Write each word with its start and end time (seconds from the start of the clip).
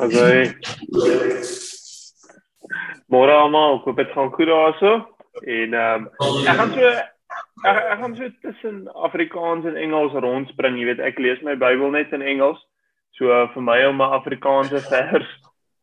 Okay. 0.00 0.52
Môre 3.10 3.34
almal, 3.34 3.80
ek 3.80 3.88
hoop 3.88 3.98
dit 3.98 4.12
gaan 4.14 4.30
goed 4.34 4.50
daarso. 4.50 4.92
En 5.42 5.74
ehm 5.74 6.06
um, 6.06 6.46
ek 6.46 6.56
gaan 6.58 6.72
so 6.74 6.90
ek, 6.90 7.76
ek 7.76 7.98
gaan 8.00 8.16
so 8.16 8.30
tussen 8.46 8.80
Afrikaans 9.08 9.66
en 9.66 9.76
Engels 9.76 10.14
rondspring, 10.24 10.78
jy 10.78 10.88
weet, 10.90 11.02
ek 11.10 11.18
lees 11.22 11.42
my 11.46 11.56
Bybel 11.58 11.90
net 11.94 12.12
in 12.16 12.22
Engels. 12.22 12.60
So 13.18 13.30
uh, 13.34 13.46
vir 13.54 13.62
my 13.66 13.78
om 13.88 14.02
'n 14.02 14.16
Afrikaanse 14.18 14.82
vers 14.88 15.30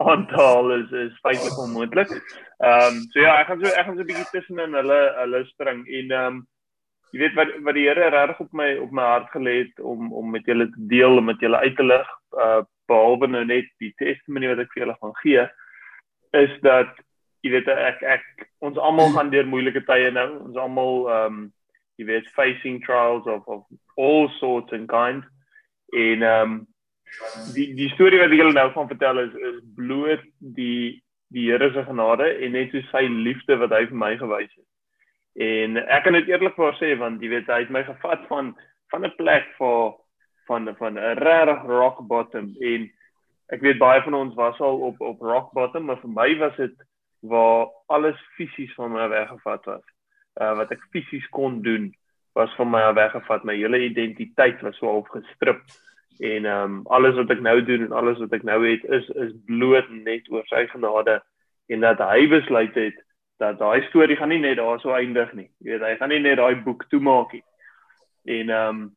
aan 0.07 0.27
te 0.27 0.35
haal 0.35 0.71
is 0.77 0.91
is 0.91 1.19
feitelik 1.23 1.57
onmoontlik. 1.63 2.11
Ehm 2.63 2.93
um, 2.93 3.01
so 3.11 3.19
ja, 3.19 3.39
ek 3.41 3.51
gaan 3.51 3.63
so 3.63 3.71
ek 3.73 3.85
gaan 3.85 3.97
so 3.97 4.03
'n 4.03 4.11
bietjie 4.11 4.31
tussen 4.31 4.59
in 4.59 4.79
hulle 4.79 5.01
hulle 5.17 5.43
spring 5.51 5.83
en 5.87 6.11
ehm 6.11 6.25
um, 6.27 6.45
jy 7.11 7.19
weet 7.23 7.35
wat 7.39 7.53
wat 7.65 7.77
die 7.77 7.87
Here 7.87 8.09
regtig 8.13 8.39
op 8.45 8.53
my 8.53 8.69
op 8.83 8.91
my 8.91 9.05
hart 9.11 9.29
gelê 9.35 9.53
het 9.63 9.79
om 9.79 10.13
om 10.13 10.31
met 10.31 10.45
julle 10.45 10.67
te 10.71 10.87
deel, 10.91 11.17
om 11.17 11.25
met 11.25 11.39
julle 11.39 11.63
uit 11.63 11.75
te 11.75 11.83
lig, 11.83 12.09
uh 12.35 12.63
behalwe 12.87 13.27
nou 13.27 13.43
net 13.45 13.67
die 13.83 13.93
testimonie 14.01 14.49
wat 14.53 14.63
ek 14.63 14.73
vir 14.73 14.83
julle 14.83 14.97
gaan 15.01 15.15
gee, 15.21 15.45
is 16.37 16.53
dat 16.65 16.93
jy 17.45 17.53
weet 17.53 17.69
ek 17.71 18.01
ek 18.17 18.47
ons 18.65 18.77
almal 18.77 19.13
gaan 19.15 19.31
deur 19.33 19.47
moeilike 19.47 19.83
tye 19.87 20.11
nou. 20.11 20.29
Ons 20.49 20.57
almal 20.61 21.05
ehm 21.07 21.37
um, 21.37 21.45
jy 21.97 22.05
weet 22.05 22.27
facing 22.35 22.77
trials 22.83 23.25
of 23.25 23.45
of 23.47 23.63
all 23.97 24.27
sorts 24.39 24.73
and 24.73 24.89
kind. 24.91 25.25
En 25.93 26.23
ehm 26.23 26.51
um, 26.51 26.57
die 27.55 27.73
die 27.77 27.89
storie 27.95 28.19
wat 28.21 28.31
ek 28.33 28.41
julle 28.41 28.55
nou 28.55 28.69
gaan 28.73 28.89
vertel 28.91 29.21
is 29.25 29.35
is 29.51 29.59
bloot 29.75 30.23
die 30.39 31.01
die 31.35 31.49
Here 31.51 31.71
se 31.73 31.83
genade 31.83 32.27
en 32.39 32.53
net 32.55 32.71
so 32.71 32.81
sy 32.91 33.03
liefde 33.11 33.57
wat 33.59 33.73
hy 33.75 33.83
vir 33.89 33.99
my 33.99 34.13
gewys 34.19 34.51
het. 34.51 34.67
En 35.37 35.77
ek 35.77 36.05
kan 36.05 36.15
dit 36.17 36.29
eerlikwaar 36.31 36.77
sê 36.79 36.93
want 36.99 37.21
jy 37.21 37.31
weet 37.35 37.49
hy 37.51 37.61
het 37.65 37.73
my 37.73 37.83
gevat 37.87 38.23
van 38.31 38.53
van 38.91 39.05
'n 39.05 39.15
plek 39.19 39.49
vir 39.59 39.95
van 40.47 40.69
van 40.79 40.99
'n 40.99 41.19
rare 41.23 41.55
rock 41.67 42.01
bottom 42.07 42.55
en 42.59 42.91
ek 43.47 43.61
weet 43.61 43.77
baie 43.77 44.01
van 44.01 44.13
ons 44.13 44.35
was 44.35 44.59
al 44.59 44.79
op 44.89 45.01
op 45.01 45.21
rock 45.21 45.51
bottom 45.51 45.85
maar 45.85 45.99
vir 46.03 46.09
my 46.09 46.29
was 46.37 46.55
dit 46.55 46.75
waar 47.19 47.67
alles 47.87 48.19
fisies 48.35 48.73
van 48.73 48.91
my 48.91 49.07
weggevat 49.09 49.65
was. 49.65 49.85
Uh 50.41 50.55
wat 50.57 50.71
ek 50.71 50.87
fisies 50.91 51.27
kon 51.29 51.61
doen 51.61 51.95
was 52.33 52.53
van 52.55 52.69
my 52.69 52.93
weggevat. 52.93 53.43
My 53.43 53.55
hele 53.55 53.79
identiteit 53.79 54.61
was 54.61 54.77
so 54.77 54.87
opgestrip 54.87 55.61
en 56.19 56.45
ehm 56.45 56.63
um, 56.63 56.85
alles 56.85 57.15
wat 57.15 57.29
ek 57.29 57.41
nou 57.41 57.63
doen 57.63 57.81
en 57.85 57.91
alles 57.91 58.17
wat 58.17 58.33
ek 58.33 58.43
nou 58.43 58.61
het 58.65 58.83
is 58.83 59.09
is 59.09 59.33
bloot 59.45 59.89
net 59.89 60.29
oor 60.29 60.45
sy 60.49 60.65
genade 60.67 61.19
en 61.67 61.79
dat 61.85 61.99
hy 62.01 62.27
besluit 62.27 62.73
het 62.75 63.03
dat 63.37 63.59
daai 63.59 63.81
storie 63.89 64.17
gaan 64.17 64.29
nie 64.33 64.41
net 64.41 64.57
daar 64.57 64.79
so 64.79 64.93
eindig 64.97 65.33
nie. 65.33 65.49
Jy 65.61 65.75
weet, 65.75 65.83
hy 65.85 65.95
gaan 65.97 66.09
nie 66.09 66.23
net 66.23 66.39
daai 66.39 66.55
boek 66.65 66.87
toemaak 66.89 67.33
nie. 67.33 67.43
En 68.25 68.49
ehm 68.49 68.69
um, 68.69 68.95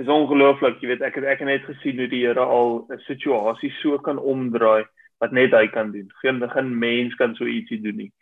is 0.00 0.08
ongelooflik, 0.08 0.80
jy 0.80 0.88
weet, 0.88 1.02
ek 1.02 1.18
het 1.20 1.24
ek 1.24 1.42
het 1.44 1.48
net 1.48 1.64
gesien 1.68 1.98
hoe 2.00 2.08
die 2.08 2.24
Here 2.26 2.40
al 2.40 2.86
'n 2.88 2.98
situasie 3.06 3.70
so 3.80 3.98
kan 3.98 4.18
omdraai 4.18 4.84
wat 5.20 5.32
net 5.32 5.52
hy 5.52 5.66
kan 5.68 5.92
doen. 5.92 6.08
Geen 6.22 6.42
geen 6.50 6.78
mens 6.78 7.14
kan 7.14 7.34
so 7.34 7.44
ietsie 7.44 7.80
doen 7.82 7.96
nie. 7.96 8.12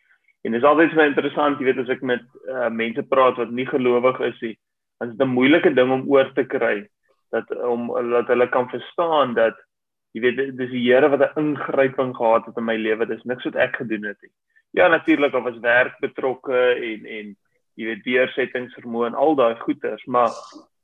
En 0.43 0.53
dit 0.53 0.63
is 0.63 0.69
altyd 0.69 0.91
so 0.91 1.01
interessant, 1.01 1.59
jy 1.59 1.65
weet 1.65 1.79
as 1.79 1.89
ek 1.89 2.03
met 2.03 2.23
uh, 2.49 2.69
mense 2.69 3.03
praat 3.03 3.37
wat 3.37 3.51
nie 3.51 3.67
gelowig 3.67 4.21
is 4.21 4.41
nie, 4.41 4.57
dan 4.99 5.09
is 5.09 5.17
dit 5.17 5.27
'n 5.27 5.37
moeilike 5.37 5.75
ding 5.75 5.91
om 5.91 6.09
oor 6.09 6.33
te 6.35 6.45
kry 6.45 6.89
dat 7.31 7.51
om 7.63 7.87
dat 8.11 8.27
hulle 8.27 8.49
kan 8.49 8.69
verstaan 8.69 9.35
dat 9.35 9.57
jy 10.13 10.21
weet 10.21 10.57
dis 10.59 10.71
die 10.71 10.87
Here 10.89 11.09
wat 11.09 11.21
'n 11.21 11.41
ingryping 11.41 12.17
gehad 12.17 12.47
het 12.47 12.57
in 12.57 12.65
my 12.65 12.77
lewe. 12.77 13.07
Dis 13.07 13.25
niks 13.25 13.45
wat 13.45 13.57
ek 13.57 13.77
gedoen 13.77 14.05
het 14.05 14.19
nie. 14.23 14.33
Ja, 14.73 14.89
natuurlik 14.89 15.35
of 15.35 15.45
was 15.45 15.59
werk 15.59 15.99
betrokke 16.01 16.75
en 16.75 17.07
en 17.07 17.37
jy 17.75 17.85
weet 17.87 18.05
deursettingsvermoë 18.05 19.07
en 19.07 19.15
al 19.15 19.35
daai 19.35 19.55
goeters, 19.57 20.05
maar 20.05 20.31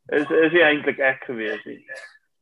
is 0.08 0.30
is 0.30 0.52
nie 0.52 0.62
eintlik 0.62 0.98
ek 0.98 1.24
gewees 1.24 1.64
nie. 1.64 1.82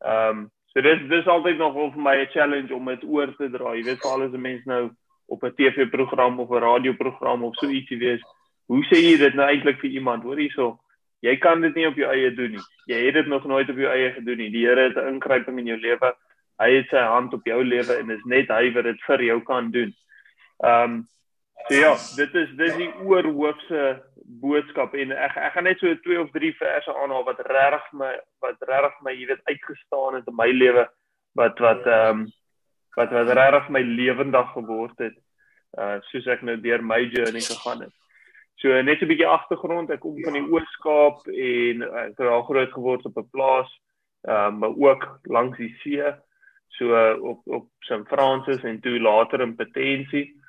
Ehm 0.04 0.28
um, 0.28 0.50
So 0.74 0.82
dis 0.82 1.02
dis 1.06 1.26
altyd 1.30 1.58
nog 1.58 1.76
vir 1.76 2.02
my 2.02 2.16
'n 2.18 2.30
challenge 2.34 2.74
om 2.74 2.84
dit 2.90 3.04
oor 3.04 3.30
te 3.36 3.48
dra. 3.50 3.74
Jy 3.74 3.84
weet 3.84 4.00
vir 4.02 4.10
alles 4.10 4.32
'n 4.32 4.40
mens 4.40 4.64
nou 4.64 4.90
op 5.28 5.44
'n 5.44 5.54
TV-program 5.54 6.40
of 6.40 6.50
'n 6.50 6.64
radioprogram 6.66 7.44
of 7.44 7.54
so 7.54 7.66
ietsie 7.66 7.98
wees. 7.98 8.20
Hoe 8.66 8.82
sê 8.84 8.98
jy 8.98 9.16
dit 9.18 9.34
nou 9.34 9.46
eintlik 9.46 9.78
vir 9.78 9.90
iemand? 9.90 10.22
Hoor 10.22 10.36
hierso. 10.36 10.80
Jy 11.20 11.36
kan 11.36 11.60
dit 11.60 11.74
nie 11.74 11.86
op 11.86 11.94
jou 11.96 12.10
eie 12.10 12.34
doen 12.34 12.50
nie. 12.50 12.64
Jy 12.86 13.04
het 13.06 13.14
dit 13.14 13.26
nog 13.26 13.44
nooit 13.44 13.70
op 13.70 13.76
jou 13.76 13.90
eie 13.92 14.12
gedoen 14.12 14.36
nie. 14.36 14.50
Die 14.50 14.66
Here 14.66 14.80
het 14.88 14.96
'n 14.96 15.14
ingryping 15.14 15.58
in 15.58 15.66
jou 15.66 15.78
lewe. 15.78 16.14
Hy 16.58 16.70
het 16.76 16.88
sy 16.88 16.98
hand 16.98 17.34
op 17.34 17.46
jou 17.46 17.64
lewe 17.64 17.94
en 17.98 18.10
is 18.10 18.24
net 18.24 18.48
hy 18.48 18.72
wat 18.72 18.84
dit 18.84 19.00
vir 19.06 19.22
jou 19.22 19.40
kan 19.42 19.70
doen. 19.70 19.94
Ehm 20.58 20.90
um, 20.90 21.08
So 21.68 21.74
ja, 21.74 21.96
dit 22.16 22.34
is 22.34 22.48
dis 22.56 22.74
die 22.76 22.90
oorhoofse 23.06 24.02
boodskap 24.40 24.94
en 24.94 25.12
ek 25.12 25.36
ek 25.36 25.52
gaan 25.54 25.66
net 25.68 25.78
so 25.78 25.94
twee 26.04 26.20
of 26.20 26.30
drie 26.34 26.52
verse 26.58 26.94
aanhaal 27.02 27.24
wat 27.26 27.42
regtig 27.46 27.90
my 28.00 28.12
wat 28.44 28.64
regtig 28.70 28.96
my 29.06 29.12
jy 29.12 29.26
weet 29.30 29.50
uitgestaan 29.50 30.18
het 30.18 30.30
in 30.30 30.38
my 30.38 30.48
lewe 30.52 30.86
wat 31.40 31.58
wat 31.58 31.86
ehm 31.86 32.24
um, 32.24 32.24
wat 32.96 33.10
wat 33.10 33.30
regtig 33.38 33.68
my 33.68 33.82
lewendig 33.82 34.50
geword 34.54 34.98
het. 35.02 35.16
Uh 35.78 35.98
soos 36.10 36.26
ek 36.30 36.42
nou 36.46 36.56
deur 36.62 36.82
my 36.82 37.00
journey 37.10 37.42
gegaan 37.42 37.86
het. 37.86 37.94
So 38.62 38.82
net 38.82 39.02
'n 39.02 39.10
bietjie 39.10 39.26
agtergrond, 39.26 39.90
ek 39.90 40.00
kom 40.00 40.20
van 40.22 40.38
die 40.38 40.46
Oos-Kaap 40.46 41.26
en 41.26 41.82
ek 41.82 42.18
het 42.18 42.20
al 42.20 42.46
groot 42.50 42.72
geword 42.72 43.06
op 43.06 43.18
'n 43.18 43.30
plaas, 43.30 43.70
ehm 44.28 44.46
um, 44.46 44.58
maar 44.58 44.74
ook 44.76 45.02
langs 45.24 45.58
die 45.58 45.74
see, 45.82 46.14
so 46.78 46.94
op 47.32 47.40
op 47.44 47.66
St. 47.80 48.06
Francis 48.08 48.62
en 48.62 48.80
toe 48.80 48.98
later 49.00 49.40
in 49.40 49.56
Potensie 49.56 50.43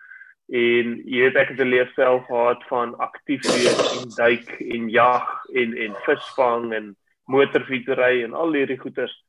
en 0.54 1.02
jy 1.10 1.24
het 1.26 1.36
ek 1.36 1.50
het 1.50 1.60
'n 1.60 1.74
leefstyl 1.74 2.20
gehad 2.28 2.64
van 2.70 2.98
aktief 2.98 3.42
wees 3.42 4.02
en 4.02 4.10
duik 4.16 4.50
en 4.60 4.90
jag 4.90 5.26
en 5.54 5.78
en 5.78 5.96
visvang 6.06 6.74
en 6.74 6.96
motorfietsry 7.26 8.24
en 8.24 8.34
al 8.34 8.54
hierdie 8.54 8.80
goeters. 8.80 9.24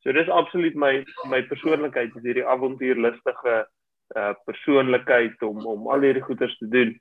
So 0.00 0.12
dis 0.12 0.28
absoluut 0.28 0.74
my 0.74 1.04
my 1.28 1.42
persoonlikheid 1.42 2.16
is 2.16 2.22
hierdie 2.22 2.46
avontuurlustige 2.46 3.66
uh 4.16 4.32
persoonlikheid 4.44 5.42
om 5.42 5.66
om 5.66 5.88
al 5.88 6.00
hierdie 6.00 6.22
goeters 6.22 6.58
te 6.58 6.68
doen. 6.68 7.00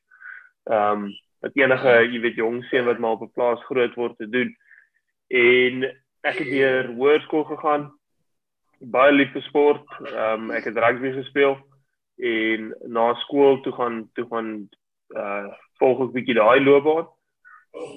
Ehm 0.65 0.91
um, 0.91 1.11
wat 1.41 1.55
enige 1.55 2.11
jy 2.11 2.19
weet 2.19 2.35
jong 2.35 2.63
seun 2.63 2.85
wat 2.85 2.99
maar 2.99 3.11
op 3.11 3.21
'n 3.21 3.31
plaas 3.33 3.63
groot 3.65 3.95
word 3.95 4.17
te 4.17 4.29
doen. 4.29 4.55
En 5.27 5.83
ek 6.21 6.37
het 6.37 6.49
deur 6.49 6.87
hoërskool 6.87 7.43
gegaan. 7.43 7.91
Baie 8.79 9.11
lief 9.11 9.31
vir 9.31 9.41
sport. 9.41 9.87
Ehm 10.11 10.49
um, 10.49 10.51
ek 10.51 10.63
het 10.63 10.77
rugby 10.77 11.11
gespeel 11.11 11.70
en 12.21 12.69
na 12.85 13.13
skool 13.23 13.61
toe 13.61 13.73
gaan 13.73 14.09
toe 14.13 14.27
gaan 14.29 14.69
uh 15.17 15.49
volg 15.81 16.03
ek 16.05 16.13
bietjie 16.13 16.37
daai 16.37 16.61
loopbaan. 16.61 17.07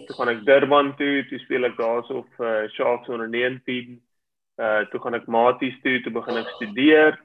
Toe 0.08 0.16
gaan 0.16 0.30
ek 0.32 0.44
Durban 0.46 0.94
toe, 0.96 1.26
toe 1.28 1.38
speel 1.42 1.68
ek 1.68 1.76
daarso 1.76 2.22
op 2.22 2.40
uh, 2.40 2.64
Sharks 2.72 3.10
onder 3.12 3.28
19. 3.28 3.98
Uh 4.56 4.86
toe 4.88 5.00
gaan 5.02 5.18
ek 5.18 5.28
Maties 5.28 5.76
toe, 5.82 5.98
toe 6.00 6.12
begin 6.14 6.40
ek 6.40 6.52
studeer 6.56 7.18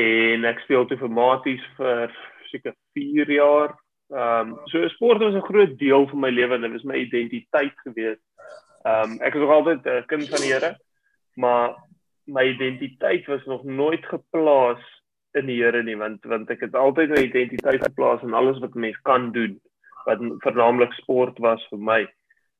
en 0.00 0.44
ek 0.48 0.62
speel 0.64 0.86
toe 0.88 0.96
vir 1.00 1.12
Maties 1.12 1.64
vir 1.76 2.16
seker 2.52 2.74
4 2.96 3.36
jaar. 3.36 3.76
Ehm 4.10 4.56
um, 4.56 4.56
so 4.72 4.88
sport 4.96 5.20
was 5.22 5.34
'n 5.34 5.48
groot 5.50 5.78
deel 5.78 6.08
van 6.08 6.20
my 6.20 6.30
lewe 6.30 6.54
en 6.54 6.62
dit 6.62 6.72
was 6.72 6.88
my 6.88 6.96
identiteit 6.96 7.76
gewees. 7.84 8.18
Ehm 8.84 9.12
um, 9.12 9.20
ek 9.20 9.34
was 9.34 9.42
nog 9.42 9.54
altyd 9.58 9.86
'n 9.86 10.06
kind 10.06 10.28
van 10.28 10.40
die 10.40 10.52
Here, 10.52 10.76
maar 11.36 11.76
my 12.24 12.44
identiteit 12.48 13.26
was 13.26 13.44
nog 13.44 13.64
nooit 13.64 14.04
geplaas 14.06 14.82
in 15.38 15.46
die 15.46 15.62
Here 15.62 15.82
nie 15.82 15.96
want 15.96 16.24
want 16.24 16.50
ek 16.50 16.60
het 16.66 16.74
altyd 16.74 17.14
my 17.14 17.22
identiteit 17.26 17.82
geplaas 17.82 18.22
in 18.26 18.34
alles 18.34 18.58
wat 18.62 18.74
mens 18.74 18.98
kan 19.06 19.30
doen 19.32 19.60
wat 20.06 20.22
veralnik 20.44 20.92
sport 20.98 21.38
was 21.38 21.64
vir 21.70 21.78
my. 21.78 22.00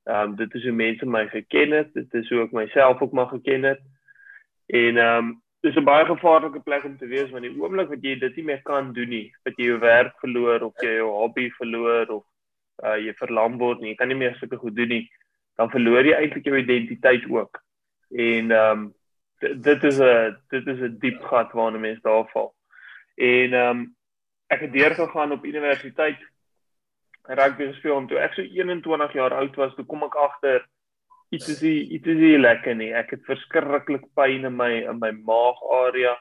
Ehm 0.08 0.32
um, 0.32 0.36
dit 0.36 0.54
is 0.54 0.64
hoe 0.64 0.72
mense 0.72 1.06
my 1.06 1.26
geken 1.28 1.72
het, 1.76 1.94
dit 1.94 2.14
is 2.14 2.28
hoe 2.30 2.44
ek 2.44 2.52
myself 2.56 3.00
ook 3.00 3.12
maar 3.12 3.30
geken 3.32 3.62
het. 3.62 3.80
En 4.66 4.96
ehm 4.96 5.16
um, 5.24 5.32
dis 5.60 5.76
'n 5.76 5.84
baie 5.84 6.04
gevaarlike 6.06 6.60
plek 6.60 6.84
om 6.84 6.96
te 6.98 7.06
wees 7.06 7.30
want 7.30 7.44
die 7.44 7.56
oomblik 7.60 7.88
wat 7.88 8.02
jy 8.02 8.18
dit 8.18 8.36
nie 8.36 8.44
meer 8.44 8.62
kan 8.62 8.92
doen 8.92 9.08
nie, 9.08 9.32
dat 9.44 9.56
jy 9.56 9.64
jou 9.64 9.78
werk 9.78 10.14
verloor 10.20 10.62
of 10.62 10.74
jy 10.80 10.94
jou 11.00 11.10
hobby 11.10 11.50
verloor 11.50 12.06
of 12.08 12.24
uh 12.84 12.96
jy 12.96 13.12
verlam 13.14 13.58
word 13.58 13.80
nie, 13.80 13.90
jy 13.90 13.96
kan 13.96 14.08
nie 14.08 14.16
meer 14.16 14.36
sulke 14.38 14.56
goed 14.56 14.76
doen 14.76 14.88
nie, 14.88 15.10
dan 15.56 15.70
verloor 15.70 16.04
jy 16.04 16.14
eintlik 16.16 16.44
jou 16.44 16.56
identiteit 16.56 17.28
ook. 17.28 17.60
En 18.10 18.50
ehm 18.50 18.78
um, 18.78 18.94
dit 19.40 19.84
is 19.84 20.00
'n 20.00 20.36
dit 20.48 20.66
is 20.66 20.80
'n 20.80 20.98
diep 20.98 21.22
gat 21.22 21.52
waarna 21.52 21.78
mense 21.78 22.02
daar 22.02 22.28
val. 22.32 22.54
En 23.20 23.52
ehm 23.52 23.70
um, 23.70 23.80
ek 24.50 24.64
het 24.64 24.72
deurgegaan 24.72 25.32
op 25.32 25.44
universiteit 25.44 26.18
rugby 27.22 27.66
gespeel 27.68 27.98
en 27.98 28.06
toe 28.10 28.18
ek 28.18 28.32
so 28.34 28.42
21 28.42 29.12
jaar 29.12 29.34
oud 29.38 29.58
was, 29.60 29.74
toe 29.76 29.84
kom 29.86 30.02
ek 30.08 30.16
agter 30.18 30.64
iets 31.30 31.50
is 31.52 31.60
nie 31.62 31.84
iets 31.96 32.08
is 32.08 32.18
nie 32.18 32.40
lekker 32.40 32.74
nie. 32.74 32.90
Ek 32.96 33.12
het 33.14 33.28
verskriklik 33.28 34.08
pyn 34.18 34.48
in 34.48 34.56
my 34.56 34.72
in 34.80 34.98
my 35.02 35.12
maagarea 35.28 36.16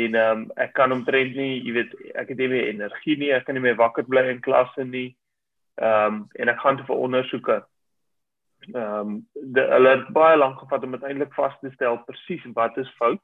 en 0.00 0.18
ehm 0.18 0.42
um, 0.42 0.44
ek 0.66 0.74
kan 0.76 0.92
omtrent 0.92 1.38
nie, 1.38 1.62
jy 1.62 1.76
weet, 1.78 1.94
ek 2.18 2.34
het 2.34 2.42
nie 2.42 2.50
meer 2.52 2.68
energie 2.74 3.16
nie, 3.16 3.32
ek 3.32 3.46
kan 3.46 3.56
nie 3.56 3.64
meer 3.64 3.78
wakker 3.78 4.04
bly 4.04 4.26
in 4.34 4.42
klasse 4.44 4.84
nie. 4.84 5.08
Ehm 5.78 6.18
um, 6.18 6.20
en 6.34 6.52
ek 6.52 6.60
gaan 6.64 6.82
te 6.82 6.88
vir 6.90 7.06
ondersoeke. 7.06 7.62
Ehm 8.74 9.14
um, 9.14 9.16
hulle 9.62 9.96
het 9.96 10.12
baie 10.18 10.36
lank 10.36 10.58
gevat 10.66 10.84
om 10.84 10.98
uiteindelik 10.98 11.32
vas 11.38 11.56
te 11.62 11.70
stel 11.78 12.02
presies 12.10 12.44
wat 12.58 12.76
is 12.82 12.90
fout 12.98 13.22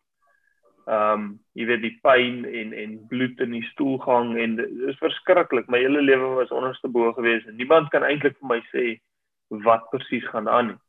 ehm 0.85 1.13
um, 1.13 1.29
jy 1.57 1.65
weet 1.65 1.81
die 1.81 1.99
pyn 2.05 2.43
en 2.45 2.73
en 2.77 2.97
bloed 3.09 3.39
in 3.41 3.55
die 3.57 3.65
stoelgang 3.71 4.35
en 4.37 4.57
dit 4.59 4.89
is 4.91 4.99
verskriklik. 5.01 5.69
My 5.73 5.81
hele 5.81 6.03
lewe 6.05 6.35
was 6.37 6.53
onderste 6.53 6.89
bo 6.93 7.13
gewees 7.17 7.47
en 7.49 7.57
niemand 7.57 7.89
kan 7.89 8.05
eintlik 8.05 8.37
vir 8.41 8.51
my 8.51 8.61
sê 8.73 8.85
wat 9.65 9.89
presies 9.93 10.27
gaan 10.29 10.49
aan 10.49 10.67
nie. 10.73 10.81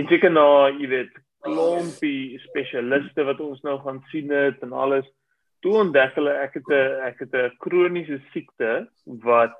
En 0.00 0.08
seker 0.08 0.32
na 0.32 0.46
jy 0.72 0.88
weet 0.88 1.12
klompie 1.44 2.40
spesialiste 2.46 3.26
wat 3.28 3.40
ons 3.44 3.60
nou 3.66 3.76
gaan 3.84 4.00
sien 4.10 4.32
het 4.32 4.64
en 4.64 4.72
alles. 4.72 5.06
Toe 5.60 5.76
ontdek 5.82 6.16
hulle 6.16 6.32
ek 6.40 6.56
het 6.58 6.72
'n 6.72 7.00
ek 7.10 7.20
het 7.24 7.34
'n 7.34 7.56
kroniese 7.60 8.20
siekte 8.32 8.88
wat 9.04 9.56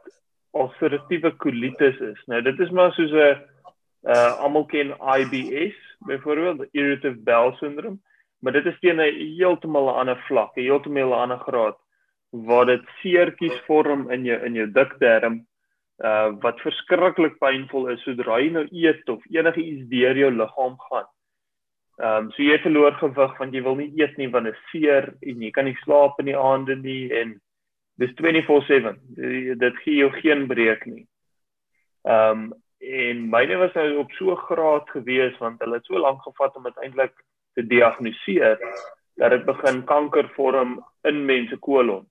ulceratiewe 0.54 1.36
kolitis 1.36 2.00
is. 2.00 2.20
Nou 2.26 2.40
dit 2.42 2.60
is 2.60 2.70
maar 2.70 2.92
soos 2.92 3.12
'n 3.12 3.44
uh 4.08 4.32
almal 4.40 4.64
ken 4.64 4.96
IBS, 5.20 5.76
byvoorbeeld 6.06 6.68
irritable 6.72 7.22
bowel 7.24 7.56
syndrome, 7.56 7.98
maar 8.46 8.54
dit 8.54 8.66
is 8.70 8.78
teen 8.78 9.00
'n 9.02 9.18
heeltemal 9.38 9.88
'n 9.90 9.98
ander 10.00 10.18
vlak, 10.28 10.54
'n 10.54 10.62
heeltemal 10.62 11.10
'n 11.10 11.22
ander 11.24 11.38
graad 11.38 11.78
waar 12.30 12.66
dit 12.66 12.84
seertjies 13.00 13.58
vorm 13.66 14.10
in 14.10 14.24
jou 14.24 14.38
in 14.46 14.54
jou 14.54 14.66
dikterm 14.70 15.46
uh 16.04 16.28
wat 16.44 16.60
verskriklik 16.60 17.38
pynvol 17.40 17.88
is 17.88 18.02
sodra 18.04 18.38
jy 18.38 18.50
nou 18.52 18.66
eet 18.70 19.08
of 19.08 19.24
enige 19.32 19.62
iets 19.62 19.88
deur 19.88 20.16
jou 20.16 20.30
liggaam 20.30 20.76
gaan. 20.88 21.08
Ehm 21.98 22.26
um, 22.26 22.30
so 22.30 22.42
jy 22.42 22.58
verloor 22.60 22.92
gewig 23.00 23.38
want 23.38 23.54
jy 23.54 23.62
wil 23.62 23.76
nie 23.76 23.92
eet 23.96 24.16
nie 24.16 24.28
want 24.28 24.44
dit 24.44 24.58
seer 24.70 25.14
en 25.22 25.42
jy 25.42 25.50
kan 25.50 25.64
nie 25.64 25.78
slaap 25.82 26.20
in 26.20 26.30
die 26.30 26.36
aande 26.38 26.76
nie 26.76 27.10
en 27.20 27.40
dis 27.98 28.12
24/7. 28.20 28.94
Dit 29.58 29.76
gee 29.84 29.96
jou 29.96 30.10
geen 30.20 30.46
breek 30.46 30.86
nie. 30.86 31.06
Ehm 32.04 32.30
um, 32.30 32.52
en 32.78 33.28
myne 33.32 33.56
was 33.56 33.72
nou 33.74 33.86
op 33.98 34.12
so 34.12 34.36
graad 34.36 34.90
gewees 34.92 35.38
want 35.38 35.60
hulle 35.64 35.80
het 35.80 35.88
so 35.88 35.98
lank 35.98 36.22
gevat 36.22 36.56
om 36.56 36.66
uiteindelik 36.68 37.14
te 37.56 37.64
diagnoseer 37.66 38.60
dat 39.20 39.32
dit 39.32 39.44
begin 39.48 39.82
kanker 39.88 40.28
vorm 40.36 40.76
in 41.08 41.24
mense 41.24 41.56
kolon. 41.68 42.04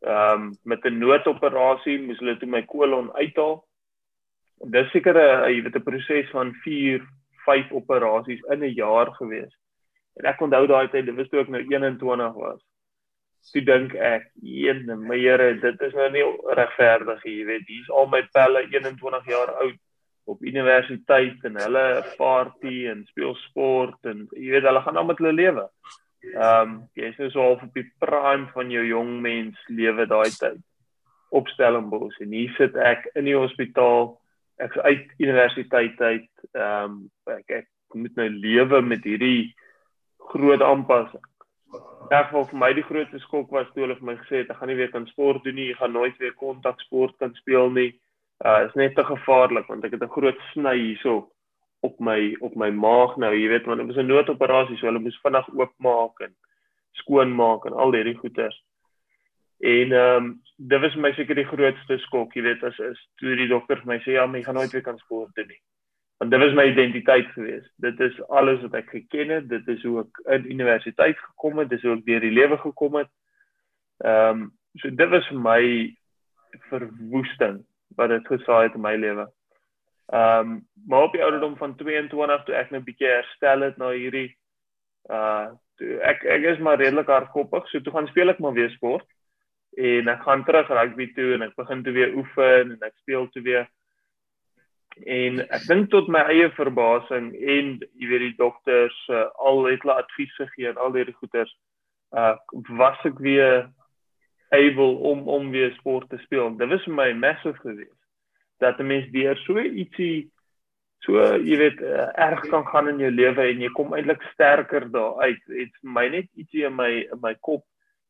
Ehm 0.00 0.32
um, 0.32 0.50
met 0.62 0.84
'n 0.84 0.98
noodoperasie 0.98 1.98
moes 2.02 2.18
hulle 2.18 2.36
toe 2.38 2.48
my 2.48 2.62
kolon 2.62 3.12
uithaal. 3.16 3.64
Dis 4.74 4.90
seker 4.90 5.16
'n 5.16 5.52
jy 5.52 5.62
weet 5.62 5.76
'n 5.76 5.88
proses 5.90 6.30
van 6.30 6.54
4, 6.64 7.02
5 7.44 7.72
operasies 7.72 8.42
in 8.52 8.64
'n 8.64 8.74
jaar 8.74 9.12
gewees. 9.20 9.52
En 10.16 10.24
ek 10.24 10.40
onthou 10.40 10.66
daai 10.66 10.88
tyd, 10.88 11.06
dit 11.06 11.16
was 11.16 11.28
toe 11.28 11.40
ek 11.40 11.48
nou 11.48 11.62
21 11.62 12.34
was 12.34 12.62
toe 13.52 13.62
dink 13.62 13.94
ek, 13.94 14.30
"Een, 14.42 14.86
my 15.06 15.18
Here, 15.18 15.54
dit 15.60 15.80
is 15.80 15.92
nou 15.94 16.10
nie 16.10 16.24
regverdig 16.54 17.24
nie, 17.24 17.38
jy 17.38 17.44
weet, 17.44 17.66
hier's 17.66 17.90
al 17.90 18.06
my 18.06 18.22
pelle 18.32 18.66
21 18.70 19.26
jaar 19.26 19.54
oud 19.62 19.78
op 20.26 20.42
universiteit 20.42 21.44
en 21.46 21.58
hulle 21.60 21.84
party 22.18 22.86
en 22.90 23.04
speel 23.10 23.34
sport 23.44 24.10
en 24.10 24.24
jy 24.34 24.56
weet 24.56 24.66
hulle 24.66 24.82
gaan 24.84 24.98
al 25.00 25.08
met 25.08 25.22
hulle 25.22 25.34
lewe. 25.36 25.66
Ehm 26.32 26.72
um, 26.72 26.78
jy's 26.98 27.18
nou 27.20 27.30
so 27.30 27.44
half 27.44 27.62
op 27.62 27.78
die 27.78 27.86
prime 28.02 28.48
van 28.54 28.72
jou 28.74 28.82
jong 28.86 29.12
mens 29.22 29.68
lewe 29.68 30.08
daai 30.10 30.30
tyd. 30.38 30.62
Opstellingbos 31.30 32.18
en 32.24 32.34
hier 32.34 32.54
sit 32.58 32.76
ek 32.76 33.06
in 33.14 33.30
die 33.30 33.38
hospitaal. 33.38 34.16
Ek's 34.62 34.78
uit 34.88 35.14
universiteit 35.22 36.00
uit. 36.00 36.32
Ehm 36.52 36.98
um, 36.98 36.98
ek 37.38 37.62
ek 37.62 37.70
moet 37.94 38.18
nou 38.18 38.28
lewe 38.28 38.82
met 38.82 39.06
hierdie 39.06 39.54
groot 40.32 40.62
aanpassing 40.62 41.22
ek 42.14 42.32
wil 42.32 42.44
vir 42.50 42.58
my 42.60 42.70
die 42.76 42.84
grootste 42.86 43.18
skok 43.24 43.52
was 43.54 43.68
toe 43.74 43.84
hulle 43.84 43.96
vir 43.98 44.08
my 44.10 44.16
gesê 44.20 44.42
het 44.42 44.50
ek 44.52 44.60
gaan 44.60 44.70
nie 44.70 44.78
weer 44.78 44.92
kan 44.92 45.06
sport 45.10 45.44
doen 45.44 45.56
nie, 45.58 45.70
ek 45.72 45.80
gaan 45.80 45.94
nooit 45.96 46.18
weer 46.22 46.34
kontaksport 46.38 47.16
kan 47.18 47.34
speel 47.40 47.70
nie. 47.70 47.90
Uh 48.44 48.66
is 48.66 48.74
net 48.74 48.94
te 48.94 49.04
gevaarlik 49.04 49.66
want 49.66 49.84
ek 49.84 49.96
het 49.96 50.02
'n 50.02 50.16
groot 50.16 50.40
sny 50.52 50.76
hierso 50.76 51.32
op 51.80 52.00
my 52.00 52.36
op 52.40 52.54
my 52.54 52.70
maag 52.70 53.16
nou, 53.16 53.32
jy 53.34 53.48
weet 53.48 53.66
want 53.66 53.78
dit 53.78 53.86
was 53.86 53.96
'n 53.96 54.06
noodoperasie 54.06 54.76
so 54.76 54.86
hulle 54.86 54.98
moes 54.98 55.20
vinnig 55.22 55.48
oopmaak 55.54 56.20
en 56.20 56.34
skoonmaak 56.92 57.64
en 57.64 57.72
al 57.72 57.92
hierdie 57.92 58.18
goeters. 58.18 58.64
En 59.60 59.92
ehm 59.92 60.16
um, 60.16 60.42
dit 60.56 60.80
was 60.80 60.94
my 60.96 61.12
seker 61.12 61.34
die 61.34 61.50
grootste 61.52 61.98
skok, 61.98 62.34
jy 62.34 62.42
weet 62.42 62.62
as 62.64 62.78
is 62.78 63.08
toe 63.16 63.36
die 63.36 63.48
dokter 63.48 63.76
vir 63.76 63.86
my 63.86 63.98
sê 63.98 64.12
ja, 64.12 64.26
maar 64.26 64.40
jy 64.40 64.44
gaan 64.44 64.54
nooit 64.54 64.72
weer 64.72 64.82
kan 64.82 64.98
sport 64.98 65.34
doen 65.34 65.48
nie 65.48 65.62
want 66.18 66.30
dit 66.30 66.40
was 66.40 66.54
my 66.56 66.64
identiteit 66.64 67.26
geweest. 67.26 67.72
Dit 67.76 68.00
is 68.00 68.22
alles 68.28 68.60
wat 68.60 68.74
ek 68.74 68.88
geken 68.88 69.28
het. 69.28 69.48
Dit 69.48 69.68
is 69.68 69.82
hoe 69.84 70.00
ek 70.00 70.20
in 70.38 70.50
universiteit 70.50 71.18
gekom 71.18 71.58
het, 71.60 71.68
dis 71.68 71.82
hoe 71.84 71.98
ek 71.98 72.06
deur 72.06 72.24
die 72.24 72.32
lewe 72.32 72.56
gekom 72.62 73.00
het. 73.02 73.10
Ehm 74.04 74.46
um, 74.46 74.46
so 74.80 74.92
dit 74.92 75.08
was 75.08 75.28
vir 75.28 75.40
my 75.40 75.62
verwoesting 76.68 77.62
wat 77.96 78.08
dit 78.08 78.26
gesaai 78.26 78.62
het 78.66 78.74
in 78.74 78.80
my 78.80 78.96
lewe. 78.96 79.28
Ehm 80.06 80.40
um, 80.40 80.66
maar 80.86 81.02
op 81.02 81.12
die 81.12 81.22
ouderdom 81.22 81.56
van 81.56 81.76
22 81.76 82.44
toe 82.44 82.54
ek 82.54 82.70
net 82.70 82.80
'n 82.80 82.84
bietjie 82.84 83.08
herstel 83.08 83.60
het 83.60 83.76
na 83.76 83.90
hierdie 83.90 84.36
uh 85.10 85.50
toe 85.76 85.98
ek 86.00 86.24
ek 86.24 86.42
is 86.42 86.58
maar 86.58 86.78
redelik 86.78 87.06
hardkoppig, 87.06 87.68
so 87.68 87.80
toe 87.80 87.92
gaan 87.92 88.06
speel 88.06 88.28
ek 88.28 88.38
maar 88.38 88.52
weer 88.52 88.70
sport 88.70 89.06
en 89.76 90.08
ek 90.08 90.22
gaan 90.22 90.44
terug 90.44 90.68
rugby 90.68 91.12
toe 91.12 91.34
en 91.34 91.42
ek 91.42 91.56
begin 91.56 91.82
toe 91.82 91.92
weer 91.92 92.14
oefen 92.16 92.72
en 92.72 92.86
ek 92.86 92.94
speel 93.02 93.28
toe 93.28 93.42
weer 93.42 93.66
en 95.04 95.40
ek 95.52 95.66
dink 95.68 95.90
tot 95.92 96.08
my 96.08 96.22
eie 96.32 96.48
verbasing 96.56 97.34
en 97.34 97.72
jy 98.00 98.08
weet 98.08 98.24
die 98.24 98.36
dokters 98.38 98.96
uh, 99.12 99.26
al 99.36 99.66
het 99.68 99.82
hulle 99.84 99.98
advies 100.00 100.32
gegee 100.40 100.70
en 100.70 100.80
al 100.80 100.96
hierdie 100.96 101.18
goeters 101.20 101.52
uh 102.16 102.36
was 102.78 103.04
ek 103.04 103.20
weer 103.20 103.66
able 104.56 104.96
om 105.10 105.28
om 105.28 105.50
weer 105.50 105.72
sport 105.78 106.08
te 106.10 106.18
speel. 106.24 106.56
Dit 106.56 106.72
was 106.72 106.84
vir 106.88 106.96
my 106.96 107.12
massive 107.12 107.58
geweest 107.60 107.94
dat 108.58 108.78
'n 108.80 108.86
mens 108.86 109.10
deur 109.12 109.36
so 109.36 109.60
ietsie 109.60 110.30
so 111.04 111.20
jy 111.36 111.56
weet 111.60 111.80
uh, 111.80 112.08
erg 112.14 112.40
kan 112.50 112.66
gaan 112.66 112.88
in 112.88 112.98
jou 112.98 113.10
lewe 113.10 113.42
en 113.42 113.60
jy 113.60 113.70
kom 113.76 113.94
eintlik 113.94 114.22
sterker 114.32 114.90
daar 114.90 115.20
uit. 115.22 115.42
Dit 115.46 115.72
vir 115.82 115.90
my 115.98 116.08
net 116.08 116.28
ietsie 116.34 116.64
in 116.66 116.76
my 116.76 116.90
in 117.12 117.20
my 117.22 117.34
kop 117.40 117.64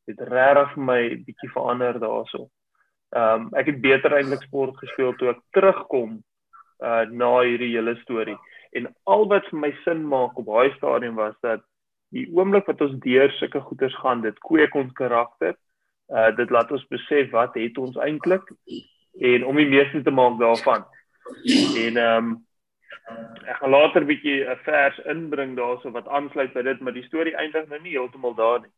het 0.07 0.19
regtig 0.19 0.75
my 0.75 1.01
bietjie 1.27 1.51
verander 1.51 1.99
daaroor. 1.99 2.47
Ehm 3.15 3.47
um, 3.47 3.49
ek 3.59 3.71
het 3.71 3.81
beter 3.81 4.15
eintlik 4.15 4.43
sport 4.47 4.77
gespeel 4.77 5.13
toe 5.15 5.29
ek 5.35 5.43
terugkom 5.55 6.17
uh 6.83 7.03
na 7.09 7.31
hierdie 7.41 7.73
hele 7.75 7.95
storie. 8.03 8.37
En 8.71 8.89
al 9.05 9.27
wat 9.31 9.47
vir 9.51 9.59
my 9.59 9.71
sin 9.83 10.03
maak 10.07 10.37
op 10.37 10.45
daai 10.45 10.73
stadium 10.75 11.15
was 11.15 11.35
dat 11.41 11.63
die 12.15 12.27
oomblik 12.31 12.67
wat 12.67 12.81
ons 12.81 12.99
deur 13.03 13.31
sulke 13.35 13.61
goeters 13.61 13.95
gaan, 14.01 14.21
dit 14.21 14.37
kweek 14.39 14.75
ons 14.75 14.93
karakter. 14.93 15.55
Uh 16.09 16.35
dit 16.35 16.49
laat 16.49 16.71
ons 16.71 16.87
besef 16.87 17.31
wat 17.31 17.55
het 17.59 17.77
ons 17.77 17.97
eintlik 17.99 18.43
en 19.19 19.45
om 19.45 19.55
die 19.55 19.67
meeste 19.67 20.01
te 20.01 20.11
maak 20.11 20.39
daarvan. 20.39 20.85
En 21.75 21.97
ehm 21.97 22.27
um, 22.27 22.35
ek 23.47 23.57
gaan 23.59 23.69
later 23.69 24.01
'n 24.01 24.11
bietjie 24.11 24.43
'n 24.43 24.59
vers 24.63 24.99
inbring 25.05 25.55
daarso 25.57 25.91
wat 25.91 26.07
aansluit 26.07 26.53
by 26.53 26.61
dit, 26.61 26.79
maar 26.79 26.93
die 26.93 27.07
storie 27.07 27.35
eindig 27.35 27.67
nou 27.67 27.81
nie 27.81 27.95
heeltemal 27.97 28.35
daar 28.35 28.59
nie. 28.59 28.71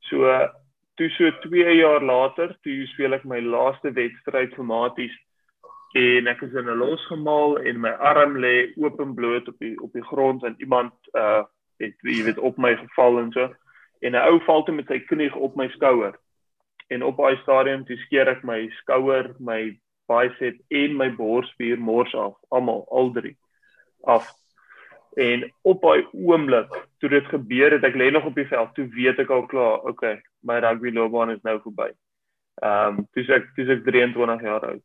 So 0.00 0.48
toe 0.96 1.08
so 1.10 1.30
2 1.30 1.76
jaar 1.76 2.02
later, 2.02 2.56
toe 2.62 2.86
speel 2.86 3.12
ek 3.12 3.24
my 3.24 3.40
laaste 3.40 3.92
wedstryd 3.92 4.54
vir 4.54 4.64
Maties 4.64 5.16
en 5.92 6.26
ek 6.26 6.42
is 6.42 6.54
in 6.54 6.68
'n 6.68 6.78
losgemaal 6.78 7.58
en 7.58 7.80
my 7.80 7.90
arm 7.90 8.36
lê 8.36 8.72
openbloot 8.76 9.48
op 9.48 9.58
die 9.58 9.80
op 9.80 9.92
die 9.92 10.04
grond 10.04 10.44
en 10.44 10.54
iemand 10.58 10.92
uh 11.14 11.42
het 11.78 11.94
jy 12.02 12.24
weet 12.24 12.38
op 12.38 12.56
my 12.58 12.76
geval 12.76 13.18
en 13.18 13.32
so 13.32 13.54
en 14.00 14.12
'n 14.12 14.26
ou 14.28 14.40
val 14.40 14.62
toe 14.64 14.74
met 14.74 14.86
sy 14.86 14.98
knie 14.98 15.34
op 15.34 15.56
my 15.56 15.68
skouer 15.68 16.18
en 16.88 17.04
op 17.04 17.20
daai 17.20 17.36
stadium 17.42 17.84
toe 17.84 17.96
skeer 18.04 18.30
ek 18.32 18.44
my 18.48 18.64
skouer, 18.80 19.34
my 19.38 19.76
bicep 20.08 20.58
en 20.72 20.96
my 20.96 21.10
borsspier 21.16 21.78
mors 21.78 22.14
af, 22.16 22.36
almal 22.48 22.84
al 22.90 23.12
drie 23.12 23.36
af. 24.04 24.28
En 25.18 25.44
op 25.62 25.82
daai 25.82 26.06
oomblik 26.12 26.74
toe 26.98 27.10
dit 27.12 27.32
gebeur 27.32 27.76
het, 27.76 27.84
ek 27.84 27.98
lê 27.98 28.10
nog 28.12 28.28
op 28.28 28.36
die 28.38 28.48
veld, 28.48 28.74
toe 28.74 28.86
weet 28.94 29.20
ek 29.24 29.32
al 29.34 29.46
klaar, 29.50 29.84
okay, 29.90 30.18
my 30.40 30.60
rugby 30.64 30.92
loopbaan 30.94 31.34
is 31.36 31.42
nou 31.44 31.58
verby. 31.64 31.90
Ehm 32.62 33.02
um, 33.02 33.04
dis 33.14 33.28
ek 33.30 33.50
dis 33.56 33.68
ek 33.70 33.84
23 33.86 34.46
jaar 34.46 34.64
oud 34.72 34.84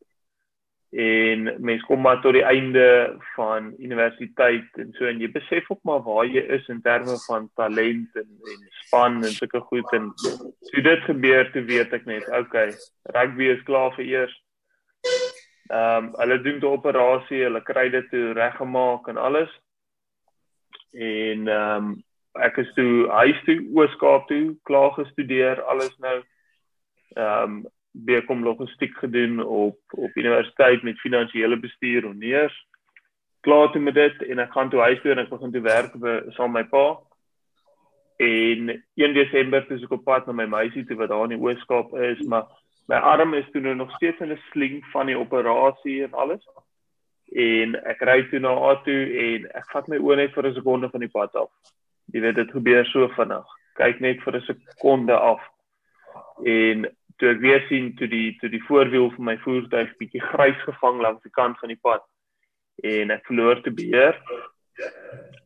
en 0.93 1.47
mens 1.57 1.81
kom 1.87 2.03
maar 2.05 2.19
tot 2.21 2.35
die 2.37 2.45
einde 2.45 2.85
van 3.33 3.73
universiteit 3.77 4.77
en 4.77 4.91
so 4.93 5.09
en 5.09 5.21
jy 5.21 5.31
besef 5.33 5.71
ook 5.71 5.81
maar 5.89 6.03
waar 6.05 6.27
jy 6.29 6.43
is 6.57 6.67
in 6.69 6.81
terme 6.85 7.17
van 7.25 7.49
talent 7.57 8.19
en 8.21 8.29
en 8.51 8.67
span 8.83 9.23
en 9.23 9.33
sulke 9.33 9.59
goed 9.71 9.93
en 9.97 10.11
toe 10.69 10.83
dit 10.85 11.07
gebeur 11.09 11.49
toe 11.51 11.65
weet 11.65 11.93
ek 11.97 12.05
net 12.05 12.29
okay 12.29 12.69
rugby 13.17 13.49
is 13.55 13.63
klaar 13.65 13.93
vir 13.97 14.05
eers. 14.05 14.39
Ehm 15.71 16.05
um, 16.05 16.13
hulle 16.19 16.41
doen 16.43 16.59
die 16.61 16.69
operasie, 16.69 17.43
hulle 17.47 17.61
kry 17.65 17.87
dit 17.89 18.09
toe 18.11 18.33
reggemaak 18.37 19.07
en 19.09 19.17
alles. 19.17 19.51
En 20.93 21.47
ehm 21.47 21.87
um, 21.87 21.93
ek 22.33 22.57
is 22.61 22.73
toe 22.77 23.07
huis 23.09 23.39
toe 23.45 23.59
Oos-Kaap 23.77 24.27
toe 24.27 24.57
klaar 24.69 24.91
gestudeer, 24.97 25.61
alles 25.73 25.95
nou 26.03 26.17
ehm 27.15 27.57
um, 27.57 27.63
BCom 27.93 28.43
logistiek 28.43 28.97
gedoen 28.97 29.39
op 29.43 29.77
op 29.89 30.15
universiteit 30.15 30.83
met 30.83 30.99
finansiële 30.99 31.59
bestuur 31.59 32.05
en 32.05 32.17
neers. 32.17 32.55
Klaar 33.39 33.71
toe 33.71 33.81
met 33.81 33.93
dit 33.93 34.23
en 34.23 34.39
ek 34.39 34.51
gaan 34.51 34.69
toe 34.69 34.79
huis 34.79 35.01
toe 35.01 35.11
en 35.11 35.21
ek 35.21 35.29
begin 35.29 35.51
toe 35.51 35.61
werk 35.61 35.93
by 36.01 36.19
saam 36.37 36.51
my 36.51 36.63
pa. 36.63 36.99
En 38.17 38.69
1 38.95 39.13
Desember 39.13 39.65
toe 39.67 39.77
ek 39.77 39.91
op 39.91 40.03
pad 40.03 40.27
na 40.27 40.33
my 40.33 40.45
meisie 40.49 40.85
toe 40.85 40.97
wat 40.97 41.09
daar 41.13 41.25
in 41.29 41.35
die 41.35 41.41
Ooskaap 41.43 41.93
is, 41.97 42.21
maar 42.25 42.49
my 42.89 42.95
arm 42.95 43.33
is 43.33 43.49
toe 43.51 43.61
nou 43.61 43.75
nog 43.75 43.93
steeds 43.95 44.19
in 44.19 44.31
'n 44.31 44.41
sling 44.51 44.83
van 44.91 45.05
die 45.05 45.17
operasie 45.17 46.03
en 46.03 46.13
alles. 46.13 46.43
En 47.31 47.75
ek 47.85 48.01
ry 48.01 48.23
toe 48.29 48.39
na 48.39 48.53
haar 48.59 48.83
toe 48.83 49.01
en 49.27 49.47
ek 49.55 49.69
vat 49.71 49.87
my 49.87 49.97
oë 49.97 50.15
net 50.15 50.33
vir 50.33 50.47
'n 50.47 50.53
sekonde 50.53 50.89
van 50.89 50.99
die 50.99 51.13
pad 51.13 51.35
af. 51.35 51.49
Jy 52.13 52.21
weet 52.21 52.35
dit 52.35 52.51
gebeur 52.51 52.85
so 52.85 53.07
vinnig. 53.07 53.45
Kyk 53.75 53.99
net 53.99 54.21
vir 54.21 54.35
'n 54.35 54.41
sekonde 54.41 55.13
af. 55.13 55.41
En 56.45 56.87
toe 57.17 57.29
ek 57.33 57.39
weer 57.39 57.65
sien 57.69 57.93
toe 57.97 58.07
die 58.07 58.37
toe 58.39 58.49
die 58.49 58.63
voorwiel 58.67 59.11
van 59.15 59.25
my 59.25 59.37
voertuig 59.45 59.93
bietjie 59.99 60.21
grys 60.31 60.59
gevang 60.65 61.01
langs 61.01 61.23
die 61.23 61.35
kant 61.35 61.59
van 61.59 61.69
die 61.69 61.81
pad 61.81 62.03
en 62.83 63.11
ek 63.11 63.25
verloor 63.29 63.61
te 63.61 63.71
beheer 63.71 64.17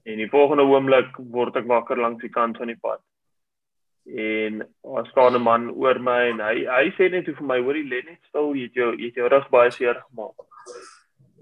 En 0.07 0.17
die 0.21 0.29
volgende 0.29 0.63
oomblik 0.63 1.17
word 1.36 1.57
ek 1.59 1.67
wakker 1.67 2.00
langs 2.00 2.24
die 2.24 2.31
kant 2.31 2.57
van 2.62 2.71
die 2.71 2.79
pad. 2.79 3.01
En 4.07 4.62
daar 4.63 5.07
staan 5.12 5.36
'n 5.36 5.43
man 5.43 5.69
oor 5.71 6.00
my 6.00 6.21
en 6.31 6.39
hy 6.39 6.63
hy 6.63 6.86
sê 6.95 7.09
net 7.12 7.25
vir 7.25 7.43
my, 7.43 7.59
"Hoorie, 7.59 7.83
lê 7.83 8.05
net 8.05 8.21
stil, 8.29 8.55
jy 8.55 8.63
het 8.63 8.74
jou 8.74 8.95
jy 8.95 9.05
het 9.05 9.15
jou 9.15 9.27
rug 9.27 9.50
baie 9.50 9.71
seer 9.71 9.95
gemaak." 10.07 10.36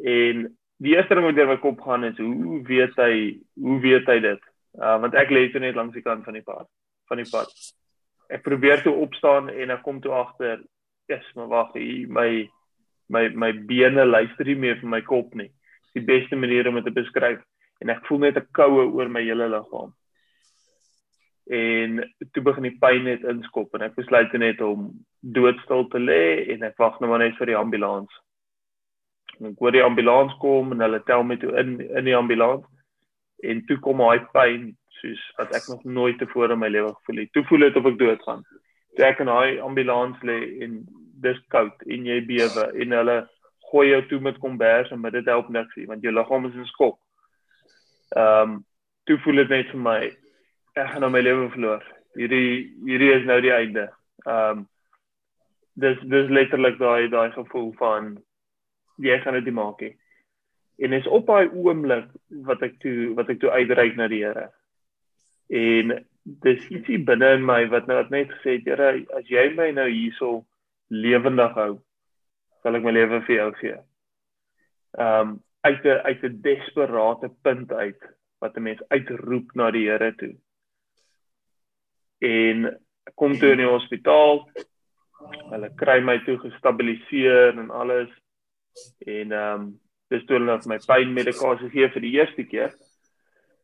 En 0.04 0.58
die 0.80 0.96
eerste 0.96 1.16
ding 1.16 1.26
wat 1.26 1.36
deur 1.36 1.48
my 1.48 1.58
kop 1.58 1.82
gaan 1.82 2.04
is, 2.04 2.18
"Hoe 2.18 2.64
weet 2.64 2.96
hy, 2.96 3.40
hoe 3.62 3.80
weet 3.82 4.06
hy 4.08 4.20
dit?" 4.20 4.42
Uh 4.74 4.98
want 5.02 5.14
ek 5.14 5.30
lê 5.30 5.60
net 5.60 5.76
langs 5.76 5.94
die 5.94 6.02
kant 6.02 6.24
van 6.24 6.34
die 6.34 6.44
pad, 6.44 6.68
van 7.08 7.18
die 7.18 7.30
pad. 7.32 7.48
Ek 8.30 8.44
probeer 8.44 8.82
toe 8.84 8.94
opstaan 8.94 9.50
en 9.50 9.74
ek 9.74 9.84
kom 9.84 10.02
toe 10.02 10.14
agter, 10.14 10.64
"Yes, 11.10 11.26
maar 11.36 11.48
wag, 11.48 11.76
my 11.76 12.50
my 13.10 13.30
my 13.30 13.52
bene 13.52 14.06
luister 14.06 14.46
nie 14.46 14.56
meer 14.56 14.76
vir 14.76 14.90
my 14.90 15.02
kop 15.02 15.36
nie." 15.36 15.52
Die 15.94 16.02
beste 16.02 16.36
manier 16.36 16.68
om 16.68 16.76
dit 16.76 16.86
te 16.86 16.92
beskryf 16.92 17.42
en 17.82 17.90
ek 17.90 18.06
voel 18.06 18.20
net 18.20 18.38
'n 18.38 18.48
koue 18.52 18.92
oor 18.94 19.10
my 19.10 19.22
hele 19.22 19.48
liggaam. 19.50 19.94
En 21.48 22.14
toe 22.34 22.44
begin 22.44 22.64
die 22.64 22.78
pyn 22.82 23.04
net 23.04 23.24
inskop 23.24 23.74
en 23.76 23.82
ek 23.82 23.96
besluit 23.96 24.34
net 24.34 24.62
om 24.62 25.06
doodstil 25.22 25.88
te 25.90 26.00
lê 26.00 26.50
en 26.54 26.64
ek 26.64 26.78
wag 26.78 27.00
nou 27.00 27.10
maar 27.10 27.20
net 27.20 27.38
vir 27.38 27.46
die 27.46 27.58
ambulans. 27.58 28.10
En 29.40 29.52
ek 29.52 29.60
hoor 29.60 29.72
die 29.72 29.84
ambulans 29.84 30.34
kom 30.42 30.72
en 30.72 30.80
hulle 30.80 31.04
tel 31.06 31.24
my 31.24 31.38
toe 31.38 31.54
in 31.60 31.82
in 31.82 32.06
die 32.06 32.16
ambulans 32.16 32.66
en 33.44 33.62
toe 33.68 33.78
kom 33.78 33.98
daai 33.98 34.26
pyn 34.34 34.76
soos 35.02 35.22
wat 35.38 35.54
ek 35.58 35.70
nog 35.72 35.84
nooit 35.84 36.18
tevore 36.20 36.54
in 36.54 36.62
my 36.62 36.70
lewe 36.70 36.94
gevoel 36.96 37.24
het. 37.24 37.32
Toe 37.34 37.44
voel 37.50 37.68
dit 37.68 37.80
of 37.80 37.90
ek 37.92 37.98
doodgaan. 38.00 38.44
Toe 38.96 39.06
ek 39.06 39.24
in 39.24 39.32
daai 39.32 39.60
ambulans 39.64 40.22
lê 40.28 40.38
en 40.66 40.84
dis 41.24 41.40
koud 41.54 41.88
en 41.88 42.06
jy 42.10 42.20
bewe 42.28 42.68
en 42.84 43.00
hulle 43.00 43.18
gooi 43.72 43.88
jou 43.90 44.02
toe 44.10 44.20
met 44.22 44.38
kombers 44.44 44.92
en 44.92 45.02
dit 45.02 45.32
help 45.32 45.50
niks 45.50 45.76
nie 45.76 45.88
want 45.90 46.04
jou 46.04 46.14
liggaam 46.14 46.48
is 46.50 46.62
in 46.62 46.72
skok. 46.72 47.00
Ehm 48.16 48.56
um, 48.56 48.64
toe 49.06 49.20
voel 49.22 49.44
dit 49.44 49.52
net 49.54 49.68
vir 49.70 49.82
my 49.82 50.00
ek 50.76 50.88
gaan 50.92 51.04
nou 51.06 51.12
my 51.14 51.22
lewe 51.22 51.50
verloor. 51.54 51.84
Hierdie 52.18 52.72
hierdie 52.88 53.12
is 53.20 53.28
nou 53.28 53.42
die 53.42 53.54
einde. 53.54 53.90
Ehm 54.26 54.64
um, 54.64 54.66
dis 55.76 56.00
dis 56.12 56.32
letterlik 56.32 56.80
daai 56.80 57.10
daai 57.12 57.32
gevoel 57.36 57.72
van 57.80 58.16
jy 59.04 59.20
gaan 59.22 59.36
dit 59.40 59.54
maak 59.54 59.82
nie. 59.84 59.96
En 60.78 60.94
is 60.94 61.08
op 61.08 61.28
daai 61.28 61.50
oomblik 61.52 62.08
wat 62.48 62.64
ek 62.64 62.80
toe 62.84 63.14
wat 63.16 63.30
ek 63.32 63.42
toe 63.44 63.52
uitreik 63.52 63.96
na 64.00 64.08
die 64.12 64.24
Here. 64.24 64.50
En 65.50 65.94
dis 66.44 66.70
ietsie 66.74 67.00
binne 67.06 67.36
in 67.38 67.46
my 67.46 67.66
wat 67.70 67.88
nou 67.88 68.02
net 68.10 68.32
gesê 68.34 68.58
het, 68.58 68.70
Here, 68.70 69.06
as 69.18 69.28
jy 69.30 69.50
my 69.56 69.72
nou 69.72 69.88
hierso 69.90 70.46
lewendig 70.90 71.54
hou, 71.58 71.72
sal 72.64 72.78
ek 72.78 72.86
my 72.86 72.94
lewe 72.96 73.22
vir 73.28 73.36
jou 73.36 73.52
gee. 73.62 73.78
Um, 74.98 75.40
uit 75.66 75.86
'n 75.86 76.02
uit 76.06 76.24
'n 76.24 76.42
desperate 76.42 77.30
punt 77.42 77.72
uit 77.72 78.02
wat 78.40 78.58
'n 78.58 78.64
mens 78.64 78.82
uitroep 78.90 79.54
na 79.54 79.72
die 79.72 79.90
Here 79.90 80.16
toe. 80.16 80.36
En 82.20 82.80
kom 83.16 83.38
toe 83.38 83.52
in 83.52 83.58
die 83.58 83.70
hospitaal. 83.70 84.50
Hulle 85.52 85.70
kry 85.76 86.00
my 86.02 86.20
toe 86.26 86.38
gestabiliseer 86.38 87.58
en 87.58 87.70
alles. 87.70 88.10
En 89.06 89.32
ehm 89.32 89.62
um, 89.62 89.80
dis 90.10 90.26
toe 90.26 90.38
hulle 90.38 90.60
my 90.66 90.78
pynmedikasie 90.86 91.70
gee 91.70 91.90
vir 91.90 92.02
die 92.02 92.16
eerste 92.20 92.44
keer. 92.44 92.74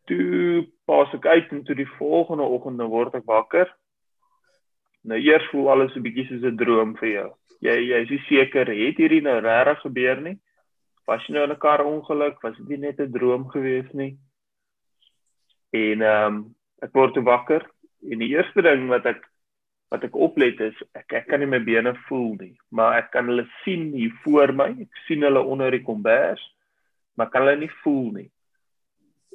Toe 0.10 0.68
pas 0.86 1.14
ek 1.14 1.26
uit 1.26 1.52
en 1.52 1.64
toe 1.64 1.76
die 1.76 1.90
volgende 1.98 2.44
oggend 2.44 2.78
nou 2.78 2.90
word 2.90 3.16
ek 3.16 3.26
wakker. 3.30 3.70
Nou 5.04 5.18
eers 5.18 5.46
voel 5.52 5.70
alles 5.70 5.96
'n 5.96 6.06
bietjie 6.06 6.28
soos 6.28 6.44
'n 6.44 6.58
droom 6.58 6.96
vir 6.98 7.10
jou. 7.10 7.30
Jy 7.62 7.76
jy 7.92 8.02
is 8.10 8.28
seker 8.28 8.68
het 8.68 8.98
hierdie 8.98 9.22
nou 9.22 9.40
regtig 9.40 9.82
gebeur 9.82 10.22
nie? 10.22 10.38
Was 11.08 11.26
jy 11.28 11.34
nou 11.34 11.44
in 11.44 11.52
'n 11.52 11.60
kar 11.60 11.86
ongeluk? 11.86 12.42
Was 12.42 12.58
dit 12.58 12.80
net 12.80 13.00
'n 13.00 13.12
droom 13.12 13.50
gewees 13.50 13.92
nie? 13.94 14.18
En 15.72 16.02
ehm 16.02 16.36
um, 16.36 16.56
ek 16.82 16.94
word 16.94 17.14
te 17.14 17.22
wakker 17.22 17.66
en 18.10 18.20
die 18.20 18.34
eerste 18.34 18.62
ding 18.62 18.88
wat 18.90 19.06
ek 19.06 19.22
wat 19.92 20.04
ek 20.04 20.16
oplet 20.16 20.60
is 20.60 20.78
ek 20.96 21.14
ek 21.14 21.28
kan 21.28 21.40
nie 21.40 21.50
my 21.52 21.60
bene 21.60 21.94
voel 22.08 22.36
nie, 22.40 22.56
maar 22.72 22.98
ek 22.98 23.12
kan 23.12 23.28
hulle 23.28 23.48
sien 23.64 23.92
hier 23.94 24.14
voor 24.24 24.54
my. 24.54 24.70
Ek 24.86 25.02
sien 25.08 25.22
hulle 25.22 25.44
onder 25.44 25.72
die 25.72 25.84
kombers, 25.84 26.42
maar 27.16 27.30
kan 27.30 27.46
hulle 27.46 27.58
nie 27.66 27.74
voel 27.84 28.12
nie. 28.12 28.30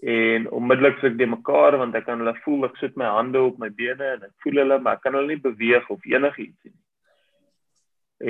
En 0.03 0.51
onmiddellik 0.51 0.99
sit 1.01 1.15
ek 1.15 1.19
die 1.19 1.31
mekaar 1.31 1.79
want 1.81 1.95
ek 1.97 2.05
kan 2.05 2.21
hulle 2.21 2.35
voel. 2.45 2.67
Ek 2.69 2.77
sit 2.81 2.97
my 3.01 3.09
hande 3.09 3.41
op 3.41 3.59
my 3.59 3.71
bene 3.73 4.13
en 4.17 4.27
ek 4.29 4.35
voel 4.45 4.61
hulle, 4.63 4.79
maar 4.81 4.99
ek 4.99 5.07
kan 5.07 5.17
hulle 5.17 5.33
nie 5.33 5.41
beweeg 5.41 5.89
of 5.91 6.05
enigiets 6.05 6.69
nie. 6.69 6.77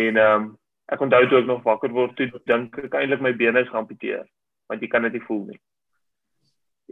En 0.07 0.23
ehm 0.23 0.43
um, 0.47 0.55
ek 0.87 1.01
onthou 1.03 1.25
toe 1.27 1.41
ek 1.41 1.49
nog 1.49 1.65
wakker 1.67 1.91
word, 1.91 2.13
toe 2.15 2.41
dink 2.47 2.77
ek 2.79 2.93
eintlik 2.95 3.23
my 3.25 3.33
bene 3.35 3.65
is 3.65 3.71
geamputeer, 3.73 4.23
want 4.71 4.83
jy 4.83 4.89
kan 4.91 5.03
dit 5.03 5.17
nie 5.17 5.25
voel 5.27 5.41
nie. 5.49 5.59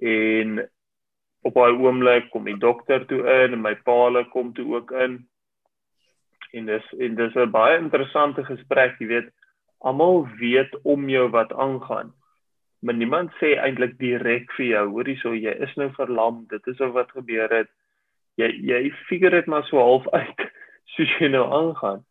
En 0.02 0.56
op 1.46 1.54
daai 1.54 1.78
oomblik 1.78 2.26
kom 2.32 2.48
die 2.48 2.58
dokter 2.58 3.04
toe 3.06 3.20
in 3.22 3.54
en 3.54 3.62
my 3.62 3.76
paale 3.86 4.24
kom 4.32 4.50
toe 4.56 4.66
ook 4.74 4.90
in. 5.04 5.20
En 6.58 6.66
dis 6.66 6.90
en 6.98 7.14
dis 7.14 7.36
'n 7.36 7.50
baie 7.50 7.78
interessante 7.78 8.44
gesprek, 8.44 8.98
jy 8.98 9.06
weet, 9.06 9.30
almal 9.78 10.26
weet 10.40 10.74
om 10.82 11.08
jou 11.08 11.28
wat 11.30 11.52
aangaan. 11.52 12.12
Maar 12.84 12.94
niemand 12.94 13.30
sê 13.40 13.54
eintlik 13.56 13.94
direk 13.96 14.50
vir 14.58 14.66
jou, 14.66 14.84
hoorie 14.92 15.16
so 15.16 15.32
jy 15.32 15.54
is 15.64 15.72
nou 15.80 15.88
verlam, 15.96 16.42
dit 16.50 16.66
is 16.68 16.80
wat 16.92 17.14
gebeur 17.16 17.48
het. 17.48 17.70
Jy 18.36 18.50
jy 18.68 18.80
figure 19.08 19.38
dit 19.40 19.46
maar 19.48 19.64
so 19.70 19.80
half 19.80 20.08
uit 20.12 20.42
soos 20.96 21.14
jy 21.20 21.30
nou 21.32 21.46
aangaan. 21.48 22.02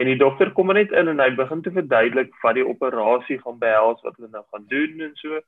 En 0.00 0.08
die 0.08 0.16
dokter 0.16 0.54
kom 0.56 0.72
net 0.72 0.92
in 0.96 1.10
en 1.12 1.20
hy 1.20 1.28
begin 1.36 1.60
te 1.62 1.72
verduidelik 1.74 2.32
wat 2.42 2.56
die 2.56 2.64
operasie 2.64 3.36
gaan 3.42 3.58
behels, 3.60 4.00
wat 4.06 4.16
hulle 4.16 4.30
nou 4.32 4.44
gaan 4.54 4.64
doen 4.72 5.08
en 5.08 5.12
so. 5.20 5.42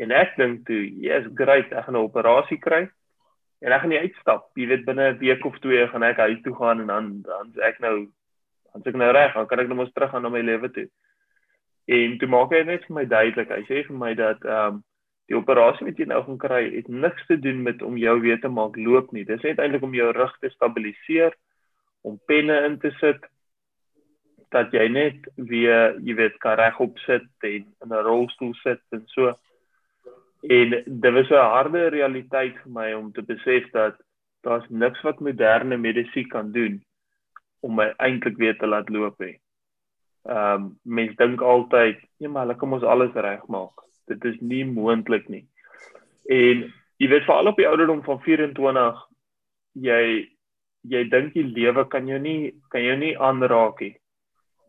En 0.00 0.12
ek 0.16 0.32
dink 0.40 0.64
toe, 0.68 0.80
yes, 1.04 1.28
great, 1.36 1.68
ek 1.72 1.84
gaan 1.84 1.96
'n 2.00 2.08
operasie 2.08 2.58
kry. 2.58 2.86
En 3.60 3.72
ek 3.72 3.80
gaan 3.80 3.92
nie 3.92 4.00
uitstap. 4.00 4.48
Jy 4.56 4.66
weet 4.72 4.84
binne 4.88 5.12
'n 5.12 5.18
week 5.18 5.44
of 5.44 5.58
twee 5.60 5.88
gaan 5.88 6.02
ek 6.02 6.16
huis 6.24 6.40
toe 6.42 6.54
gaan 6.56 6.80
en 6.80 6.86
dan 6.86 7.22
dan 7.22 7.52
ek 7.60 7.80
nou 7.80 8.08
dan 8.72 8.82
ek 8.84 8.96
nou 8.96 9.12
reg, 9.12 9.34
dan 9.34 9.46
kan 9.46 9.60
ek 9.60 9.68
nou 9.68 9.76
mos 9.76 9.92
terug 9.92 10.10
gaan 10.10 10.22
na 10.22 10.28
my 10.28 10.40
lewe 10.40 10.72
toe. 10.72 10.88
En 11.86 12.18
toe 12.18 12.28
maak 12.28 12.52
hy 12.52 12.62
net 12.66 12.84
vir 12.88 12.94
my 12.94 13.04
duidelik. 13.06 13.50
Hy 13.50 13.64
sê 13.68 13.82
vir 13.86 13.96
my 13.96 14.12
dat 14.18 14.44
ehm 14.44 14.76
um, 14.76 14.84
die 15.26 15.34
operasie 15.34 15.88
wat 15.88 15.98
jy 15.98 16.06
nou 16.06 16.20
gaan 16.22 16.36
kry, 16.38 16.60
het 16.70 16.86
niks 16.86 17.24
te 17.26 17.34
doen 17.42 17.62
met 17.66 17.80
om 17.82 17.96
jou 17.98 18.12
weer 18.22 18.38
te 18.38 18.48
maak 18.48 18.76
loop 18.78 19.08
nie. 19.10 19.24
Dis 19.26 19.42
net 19.42 19.58
eintlik 19.58 19.82
om 19.82 19.94
jou 19.94 20.12
rug 20.14 20.34
te 20.38 20.50
stabiliseer, 20.52 21.34
om 22.06 22.20
penne 22.30 22.60
in 22.68 22.76
te 22.78 22.92
sit 23.00 23.24
dat 24.54 24.70
jy 24.70 24.86
net 24.88 25.26
weer, 25.34 25.96
jy 26.06 26.14
weet, 26.20 26.38
kan 26.44 26.54
regop 26.60 26.98
sit 27.02 27.26
en 27.42 27.66
in 27.66 27.90
'n 27.90 28.04
rolstoel 28.06 28.54
sit 28.62 28.82
en 28.94 29.02
so. 29.14 29.34
En 30.42 30.70
dit 30.86 31.12
was 31.12 31.30
'n 31.30 31.50
harde 31.56 31.88
realiteit 31.88 32.54
vir 32.62 32.72
my 32.72 32.92
om 32.92 33.12
te 33.12 33.22
besef 33.22 33.70
dat 33.72 33.96
daar's 34.42 34.68
niks 34.68 35.02
wat 35.02 35.20
moderne 35.20 35.76
medisyne 35.76 36.28
kan 36.28 36.52
doen 36.52 36.82
om 37.60 37.74
my 37.74 37.92
eintlik 37.98 38.36
weer 38.36 38.56
te 38.58 38.66
laat 38.66 38.88
loop 38.88 39.18
hê. 39.18 39.38
Ehm 40.26 40.62
um, 40.62 40.70
mense 40.82 41.14
dink 41.18 41.42
altyd, 41.42 42.00
nee 42.18 42.28
maar 42.28 42.46
hulle 42.46 42.58
kom 42.58 42.72
ons 42.72 42.82
alles 42.82 43.14
regmaak. 43.14 43.84
Dit 44.10 44.24
is 44.24 44.40
nie 44.40 44.64
moontlik 44.64 45.28
nie. 45.28 45.44
En 46.30 46.64
jy 46.98 47.08
weet 47.12 47.28
veral 47.28 47.52
op 47.52 47.60
die 47.60 47.68
ouderdom 47.68 48.02
van 48.02 48.18
24 48.24 49.04
jy 49.86 50.02
jy 50.86 51.04
dink 51.10 51.34
die 51.34 51.46
lewe 51.46 51.86
kan 51.90 52.08
jou 52.08 52.18
nie 52.18 52.54
kan 52.70 52.82
jou 52.82 52.96
nie 52.98 53.14
aanraak 53.18 53.80
nie 53.80 53.94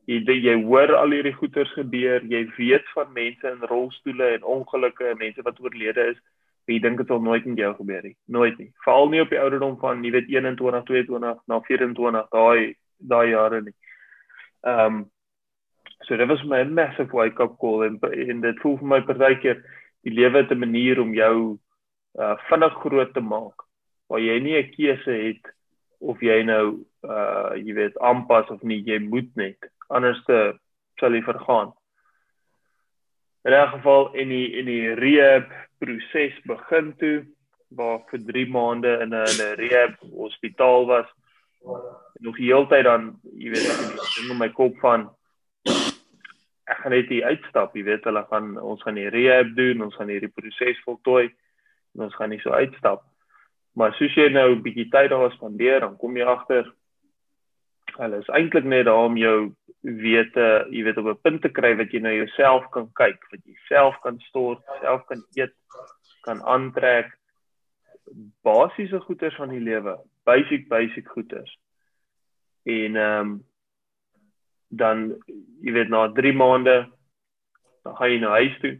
jy 0.08 0.38
jy 0.40 0.56
hoor 0.64 0.94
al 0.96 1.12
hierdie 1.12 1.36
goeters 1.36 1.72
gebeur, 1.76 2.24
jy 2.32 2.46
weet 2.56 2.88
van 2.96 3.12
mense 3.16 3.50
in 3.50 3.68
rolstoele 3.72 4.30
en 4.38 4.48
ongelukke 4.56 5.12
en 5.12 5.20
mense 5.20 5.44
wat 5.44 5.60
oorlede 5.60 6.14
is, 6.14 6.22
jy 6.68 6.80
dink 6.84 7.02
dit 7.02 7.12
sal 7.12 7.20
nooit 7.24 7.46
met 7.48 7.60
jou 7.60 7.74
gebeur 7.76 8.04
nie, 8.04 8.16
nooit 8.32 8.56
nie. 8.60 8.70
Veral 8.86 9.12
nie 9.12 9.22
op 9.24 9.32
die 9.32 9.40
ouderdom 9.40 9.76
van 9.84 10.04
jy 10.04 10.14
weet 10.16 10.32
21, 10.32 10.88
22 10.88 11.44
na 11.52 11.60
24, 11.68 12.32
daai 12.32 12.76
daai 12.98 13.28
jare 13.34 13.62
nie. 13.68 13.76
Ehm 14.64 15.04
um, 15.04 15.06
so 16.06 16.18
dit 16.18 16.28
was 16.28 16.44
my 16.44 16.64
massive 16.64 17.12
wake 17.12 17.44
up 17.44 17.58
call 17.60 17.84
en 17.84 18.00
en 18.02 18.42
dit 18.42 18.60
voel 18.62 18.78
vir 18.78 18.88
my 18.88 19.02
partykeer 19.02 19.64
die 20.04 20.14
lewe 20.14 20.44
het 20.44 20.52
'n 20.52 20.60
manier 20.60 21.02
om 21.02 21.14
jou 21.14 21.58
uh 22.20 22.36
vinnig 22.50 22.74
groot 22.84 23.14
te 23.14 23.22
maak 23.22 23.68
waar 24.10 24.20
jy 24.20 24.40
nie 24.40 24.58
'n 24.58 24.72
keuse 24.76 25.12
het 25.12 25.54
of 26.00 26.22
jy 26.22 26.44
nou 26.44 26.86
uh 27.04 27.52
jy 27.56 27.74
weet 27.74 28.00
aanpas 28.00 28.50
of 28.50 28.62
nie 28.64 28.84
jy 28.86 29.00
moet 29.00 29.36
net 29.36 29.58
anders 29.90 30.24
te 30.26 30.58
sal 31.00 31.14
jy 31.14 31.22
vergaan. 31.22 31.74
In 33.46 33.54
'n 33.54 33.68
geval 33.68 34.14
in 34.14 34.30
die 34.30 34.52
in 34.60 34.66
die 34.66 34.94
rehab 34.94 35.50
proses 35.80 36.34
begin 36.46 36.96
toe 36.98 37.26
waar 37.70 38.00
vir 38.10 38.20
3 38.20 38.48
maande 38.48 39.00
in 39.02 39.14
'n 39.14 39.28
in 39.32 39.40
'n 39.46 39.56
rehab 39.56 39.94
hospitaal 40.00 40.86
was. 40.86 41.08
En 42.16 42.24
nog 42.24 42.38
die 42.38 42.54
hele 42.54 42.68
tyd 42.68 42.84
dan, 42.84 43.20
jy 43.24 43.50
weet, 43.50 43.68
ek 43.68 44.16
ding 44.16 44.32
in 44.32 44.38
my 44.38 44.50
kop 44.50 44.78
van 44.80 45.10
ek 46.68 46.82
gaan 46.84 46.92
net 46.92 47.12
hier 47.12 47.26
uitstap, 47.32 47.76
jy 47.76 47.84
weet, 47.88 48.04
hulle 48.04 48.24
gaan 48.30 48.58
ons 48.60 48.82
gaan 48.84 48.96
die 49.00 49.10
rehab 49.10 49.54
doen, 49.56 49.82
ons 49.82 49.96
gaan 49.96 50.10
hierdie 50.12 50.34
proses 50.34 50.82
voltooi 50.86 51.30
en 51.96 52.08
ons 52.08 52.16
gaan 52.16 52.30
nie 52.30 52.42
so 52.44 52.52
uitstap. 52.52 53.06
Maar 53.78 53.94
soos 53.94 54.16
jy 54.16 54.28
nou 54.30 54.56
'n 54.56 54.62
bietjie 54.62 54.90
tyd 54.90 55.10
daar 55.10 55.32
spandeer, 55.32 55.80
dan 55.80 55.98
kom 55.98 56.18
jy 56.18 56.26
agter 56.26 56.74
hulle 57.98 58.20
is 58.22 58.30
eintlik 58.36 58.64
net 58.64 58.86
daar 58.86 59.08
om 59.08 59.18
jou 59.18 59.54
wete, 59.82 60.68
jy 60.72 60.84
weet 60.84 60.98
op 60.98 61.08
'n 61.08 61.22
punt 61.22 61.42
te 61.42 61.50
kry 61.50 61.76
wat 61.76 61.92
jy 61.92 62.00
na 62.00 62.12
jouself 62.12 62.70
kan 62.72 62.90
kyk, 62.94 63.20
wat 63.32 63.42
jy 63.46 63.56
self 63.68 63.96
kan 64.02 64.20
stort, 64.20 64.64
self 64.82 65.06
kan 65.08 65.24
eet, 65.36 65.54
kan 66.22 66.42
aantrek 66.42 67.14
basiese 68.44 69.00
goeder 69.00 69.34
van 69.38 69.50
die 69.50 69.60
lewe, 69.60 69.98
basic 70.24 70.68
basic 70.68 71.08
goeder. 71.08 71.48
En 72.64 72.96
ehm 72.96 73.22
um, 73.22 73.44
dan 74.70 75.16
jy 75.64 75.74
weet 75.74 75.90
na 75.90 76.08
3 76.12 76.34
maande 76.34 76.78
dan 77.84 77.96
gaan 77.96 78.12
jy 78.12 78.20
na 78.20 78.36
huis 78.40 78.60
toe 78.62 78.78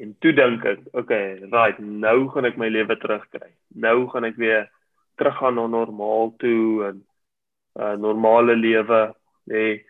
en 0.00 0.14
toe 0.18 0.32
dink 0.32 0.64
ek, 0.64 0.84
okay, 0.96 1.40
right, 1.52 1.78
nou 1.78 2.28
gaan 2.32 2.48
ek 2.48 2.56
my 2.60 2.70
lewe 2.72 2.96
terugkry. 3.02 3.50
Nou 3.76 4.08
gaan 4.08 4.24
ek 4.24 4.38
weer 4.40 4.70
teruggaan 5.20 5.58
na 5.58 5.66
normaal 5.68 6.32
toe 6.40 6.86
en 6.88 6.96
'n 7.00 7.82
uh, 7.82 7.96
normale 8.00 8.56
lewe, 8.56 9.00
nê. 9.46 9.54
Nee. 9.54 9.84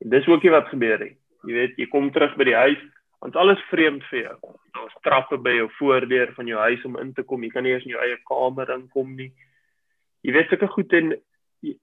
En 0.00 0.10
dis 0.10 0.28
ook 0.28 0.42
wat 0.42 0.70
gebeur 0.70 0.98
het. 0.98 1.18
Jy 1.42 1.52
weet, 1.52 1.74
jy 1.76 1.86
kom 1.86 2.10
terug 2.10 2.36
by 2.36 2.44
die 2.44 2.54
huis, 2.54 2.78
want 3.20 3.36
alles 3.36 3.60
vreemd 3.70 4.04
vir 4.10 4.18
jou. 4.18 4.38
Daar's 4.72 4.94
trappe 5.02 5.38
by 5.38 5.50
jou 5.50 5.68
voordeur 5.78 6.32
van 6.34 6.46
jou 6.46 6.58
huis 6.58 6.84
om 6.84 6.96
in 6.98 7.12
te 7.12 7.22
kom. 7.22 7.42
Jy 7.42 7.50
kan 7.50 7.62
nie 7.62 7.72
eens 7.72 7.84
in 7.84 7.94
jou 7.96 8.02
eie 8.02 8.18
kamer 8.24 8.70
inkom 8.70 9.16
nie. 9.16 9.32
Jy 10.22 10.32
weet 10.32 10.48
sulke 10.48 10.66
goed 10.66 10.92
en 10.92 11.16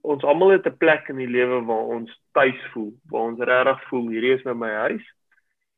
ons 0.02 0.24
almal 0.24 0.50
het 0.56 0.68
'n 0.68 0.78
plek 0.78 1.10
in 1.10 1.18
die 1.18 1.28
lewe 1.28 1.62
waar 1.66 1.86
ons 1.98 2.22
tuis 2.32 2.62
voel, 2.72 2.94
waar 3.10 3.22
ons 3.22 3.40
regtig 3.40 3.88
voel 3.88 4.10
hierdie 4.10 4.34
is 4.34 4.44
nou 4.44 4.56
my 4.56 4.72
huis. 4.72 5.06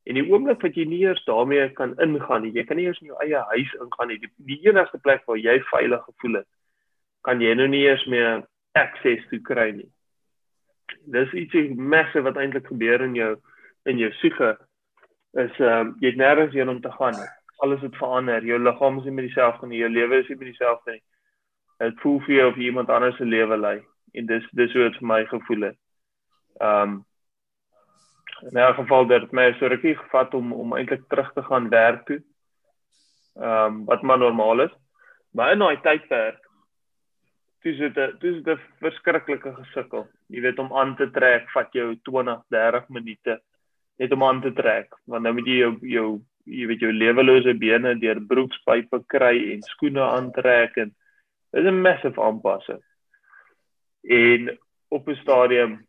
En 0.03 0.13
die 0.13 0.29
oomblik 0.31 0.61
wat 0.61 0.75
jy 0.75 0.85
nie 0.85 0.99
eers 0.99 1.23
daarmee 1.25 1.69
kan 1.73 1.97
ingaan 1.99 2.41
nie, 2.41 2.51
jy 2.51 2.63
kan 2.63 2.77
nie 2.77 2.85
eers 2.85 2.99
in 3.01 3.07
jou 3.07 3.17
eie 3.19 3.41
huis 3.51 3.73
ingaan 3.73 4.07
nie. 4.07 4.19
Die, 4.19 4.31
die 4.37 4.59
enigste 4.69 4.97
plek 4.97 5.25
waar 5.25 5.37
jy 5.37 5.59
veilig 5.59 6.03
gevoel 6.03 6.35
het, 6.35 6.47
kan 7.21 7.41
jy 7.41 7.53
nou 7.53 7.67
nie 7.67 7.83
eers 7.83 8.05
meer 8.05 8.47
access 8.71 9.27
toe 9.29 9.39
kry 9.39 9.71
nie. 9.71 9.89
Dis 11.05 11.33
iets 11.33 11.75
massief 11.75 12.23
wat 12.23 12.37
eintlik 12.37 12.67
gebeur 12.67 13.01
in 13.01 13.15
jou 13.15 13.35
in 13.85 13.97
jou 13.97 14.11
siege 14.11 14.57
is 15.33 15.59
ehm 15.59 15.87
um, 15.87 15.95
jy 15.99 16.07
het 16.07 16.17
nêrens 16.17 16.53
heen 16.53 16.69
om 16.69 16.81
te 16.81 16.91
gaan 16.91 17.13
nie. 17.13 17.29
Alles 17.57 17.81
het 17.81 17.95
verander. 17.95 18.45
Jou 18.45 18.59
liggaam 18.59 18.97
is 18.97 19.03
nie 19.03 19.11
meer 19.11 19.27
dieselfde 19.27 19.67
nie. 19.67 19.79
Jou 19.79 19.89
lewe 19.89 20.19
is 20.19 20.27
nie 20.27 20.37
meer 20.37 20.51
dieselfde 20.51 20.91
nie 20.91 21.01
dit 21.83 21.99
voel 22.03 22.19
vir 22.25 22.35
jou 22.35 22.47
of 22.51 22.57
iemand 22.57 22.89
anders 22.89 23.17
se 23.17 23.25
lewe 23.25 23.57
lei 23.57 23.77
en 24.13 24.25
dis 24.25 24.47
dis 24.51 24.73
hoe 24.73 24.87
dit 24.87 24.97
vir 24.99 25.07
my 25.07 25.25
gevoel 25.25 25.69
het. 25.69 25.77
Ehm 26.61 26.81
um, 26.81 27.05
in 28.41 28.57
'n 28.57 28.73
geval 28.73 29.07
dat 29.07 29.31
my 29.31 29.53
so 29.53 29.67
rukkie 29.67 29.95
gevat 29.95 30.33
om 30.33 30.53
om 30.53 30.73
eintlik 30.73 31.07
terug 31.07 31.33
te 31.33 31.43
gaan 31.43 31.69
werk 31.69 32.05
toe. 32.05 32.21
Ehm 33.35 33.65
um, 33.65 33.85
wat 33.85 34.01
maar 34.01 34.17
normaal 34.17 34.61
is. 34.61 34.73
Maar 35.31 35.51
in 35.51 35.59
daai 35.59 35.81
tydperk 35.81 36.41
dis 37.61 37.77
dit 37.77 37.95
dis 38.21 38.43
dit 38.43 38.57
'n 38.57 38.61
verskriklike 38.79 39.53
gesukkel. 39.53 40.07
Jy 40.27 40.41
weet 40.41 40.59
om 40.59 40.73
aan 40.73 40.95
te 40.95 41.11
trek 41.11 41.49
vat 41.49 41.73
jou 41.73 41.95
20, 41.95 42.43
30 42.49 42.89
minute 42.89 43.41
net 43.97 44.11
om 44.11 44.23
aan 44.23 44.41
te 44.41 44.53
trek 44.53 44.93
want 45.05 45.23
nou 45.23 45.33
moet 45.37 45.49
jy 45.49 45.57
jou 45.63 45.73
jou 45.81 46.07
jy 46.47 46.67
weet 46.69 46.83
jou 46.85 46.91
lewelose 46.93 47.53
bene 47.59 47.95
deur 47.99 48.21
broekspype 48.29 49.01
kry 49.13 49.35
en 49.53 49.65
skoene 49.65 50.03
aantrek 50.05 50.77
en 50.83 50.93
Dit 51.51 51.63
is 51.63 51.69
'n 51.69 51.81
massive 51.81 52.21
aanpassing. 52.21 52.83
En 54.01 54.57
op 54.87 55.07
'n 55.07 55.15
stadium 55.15 55.87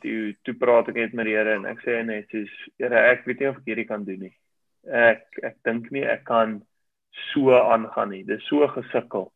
toe 0.00 0.36
toe 0.42 0.54
praat 0.54 0.88
ek 0.88 0.94
net 0.94 1.12
met 1.12 1.24
die 1.24 1.34
Here 1.34 1.54
en 1.54 1.66
ek 1.66 1.82
sê 1.84 2.02
net 2.04 2.28
soos 2.30 2.52
Here, 2.78 2.98
ek 3.12 3.24
weet 3.24 3.40
nie 3.40 3.48
of 3.48 3.56
ek 3.56 3.70
hierdie 3.70 3.88
kan 3.88 4.04
doen 4.04 4.18
nie. 4.18 4.34
Ek 4.86 5.22
ek 5.42 5.56
dink 5.62 5.90
nie 5.90 6.04
ek 6.04 6.24
kan 6.24 6.62
so 7.32 7.54
aangaan 7.54 8.10
nie. 8.10 8.24
Dis 8.24 8.46
so 8.46 8.66
gesukkel. 8.68 9.32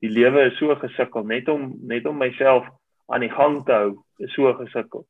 Die 0.00 0.10
lewe 0.10 0.46
is 0.50 0.58
so 0.58 0.74
gesukkel 0.76 1.24
net 1.24 1.48
om 1.48 1.72
net 1.80 2.06
om 2.06 2.18
myself 2.18 2.66
aan 3.08 3.20
die 3.20 3.32
gang 3.32 3.64
te 3.64 3.72
hou. 3.72 4.04
Is 4.18 4.34
so 4.34 4.52
gesukkel. 4.54 5.06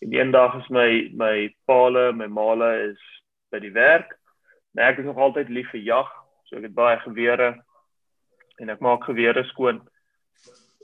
En 0.00 0.12
eendag 0.12 0.56
is 0.62 0.68
my 0.68 1.10
my 1.12 1.54
paale, 1.66 2.12
my 2.12 2.26
maale 2.26 2.90
is 2.90 3.00
by 3.50 3.58
die 3.60 3.72
werk. 3.72 4.16
Nou 4.72 4.86
ek 4.86 4.98
is 4.98 5.04
nog 5.04 5.18
altyd 5.18 5.48
lief 5.48 5.68
vir 5.74 5.80
jag, 5.80 6.08
so 6.44 6.56
ek 6.56 6.70
het 6.70 6.74
baie 6.74 6.98
gewere 7.04 7.56
en 8.60 8.70
ek 8.70 8.80
maak 8.84 9.04
gewere 9.08 9.44
skoon 9.50 9.80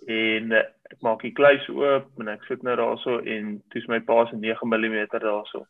en 0.07 0.53
uh, 0.53 0.65
ek 0.91 1.01
maak 1.03 1.23
die 1.25 1.35
kluis 1.35 1.65
oop 1.73 2.21
en 2.23 2.29
ek 2.31 2.45
sit 2.49 2.63
nou 2.67 2.77
daarso 2.79 3.19
en 3.21 3.57
toets 3.73 3.89
my 3.91 4.01
pa 4.07 4.21
se 4.31 4.37
9 4.39 4.69
mm 4.71 4.99
daarso. 5.15 5.65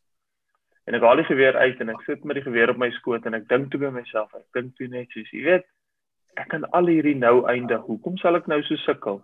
En 0.87 0.95
ek 0.95 1.03
haal 1.03 1.23
die 1.23 1.31
geweer 1.31 1.57
uit 1.57 1.81
en 1.83 1.95
ek 1.95 2.03
sit 2.07 2.25
met 2.25 2.39
die 2.39 2.45
geweer 2.45 2.71
op 2.71 2.79
my 2.79 2.91
skoot 2.99 3.25
en 3.27 3.35
ek 3.39 3.49
dink 3.51 3.71
toe 3.73 3.81
by 3.83 3.91
myself, 3.95 4.35
ek 4.37 4.47
dink 4.55 4.77
toe 4.77 4.91
net 4.93 5.11
soos 5.15 5.33
jy 5.35 5.43
weet, 5.47 5.65
ek 6.37 6.51
kan 6.53 6.67
al 6.77 6.91
hierdie 6.93 7.17
nou 7.19 7.47
eindig. 7.51 7.81
Hoekom 7.89 8.21
sal 8.21 8.39
ek 8.39 8.47
nou 8.53 8.61
so 8.67 8.79
sukkel? 8.85 9.23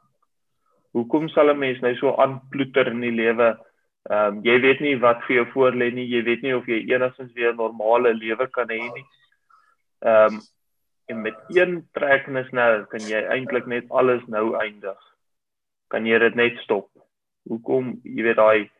Hoekom 0.96 1.28
sal 1.32 1.52
'n 1.52 1.58
mens 1.58 1.80
nou 1.84 1.92
so 1.96 2.16
aanploeter 2.16 2.88
in 2.88 3.04
die 3.04 3.14
lewe? 3.14 3.52
Ehm 4.10 4.38
um, 4.38 4.40
jy 4.44 4.56
weet 4.60 4.80
nie 4.80 4.96
wat 4.98 5.22
vir 5.26 5.36
jou 5.36 5.46
voorlê 5.54 5.92
nie. 5.94 6.08
Jy 6.10 6.22
weet 6.24 6.42
nie 6.42 6.56
of 6.56 6.66
jy 6.66 6.82
enigstens 6.90 7.32
weer 7.34 7.52
'n 7.52 7.56
normale 7.56 8.14
lewe 8.14 8.46
kan 8.50 8.68
hê 8.68 8.80
nie. 8.80 9.06
Ehm 10.02 10.34
um, 10.34 10.40
en 11.12 11.22
met 11.22 11.38
een 11.52 11.80
trekkingsnel 11.96 12.86
kan 12.92 13.04
jy 13.08 13.20
eintlik 13.34 13.66
net 13.68 13.90
alles 14.00 14.22
nou 14.32 14.52
eindig. 14.56 14.98
Kan 15.92 16.08
jy 16.08 16.18
dit 16.22 16.38
net 16.38 16.60
stop? 16.64 16.88
Hoekom, 17.50 17.98
jy 18.02 18.24
weet 18.28 18.40
daai 18.40 18.70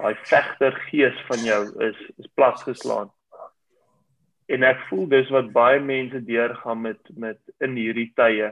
daai 0.00 0.16
vegter 0.26 0.74
gees 0.88 1.18
van 1.28 1.44
jou 1.46 1.60
is 1.86 1.98
is 2.18 2.30
platgeslaan. 2.38 3.12
En 4.52 4.64
ek 4.66 4.80
voel 4.88 5.06
dis 5.12 5.30
wat 5.34 5.52
baie 5.54 5.80
mense 5.80 6.24
deurgaan 6.26 6.82
met 6.88 7.12
met 7.26 7.38
in 7.64 7.76
hierdie 7.78 8.10
tye 8.18 8.50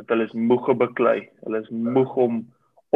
dat 0.00 0.08
hulle 0.14 0.28
is 0.30 0.36
moeg 0.52 0.70
beklei. 0.78 1.18
Hulle 1.44 1.60
is 1.66 1.70
moeg 1.70 2.16
om 2.16 2.40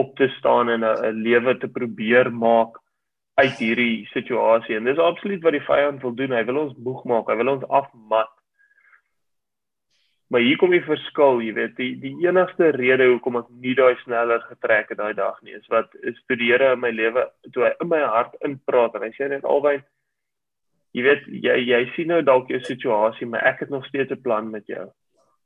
op 0.01 0.16
te 0.16 0.29
staan 0.38 0.70
en 0.70 0.85
'n 0.85 1.22
lewe 1.27 1.59
te 1.59 1.68
probeer 1.68 2.33
maak 2.33 2.81
uit 3.35 3.59
hierdie 3.59 4.07
situasie. 4.14 4.77
En 4.77 4.85
dis 4.85 4.99
absoluut 4.99 5.42
wat 5.42 5.53
die 5.53 5.66
vyand 5.68 6.03
wil 6.03 6.14
doen. 6.14 6.33
Hy 6.33 6.44
wil 6.44 6.62
ons 6.64 6.77
moeg 6.77 7.05
maak. 7.05 7.29
Hy 7.29 7.37
wil 7.37 7.53
ons 7.57 7.68
afmat. 7.68 8.36
Maar 10.28 10.40
hier 10.40 10.56
kom 10.58 10.70
die 10.70 10.82
verskil, 10.82 11.40
jy 11.40 11.52
weet, 11.54 11.76
die 11.76 11.92
die 12.02 12.14
enigste 12.26 12.72
rede 12.74 13.06
hoekom 13.12 13.36
ek 13.36 13.50
nie 13.62 13.74
daai 13.78 13.94
sneller 14.02 14.40
getrek 14.48 14.88
het 14.90 14.98
daai 14.98 15.14
dag 15.14 15.36
nie, 15.42 15.54
is 15.54 15.68
wat 15.70 15.92
is 16.02 16.18
toe 16.26 16.36
die 16.36 16.50
Here 16.50 16.72
in 16.74 16.80
my 16.82 16.90
lewe, 16.90 17.28
toe 17.52 17.68
hy 17.68 17.74
in 17.80 17.88
my 17.88 18.00
hart 18.02 18.34
inpraat 18.40 18.94
en 18.94 19.06
hy 19.06 19.12
sê 19.14 19.28
net 19.30 19.46
albei 19.46 19.78
jy 20.96 21.04
weet, 21.04 21.26
jy 21.44 21.56
jy 21.68 21.82
sien 21.94 22.08
nou 22.12 22.22
dalk 22.24 22.48
jou 22.50 22.60
situasie, 22.64 23.28
maar 23.28 23.44
ek 23.50 23.66
het 23.66 23.70
nog 23.70 23.84
steeds 23.86 24.12
'n 24.12 24.22
plan 24.22 24.50
met 24.50 24.66
jou. 24.66 24.88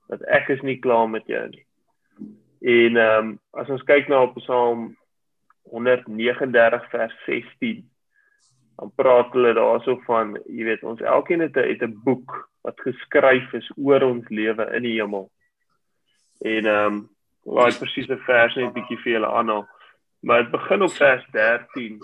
Dat 0.08 0.22
ek 0.22 0.48
is 0.48 0.62
nie 0.62 0.78
klaar 0.78 1.08
met 1.08 1.26
jou 1.26 1.48
nie. 1.48 1.66
En 2.60 2.96
ehm 2.96 3.18
um, 3.18 3.38
as 3.52 3.68
ons 3.68 3.82
kyk 3.82 4.08
na 4.08 4.22
op 4.22 4.34
Psalm 4.34 4.96
139 5.70 6.90
vers 6.90 7.14
16, 7.26 7.89
dan 8.80 8.92
praat 8.96 9.32
hulle 9.36 9.52
daarso 9.54 9.98
van, 10.06 10.32
jy 10.48 10.64
weet, 10.64 10.84
ons 10.88 11.00
elkeen 11.04 11.44
het 11.44 11.56
'n 11.56 11.68
het 11.68 11.82
'n 11.84 12.00
boek 12.04 12.48
wat 12.64 12.80
geskryf 12.80 13.52
is 13.52 13.68
oor 13.76 14.02
ons 14.02 14.28
lewe 14.28 14.64
in 14.76 14.82
die 14.82 14.96
hemel. 15.00 15.30
En 16.40 16.66
ehm 16.66 16.86
um, 16.86 17.08
laat 17.44 17.78
presiese 17.78 18.16
vers 18.16 18.54
net 18.54 18.70
'n 18.70 18.72
bietjie 18.72 18.98
vir 19.02 19.12
julle 19.12 19.26
aanhaal. 19.26 19.68
Maar 20.20 20.42
dit 20.42 20.50
begin 20.50 20.82
op 20.82 20.92
vers 20.92 21.26
13 21.32 22.00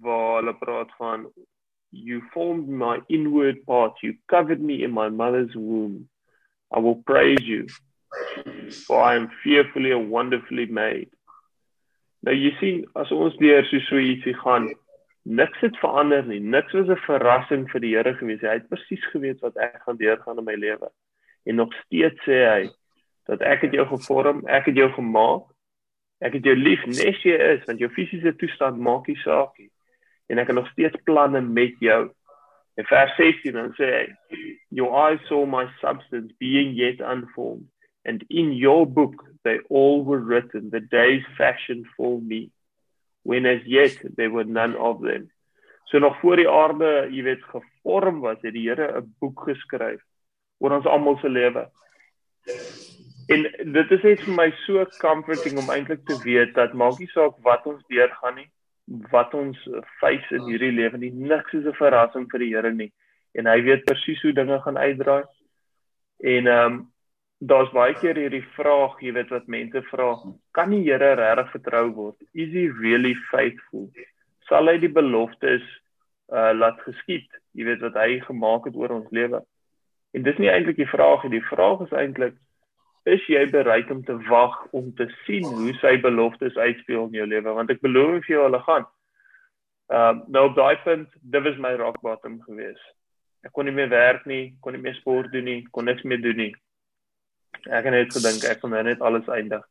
waar 0.00 0.40
hulle 0.40 0.54
praat 0.54 0.90
van 0.96 1.28
you 1.90 2.22
formed 2.32 2.68
my 2.68 3.00
inward 3.08 3.64
parts 3.64 4.02
you 4.02 4.14
covered 4.26 4.60
me 4.60 4.82
in 4.82 4.92
my 4.92 5.08
mother's 5.08 5.54
womb 5.54 6.08
i 6.70 6.78
will 6.78 7.02
praise 7.06 7.44
you 7.44 7.66
for 8.86 9.02
i 9.02 9.14
am 9.16 9.30
fearfully 9.42 9.92
and 9.92 10.10
wonderfully 10.10 10.66
made 10.66 11.08
nou 12.20 12.34
jy 12.34 12.52
sien 12.60 12.84
as 12.94 13.12
ons 13.12 13.36
deur 13.40 13.64
so 13.70 13.80
so 13.88 14.02
ietsie 14.02 14.36
gaan 14.42 14.68
niks 15.28 15.60
het 15.60 15.76
verander 15.76 16.24
nie. 16.26 16.40
Niks 16.40 16.72
was 16.72 16.88
'n 16.88 17.04
verrassing 17.04 17.70
vir 17.70 17.80
die 17.80 17.94
Here 17.96 18.14
gewees. 18.14 18.40
Hy 18.40 18.56
het 18.58 18.68
presies 18.68 19.04
geweet 19.12 19.40
wat 19.40 19.56
ek 19.56 19.82
gaan 19.84 19.96
deurgaan 19.96 20.38
in 20.38 20.44
my 20.44 20.54
lewe. 20.54 20.90
En 21.44 21.54
nog 21.54 21.72
steeds 21.84 22.20
sê 22.24 22.38
hy 22.48 22.70
dat 23.26 23.40
ek 23.40 23.60
het 23.60 23.72
jou 23.72 23.86
gevorm, 23.86 24.46
ek 24.46 24.66
het 24.66 24.76
jou 24.76 24.90
gemaak. 24.92 25.44
Ek 26.20 26.32
het 26.32 26.44
jou 26.44 26.56
lief 26.56 26.86
nes 26.86 27.22
jy 27.22 27.36
is, 27.36 27.64
want 27.64 27.78
jou 27.78 27.90
fisiese 27.90 28.36
toestand 28.36 28.78
maak 28.78 29.06
nie 29.06 29.16
saak 29.16 29.58
nie. 29.58 29.70
En 30.26 30.38
ek 30.38 30.46
het 30.46 30.56
nog 30.56 30.70
steeds 30.70 31.02
planne 31.04 31.40
met 31.40 31.78
jou. 31.78 32.10
In 32.74 32.84
vers 32.84 33.16
16 33.16 33.52
dan 33.52 33.72
sê 33.72 33.86
hy, 33.92 34.06
"Your 34.70 34.94
eyes 34.94 35.26
saw 35.26 35.44
my 35.46 35.66
substance 35.80 36.34
being 36.38 36.74
yet 36.74 37.00
unformed, 37.00 37.68
and 38.04 38.24
in 38.28 38.52
your 38.52 38.86
book 38.86 39.24
they 39.42 39.60
all 39.68 40.04
were 40.04 40.24
written, 40.24 40.70
the 40.70 40.80
days 40.80 41.24
fashioned 41.36 41.86
for 41.96 42.20
me." 42.20 42.50
When 43.22 43.46
as 43.46 43.62
yet 43.64 43.98
there 44.16 44.30
were 44.30 44.44
none 44.44 44.76
of 44.76 45.00
them. 45.00 45.30
So 45.84 45.98
nog 45.98 46.18
voor 46.20 46.36
die 46.36 46.48
aarde, 46.48 47.08
jy 47.10 47.22
weet, 47.22 47.44
gevorm 47.48 48.20
was, 48.20 48.40
het 48.42 48.52
die 48.52 48.68
Here 48.68 49.00
'n 49.00 49.14
boek 49.20 49.40
geskryf 49.48 50.02
oor 50.58 50.70
ons 50.76 50.86
almal 50.86 51.18
se 51.18 51.28
lewe. 51.28 51.68
En 53.28 53.42
dit 53.72 53.90
is 53.90 54.02
net 54.02 54.20
vir 54.20 54.34
my 54.34 54.50
so 54.64 54.84
comforting 55.00 55.58
om 55.58 55.70
eintlik 55.70 56.04
te 56.04 56.16
weet 56.24 56.54
dat 56.54 56.72
maak 56.72 56.98
nie 56.98 57.10
saak 57.12 57.36
wat 57.42 57.66
ons 57.66 57.82
deurgaan 57.88 58.34
nie, 58.34 58.50
wat 59.12 59.34
ons 59.34 59.68
face 60.00 60.34
in 60.34 60.46
hierdie 60.48 60.72
lewe 60.72 60.98
nie, 60.98 61.10
niks 61.10 61.52
is 61.52 61.66
'n 61.66 61.76
verrassing 61.80 62.28
vir 62.30 62.38
die 62.38 62.54
Here 62.54 62.72
nie. 62.72 62.92
En 63.34 63.46
hy 63.46 63.62
weet 63.62 63.84
presies 63.84 64.22
hoe 64.22 64.32
dinge 64.32 64.60
gaan 64.60 64.78
uitdraai. 64.78 65.24
En 66.20 66.46
ehm 66.46 66.72
um, 66.72 66.92
daar's 67.38 67.70
baie 67.70 67.94
keer 67.94 68.18
hierdie 68.18 68.44
vraag, 68.56 68.98
jy 69.02 69.12
weet 69.14 69.30
wat 69.30 69.46
mense 69.46 69.82
vra, 69.90 70.08
kan 70.56 70.72
die 70.74 70.82
Here 70.86 71.14
regtig 71.18 71.52
vertrou 71.54 71.84
word? 71.94 72.16
Is 72.34 72.50
he 72.52 72.68
really 72.68 73.14
faithful? 73.30 73.88
Sal 74.48 74.70
hy 74.70 74.78
die 74.82 74.92
beloftes 74.92 75.64
uh 76.34 76.52
laat 76.56 76.80
geskied? 76.84 77.28
Jy 77.56 77.70
weet 77.70 77.84
wat 77.86 77.96
hy 77.96 78.18
gemaak 78.26 78.66
het 78.68 78.76
oor 78.76 78.98
ons 78.98 79.14
lewe. 79.14 79.40
En 80.16 80.24
dis 80.24 80.38
nie 80.42 80.50
eintlik 80.50 80.76
die 80.80 80.90
vraag 80.90 81.24
nie. 81.24 81.38
Die 81.38 81.48
vraag 81.48 81.86
is 81.86 81.94
eintlik 81.94 82.36
is 83.08 83.24
jy 83.30 83.46
bereid 83.48 83.90
om 83.90 84.02
te 84.04 84.16
wag 84.28 84.56
om 84.76 84.90
te 84.96 85.06
sien 85.24 85.46
hoe 85.46 85.72
sy 85.80 85.94
beloftes 86.02 86.56
uitspeel 86.56 87.06
in 87.06 87.16
jou 87.20 87.26
lewe 87.30 87.54
want 87.56 87.70
ek 87.72 87.80
beloof 87.84 88.26
vir 88.26 88.34
jou 88.34 88.44
hulle 88.44 88.62
gaan. 88.66 88.86
Ehm 89.88 90.18
um, 90.18 90.24
nou 90.28 90.44
op 90.50 90.56
daai 90.58 90.76
punt, 90.84 91.08
dit 91.22 91.44
was 91.44 91.60
my 91.64 91.72
rock 91.80 92.00
bottom 92.04 92.40
geweest. 92.44 92.84
Ek 93.46 93.54
kon 93.56 93.64
nie 93.64 93.72
meer 93.72 93.88
werk 93.88 94.26
nie, 94.26 94.56
kon 94.60 94.74
nie 94.76 94.82
meer 94.82 94.98
sport 94.98 95.30
doen 95.32 95.46
nie, 95.48 95.62
kon 95.72 95.88
niks 95.88 96.04
meer 96.04 96.20
doen 96.20 96.36
nie. 96.36 96.52
Ek 97.68 97.84
het 97.84 97.92
net 97.94 98.12
gedink 98.12 98.44
ek 98.44 98.60
gaan 98.62 98.74
nou 98.76 98.82
net 98.82 99.00
alles 99.00 99.28
eindig. 99.28 99.64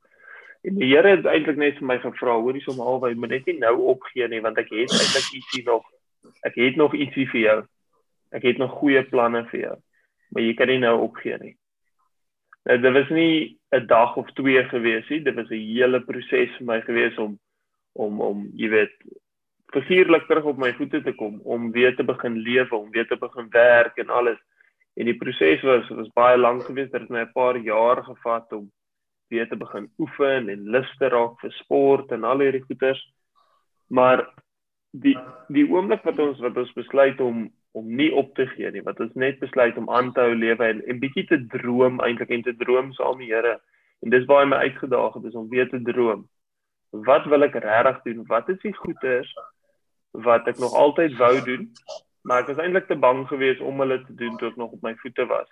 En 0.67 0.75
die 0.75 0.89
Here 0.91 1.15
het 1.15 1.25
eintlik 1.25 1.57
net 1.57 1.77
vir 1.79 1.87
my 1.87 1.97
gevra, 2.03 2.35
hoorie 2.41 2.61
som 2.61 2.79
halfwy, 2.81 3.13
moet 3.15 3.35
net 3.35 3.45
nie 3.45 3.59
nou 3.59 3.75
opgee 3.93 4.27
nie 4.27 4.41
want 4.41 4.57
ek 4.57 4.71
het 4.73 4.91
eintlik 4.91 5.29
ietsie 5.39 5.63
nog. 5.65 5.85
Ek 6.43 6.57
het 6.59 6.75
nog 6.75 6.95
ietsie 6.95 7.27
vir 7.31 7.41
jou. 7.41 7.59
Ek 8.35 8.43
het 8.43 8.57
nog 8.57 8.75
goeie 8.81 9.03
planne 9.07 9.45
vir 9.51 9.59
jou. 9.59 9.77
Maar 10.33 10.43
jy 10.43 10.53
kan 10.59 10.67
nie 10.67 10.81
nou 10.83 10.97
opgee 11.05 11.37
nie. 11.39 11.55
Nou 12.67 12.77
dit 12.83 12.93
was 12.93 13.09
nie 13.09 13.57
'n 13.71 13.87
dag 13.87 14.17
of 14.17 14.27
twee 14.35 14.63
gewees 14.63 15.07
nie, 15.09 15.23
dit 15.23 15.35
was 15.35 15.49
'n 15.49 15.55
hele 15.55 15.99
proses 16.01 16.51
vir 16.57 16.65
my 16.65 16.81
gewees 16.81 17.17
om 17.17 17.39
om 17.93 18.21
om 18.21 18.51
jy 18.53 18.69
weet 18.69 18.95
figuurlik 19.73 20.27
terug 20.27 20.43
op 20.43 20.57
my 20.57 20.73
voete 20.73 21.01
te 21.03 21.13
kom, 21.13 21.39
om 21.43 21.71
weer 21.71 21.95
te 21.95 22.03
begin 22.03 22.37
lewe, 22.37 22.75
om 22.75 22.91
weer 22.91 23.07
te 23.07 23.17
begin 23.17 23.49
werk 23.49 23.97
en 23.97 24.09
alles. 24.09 24.39
En 24.97 25.05
die 25.05 25.17
proses 25.17 25.61
was 25.61 25.89
was 25.93 26.09
baie 26.17 26.37
lank 26.37 26.63
geweest, 26.65 26.91
dit 26.91 27.01
het 27.01 27.09
my 27.13 27.21
'n 27.25 27.33
paar 27.33 27.57
jaar 27.57 28.03
gevat 28.03 28.53
om 28.53 28.71
weer 29.29 29.47
te 29.49 29.55
begin 29.55 29.89
oefen 29.97 30.49
en 30.49 30.69
lus 30.73 30.89
te 30.97 31.09
raak 31.09 31.39
vir 31.39 31.51
sport 31.51 32.11
en 32.11 32.23
al 32.23 32.39
hierdie 32.39 32.63
goeters. 32.63 33.01
Maar 33.87 34.25
die 34.91 35.17
die 35.47 35.67
oomblik 35.69 36.03
wat 36.03 36.19
ons 36.19 36.39
wat 36.39 36.57
ons 36.57 36.73
besluit 36.73 37.21
om 37.21 37.49
om 37.77 37.95
nie 37.95 38.09
op 38.13 38.33
te 38.35 38.47
gee 38.47 38.71
nie, 38.71 38.81
wat 38.81 38.99
ons 38.99 39.13
net 39.13 39.39
besluit 39.39 39.77
om 39.77 39.89
aan 39.89 40.13
te 40.13 40.19
hou 40.19 40.35
lewe 40.35 40.65
en 40.65 40.81
'n 40.87 40.99
bietjie 40.99 41.27
te 41.27 41.37
droom 41.47 41.99
eintlik 41.99 42.29
en 42.29 42.41
te 42.41 42.55
droom 42.55 42.93
saam 42.93 43.17
die 43.17 43.33
Here. 43.33 43.59
En 44.01 44.09
dis 44.09 44.25
baie 44.25 44.45
my 44.45 44.57
uitgedaag 44.57 45.13
het 45.13 45.23
is 45.23 45.35
om 45.35 45.49
weer 45.49 45.69
te 45.69 45.81
droom. 45.81 46.27
Wat 46.89 47.25
wil 47.25 47.43
ek 47.43 47.53
regtig 47.53 48.01
doen? 48.03 48.25
Wat 48.27 48.49
is 48.49 48.59
die 48.61 48.73
goeters 48.73 49.33
wat 50.11 50.47
ek 50.47 50.57
nog 50.57 50.73
altyd 50.73 51.17
wou 51.17 51.41
doen, 51.45 51.71
maar 52.27 52.41
ek 52.43 52.49
was 52.51 52.59
eintlik 52.59 52.87
te 52.87 52.95
bang 52.99 53.21
geweest 53.27 53.61
om 53.63 53.79
hulle 53.79 54.01
te 54.03 54.15
doen 54.19 54.35
tot 54.37 54.51
ek 54.51 54.59
nog 54.59 54.71
op 54.75 54.81
my 54.83 54.91
voete 54.99 55.25
was. 55.29 55.47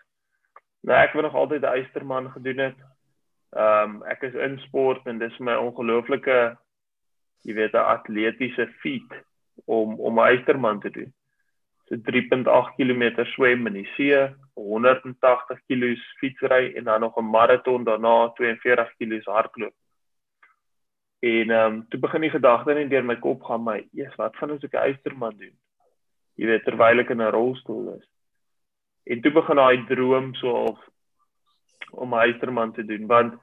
Nou 0.83 0.97
ek 0.99 1.13
wou 1.15 1.23
nog 1.23 1.37
altyd 1.39 1.63
'n 1.63 1.75
eysterman 1.79 2.31
gedoen 2.31 2.59
het. 2.67 2.79
Ehm 3.55 3.95
um, 3.95 4.03
ek 4.03 4.21
is 4.27 4.33
in 4.33 4.59
sport 4.67 5.07
en 5.07 5.17
dis 5.17 5.37
my 5.39 5.55
ongelooflike 5.55 6.57
jy 7.47 7.53
weet 7.53 7.73
'n 7.73 7.89
atletiese 7.95 8.67
feat 8.83 9.11
om 9.65 9.95
om 9.99 10.19
'n 10.19 10.27
eysterman 10.27 10.79
te 10.79 10.91
doen. 10.91 11.13
So 11.87 11.95
3.8 11.95 12.75
km 12.75 13.23
swem 13.23 13.67
in 13.67 13.73
die 13.73 13.89
see, 13.95 14.35
180 14.53 15.59
kg 15.67 15.95
fietsry 16.19 16.73
en 16.75 16.83
dan 16.83 16.99
nog 16.99 17.17
'n 17.17 17.29
maraton 17.29 17.83
daarna 17.83 18.29
42 18.29 18.95
kg 18.97 19.25
hardloop. 19.25 19.75
En 21.19 21.49
ehm 21.49 21.73
um, 21.73 21.85
toe 21.89 21.99
begin 21.99 22.21
die 22.21 22.29
gedagte 22.29 22.73
net 22.73 22.89
deur 22.89 23.05
my 23.05 23.15
kop 23.15 23.43
gaan 23.43 23.63
my, 23.63 23.87
"Jesus, 23.91 24.15
wat 24.15 24.35
van 24.35 24.51
as 24.51 24.63
ek 24.63 24.73
'n 24.73 24.87
eysterman 24.89 25.37
doen?" 25.37 25.57
Jy 26.35 26.49
weet 26.49 26.65
terwyl 26.65 26.99
ek 26.99 27.09
in 27.09 27.21
'n 27.21 27.31
rolstoel 27.31 27.95
is. 27.95 28.05
En 29.05 29.21
toe 29.21 29.31
begin 29.31 29.55
daai 29.55 29.85
droom 29.87 30.33
so 30.35 30.55
half 30.55 30.79
om 31.91 32.13
'n 32.13 32.21
eysterman 32.27 32.73
te 32.73 32.85
doen 32.85 33.07
want 33.07 33.33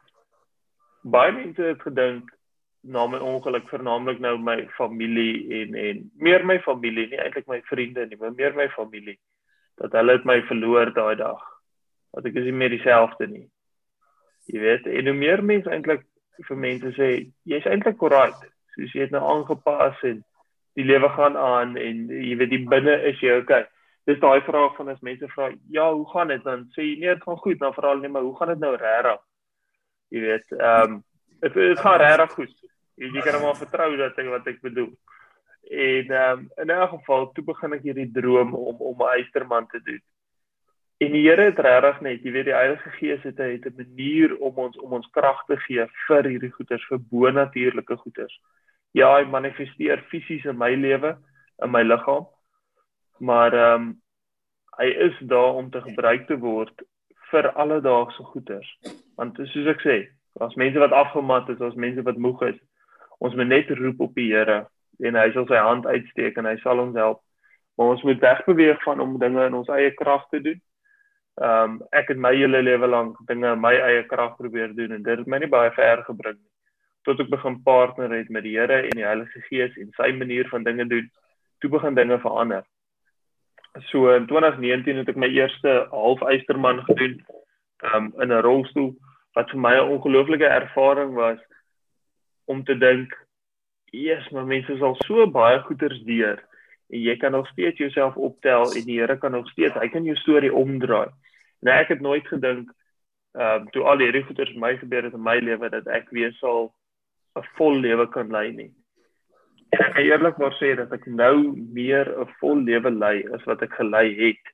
baie 1.03 1.33
mense 1.33 1.63
het 1.63 1.83
gedink 1.83 2.31
na 2.83 3.07
my 3.07 3.19
ongeluk 3.19 3.69
vernaamlik 3.69 4.19
nou 4.19 4.39
my 4.39 4.69
familie 4.77 5.61
en 5.61 5.75
en 5.75 6.11
meer 6.15 6.47
my 6.47 6.59
familie 6.59 7.07
nie 7.11 7.19
eintlik 7.19 7.47
my 7.47 7.61
vriende 7.71 8.07
nie 8.07 8.19
maar 8.21 8.35
meer 8.35 8.55
my 8.55 8.69
familie 8.69 9.19
dat 9.77 9.93
hulle 9.93 10.17
het 10.19 10.25
my 10.25 10.41
verloor 10.51 10.93
daai 10.95 11.15
dag 11.17 11.43
dat 12.13 12.27
ek 12.27 12.35
is 12.35 12.49
nie 12.49 12.59
meer 12.63 12.75
dieselfde 12.75 13.27
nie 13.27 13.47
jy 14.47 14.61
weet 14.67 14.87
en 14.87 15.07
hoe 15.11 15.19
meer 15.19 15.45
mense 15.53 15.71
eintlik 15.71 16.05
vir 16.49 16.59
mense 16.67 16.95
sê 16.99 17.09
jy's 17.55 17.71
eintlik 17.71 17.99
korrek 18.03 18.39
soos 18.75 18.95
jy 18.95 19.07
het 19.07 19.15
nou 19.15 19.23
aangepas 19.35 20.03
en 20.11 20.25
die 20.75 20.85
lewe 20.85 21.09
gaan 21.09 21.37
aan 21.37 21.77
en 21.77 22.09
jy 22.09 22.37
weet 22.37 22.51
die 22.51 22.65
binne 22.69 22.99
is 23.11 23.21
jy 23.21 23.39
okay 23.41 23.65
dis 24.07 24.19
daai 24.19 24.41
vraag 24.41 24.77
van 24.77 24.89
as 24.89 25.01
mense 25.01 25.29
vra 25.35 25.53
ja 25.71 25.93
hoe 25.93 26.09
gaan 26.13 26.29
dit 26.29 26.45
dan 26.45 26.69
sê 26.77 26.83
jy 26.83 26.99
nee 27.01 27.15
dit 27.15 27.23
gaan 27.23 27.37
goed 27.37 27.59
dan 27.59 27.75
vra 27.75 27.91
hulle 27.93 28.03
net 28.03 28.11
maar 28.11 28.23
hoe 28.29 28.37
gaan 28.37 28.55
dit 28.55 28.59
nou 28.59 28.77
regtig 28.77 29.21
jy 30.13 30.21
weet 30.21 30.53
ehm 30.59 30.93
um, 30.93 31.03
dit 31.43 31.55
dit 31.55 31.79
gaan 31.79 31.99
regtig 31.99 32.33
goed. 32.33 32.55
Jy, 32.95 33.11
jy 33.11 33.25
kan 33.25 33.41
maar 33.43 33.59
vertrou 33.59 33.91
dat 33.99 34.19
ek 34.19 34.31
wat 34.31 34.49
ek 34.53 34.63
bedoel. 34.63 34.93
En 35.73 36.15
ehm 36.15 36.39
um, 36.39 36.49
in 36.63 36.71
'n 36.71 36.89
geval 36.95 37.31
toe 37.33 37.45
begin 37.45 37.73
ek 37.79 37.87
hierdie 37.89 38.11
droom 38.13 38.55
om 38.55 38.77
om 38.91 38.97
'n 39.03 39.15
eysterman 39.19 39.67
te 39.67 39.81
doen. 39.83 40.03
En 41.03 41.13
die 41.13 41.29
Here 41.29 41.43
het 41.51 41.59
regtig 41.59 42.01
net, 42.01 42.23
jy 42.23 42.33
weet 42.33 42.45
die 42.45 42.55
Heilige 42.55 42.91
Gees 42.91 43.23
het 43.23 43.39
het 43.39 43.67
'n 43.67 43.75
manier 43.77 44.37
om 44.37 44.55
ons 44.57 44.79
om 44.79 44.93
ons 44.93 45.11
krag 45.11 45.45
te 45.47 45.57
gee 45.57 45.87
vir 46.07 46.25
hierdie 46.25 46.53
goeders, 46.53 46.87
vir 46.87 46.99
bonatuurlike 46.99 47.97
goeders. 47.97 48.41
Ja, 48.93 49.15
hy 49.17 49.25
manifesteer 49.25 50.03
fisies 50.11 50.45
in 50.45 50.59
my 50.61 50.75
lewe, 50.77 51.17
in 51.65 51.71
my 51.73 51.83
liggaam. 51.83 52.27
Maar 53.25 53.55
ehm 53.57 53.83
um, 53.83 53.91
hy 54.81 54.89
is 55.05 55.17
daar 55.29 55.55
om 55.61 55.71
te 55.71 55.81
gebruik 55.85 56.27
te 56.27 56.37
word 56.41 56.83
vir 57.31 57.49
alledaagse 57.53 58.25
goeders. 58.33 58.69
Want 59.21 59.37
soos 59.37 59.69
ek 59.73 59.83
sê, 59.85 59.97
as 60.41 60.57
mense 60.61 60.81
wat 60.81 60.95
afgemat 60.97 61.51
is, 61.53 61.61
as 61.61 61.77
mense 61.77 62.05
wat 62.07 62.21
moeg 62.21 62.41
is, 62.49 62.59
ons 63.21 63.37
moet 63.37 63.51
net 63.51 63.71
roep 63.79 64.01
op 64.01 64.15
die 64.17 64.31
Here 64.33 64.63
en 65.01 65.19
hy 65.19 65.29
sal 65.33 65.47
sy 65.49 65.61
hand 65.61 65.87
uitsteek 65.87 66.39
en 66.41 66.49
hy 66.49 66.57
sal 66.63 66.81
ons 66.83 66.97
help. 66.97 67.21
Maar 67.77 67.95
ons 67.95 68.05
moet 68.09 68.21
wegbeweeg 68.21 68.83
van 68.85 69.01
om 69.01 69.19
dinge 69.21 69.47
in 69.49 69.57
ons 69.61 69.71
eie 69.73 69.93
krag 69.97 70.29
te 70.31 70.41
doen. 70.45 70.61
Ehm 71.41 71.77
um, 71.77 71.83
ek 71.97 72.13
het 72.13 72.21
my 72.21 72.35
hele 72.37 72.61
lewe 72.63 72.89
lank 72.93 73.21
dinge 73.29 73.53
in 73.57 73.61
my 73.61 73.73
eie 73.73 74.05
krag 74.09 74.37
probeer 74.41 74.75
doen 74.77 74.99
en 74.99 75.03
dit 75.03 75.19
het 75.19 75.29
my 75.29 75.41
nie 75.41 75.53
baie 75.53 75.73
ver 75.77 76.05
gebring 76.09 76.37
nie. 76.37 76.52
Tot 77.03 77.21
ek 77.21 77.31
begin 77.31 77.63
partner 77.63 78.13
het 78.15 78.29
met 78.31 78.45
die 78.47 78.55
Here 78.59 78.83
en 78.87 78.97
die 78.99 79.07
Heilige 79.07 79.41
Gees 79.49 79.77
en 79.77 79.91
sy 79.97 80.13
manier 80.15 80.49
van 80.49 80.63
dinge 80.63 80.87
doen, 80.87 81.09
toe 81.59 81.71
begin 81.71 81.95
dinge 81.95 82.19
verander. 82.23 82.63
So 83.91 84.13
in 84.15 84.27
2019 84.27 85.01
het 85.01 85.09
ek 85.09 85.19
my 85.19 85.31
eerste 85.33 85.87
halfysterman 85.91 86.83
gedoen 86.87 87.17
um, 87.95 88.13
in 88.21 88.31
'n 88.33 88.45
rolstoel 88.45 88.93
wat 89.35 89.51
vir 89.51 89.61
my 89.61 89.75
'n 89.77 89.89
ongelooflike 89.97 90.45
ervaring 90.45 91.15
was 91.15 91.39
om 92.45 92.65
te 92.65 92.79
dink, 92.79 93.15
"Jesus, 93.85 94.31
my 94.31 94.43
mense 94.43 94.73
is 94.73 94.83
al 94.83 94.97
so 95.07 95.27
baie 95.27 95.59
goeters 95.59 96.03
deur 96.05 96.39
en 96.91 97.01
jy 97.01 97.17
kan 97.17 97.33
nog 97.33 97.49
steeds 97.49 97.79
jouself 97.79 98.17
optel 98.17 98.73
en 98.73 98.85
die 98.85 99.01
Here 99.01 99.19
kan 99.19 99.33
nog 99.33 99.49
steeds, 99.51 99.75
hy 99.75 99.89
kan 99.89 100.05
jou 100.05 100.17
storie 100.17 100.53
omdraai." 100.53 101.09
En 101.63 101.69
ek 101.69 101.89
het 101.89 102.01
nooit 102.01 102.27
gedink 102.27 102.71
ehm 103.33 103.63
um, 103.63 103.71
toe 103.71 103.83
al 103.83 103.99
hierdie 103.99 104.25
goeters 104.25 104.55
my 104.55 104.77
gebeur 104.77 105.03
het 105.03 105.13
in 105.13 105.23
my 105.23 105.39
lewe 105.39 105.69
dat 105.69 105.87
ek 105.87 106.11
weer 106.11 106.33
sal 106.33 106.75
'n 107.37 107.45
vol 107.57 107.81
lewe 107.81 108.07
kan 108.09 108.31
lei 108.31 108.51
nie. 108.53 108.71
En 109.73 109.81
ek 109.81 109.95
kan 109.95 110.05
eerlikwaar 110.05 110.57
sê 110.59 110.75
dat 110.77 110.93
ek 110.93 111.07
nou 111.07 111.55
meer 111.73 112.09
'n 112.09 112.29
vol 112.41 112.59
lewe 112.61 112.91
lei 112.91 113.25
as 113.35 113.45
wat 113.45 113.63
ek 113.63 113.79
gelei 113.81 114.09
het. 114.17 114.45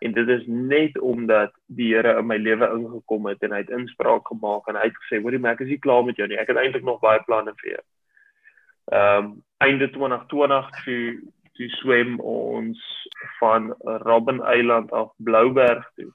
En 0.00 0.12
dit 0.12 0.28
is 0.28 0.46
net 0.46 0.98
omdat 0.98 1.52
die 1.66 1.94
Here 1.94 2.18
in 2.18 2.26
my 2.26 2.36
lewe 2.36 2.66
ingekom 2.66 3.26
het 3.26 3.42
en 3.42 3.52
hy 3.52 3.58
het 3.58 3.70
inspraak 3.70 4.26
gemaak 4.26 4.66
en 4.68 4.74
hy 4.74 4.88
het 4.88 4.98
gesê, 5.02 5.22
"Hoorie, 5.22 5.46
ek 5.46 5.60
is 5.60 5.68
nie 5.68 5.78
klaar 5.78 6.04
met 6.04 6.16
jou 6.16 6.26
nie. 6.26 6.38
Ek 6.38 6.48
het 6.48 6.56
eintlik 6.56 6.84
nog 6.84 7.00
baie 7.00 7.22
planne 7.22 7.52
vir 7.56 7.70
jou." 7.70 7.84
Ehm 8.92 9.24
um, 9.24 9.42
einde 9.58 9.90
2020 9.90 10.70
toe 10.84 11.22
toe 11.54 11.68
swem 11.68 12.20
ons 12.20 12.80
van 13.38 13.74
Robben 13.84 14.40
Eiland 14.40 14.90
af 14.92 15.12
Blouberg 15.16 15.90
toe 15.96 16.12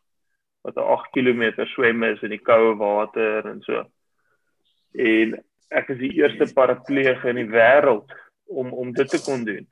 wat 0.62 0.76
'n 0.76 0.80
8 0.80 1.10
km 1.12 1.66
swem 1.66 2.04
is 2.04 2.22
in 2.22 2.30
die 2.30 2.44
koue 2.50 2.76
water 2.76 3.46
en 3.46 3.62
so. 3.62 3.86
En 4.92 5.44
ek 5.70 5.90
is 5.96 6.00
die 6.00 6.14
eerste 6.20 6.48
parapleeg 6.56 7.26
in 7.28 7.42
die 7.42 7.50
wêreld 7.52 8.14
om 8.48 8.72
om 8.74 8.94
dit 8.96 9.10
te 9.10 9.20
kon 9.24 9.44
doen. 9.48 9.66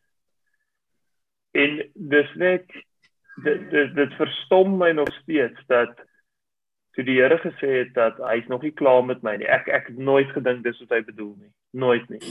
En 1.55 1.77
dis 1.93 2.33
net 2.35 2.67
dit 3.43 3.69
dit, 3.71 3.95
dit 3.95 4.17
verstom 4.19 4.77
my 4.79 4.91
nog 4.91 5.11
steeds 5.21 5.59
dat 5.71 5.95
toe 6.95 7.03
die 7.03 7.17
Here 7.19 7.37
gesê 7.43 7.71
het 7.81 7.93
dat 7.95 8.19
hy's 8.23 8.47
nog 8.47 8.63
nie 8.63 8.71
klaar 8.71 9.03
met 9.03 9.23
my 9.23 9.35
nie. 9.39 9.47
Ek 9.47 9.67
ek 9.67 9.91
het 9.91 9.97
nooit 9.99 10.31
gedink 10.35 10.63
dis 10.63 10.79
wat 10.83 10.97
hy 10.97 11.01
bedoel 11.07 11.33
nie. 11.35 11.51
Nooit 11.71 12.09
nie. 12.09 12.21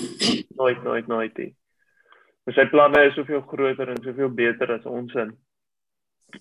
Nooit 0.57 0.83
nooit 0.85 1.09
nooit 1.09 1.41
nie. 1.41 1.53
Maar 2.45 2.57
sy 2.59 2.69
planne 2.69 3.01
is 3.09 3.17
soveel 3.17 3.43
groter 3.49 3.89
en 3.93 4.05
soveel 4.05 4.33
beter 4.33 4.73
as 4.77 4.87
ons 4.89 5.13
in. 5.21 5.33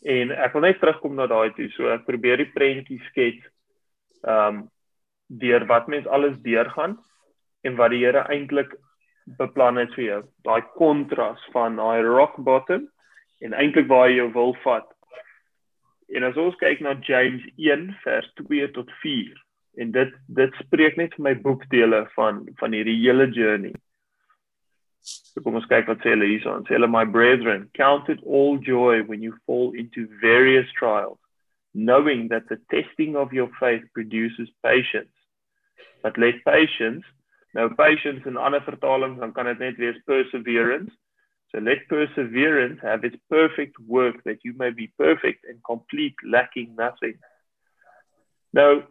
En 0.01 0.31
ek 0.35 0.55
wil 0.55 0.65
net 0.67 0.79
terugkom 0.79 1.15
na 1.15 1.27
daai 1.27 1.51
toe. 1.55 1.69
So 1.75 1.91
ek 1.91 2.07
probeer 2.07 2.43
die 2.43 2.51
prentjie 2.51 3.01
skets 3.09 3.43
ehm 4.23 4.63
um, 4.63 4.63
deur 5.33 5.63
wat 5.65 5.87
mens 5.89 6.05
alles 6.05 6.35
deurgaan 6.43 6.97
en 7.63 7.77
wat 7.79 7.93
die 7.93 8.03
Here 8.03 8.25
eintlik 8.31 8.73
beplan 9.39 9.79
het 9.79 9.93
vir 9.95 10.05
jou. 10.05 10.19
Daai 10.47 10.61
kontras 10.77 11.43
van 11.55 11.79
daai 11.79 12.03
rock 12.03 12.35
bottom 12.43 12.89
en 13.43 13.55
eintlik 13.55 13.87
waar 13.91 14.09
jy 14.09 14.19
jou 14.21 14.31
wil 14.35 14.53
vat. 14.63 14.89
En 16.13 16.27
as 16.27 16.37
ons 16.37 16.57
kyk 16.59 16.83
na 16.83 16.97
James 17.07 17.45
1 17.57 17.89
vers 18.03 18.27
2 18.43 18.69
tot 18.75 18.91
4 19.01 19.39
en 19.81 19.91
dit 19.91 20.11
dit 20.37 20.59
spreek 20.61 20.99
net 20.99 21.15
vir 21.17 21.25
my 21.29 21.33
boekdele 21.45 22.03
van 22.17 22.43
van 22.59 22.75
hierdie 22.75 22.99
hele 23.01 23.29
journey. 23.33 23.73
So 25.03 25.41
kom 25.41 25.57
ons 25.59 25.67
kyk 25.71 25.89
wat 25.89 26.03
sê 26.03 26.13
hulle 26.13 26.29
hierson. 26.29 26.63
Sê 26.67 26.77
hulle 26.77 26.87
my 26.91 27.03
brethren, 27.09 27.67
count 27.75 28.09
it 28.09 28.21
all 28.23 28.59
joy 28.61 29.01
when 29.07 29.23
you 29.25 29.33
fall 29.47 29.73
into 29.73 30.07
various 30.21 30.69
trials, 30.77 31.19
knowing 31.73 32.29
that 32.29 32.47
the 32.49 32.59
testing 32.71 33.17
of 33.17 33.33
your 33.33 33.49
faith 33.59 33.83
produces 33.93 34.49
patience. 34.63 35.11
But 36.03 36.17
let 36.17 36.43
patience, 36.45 37.03
nou 37.53 37.69
patience 37.77 38.25
in 38.29 38.37
ander 38.37 38.63
vertalings 38.65 39.19
dan 39.21 39.33
kan 39.33 39.49
dit 39.51 39.61
net 39.61 39.77
wees 39.81 39.99
perseverance. 40.09 40.93
So 41.51 41.61
let 41.61 41.87
perseverance 41.87 42.81
have 42.81 43.05
its 43.05 43.19
perfect 43.29 43.77
work 43.85 44.23
that 44.25 44.41
you 44.43 44.53
may 44.57 44.71
be 44.71 44.89
perfect 44.97 45.45
and 45.45 45.61
complete 45.63 46.17
lacking 46.25 46.73
nothing. 46.75 47.19
Nou, 48.57 48.81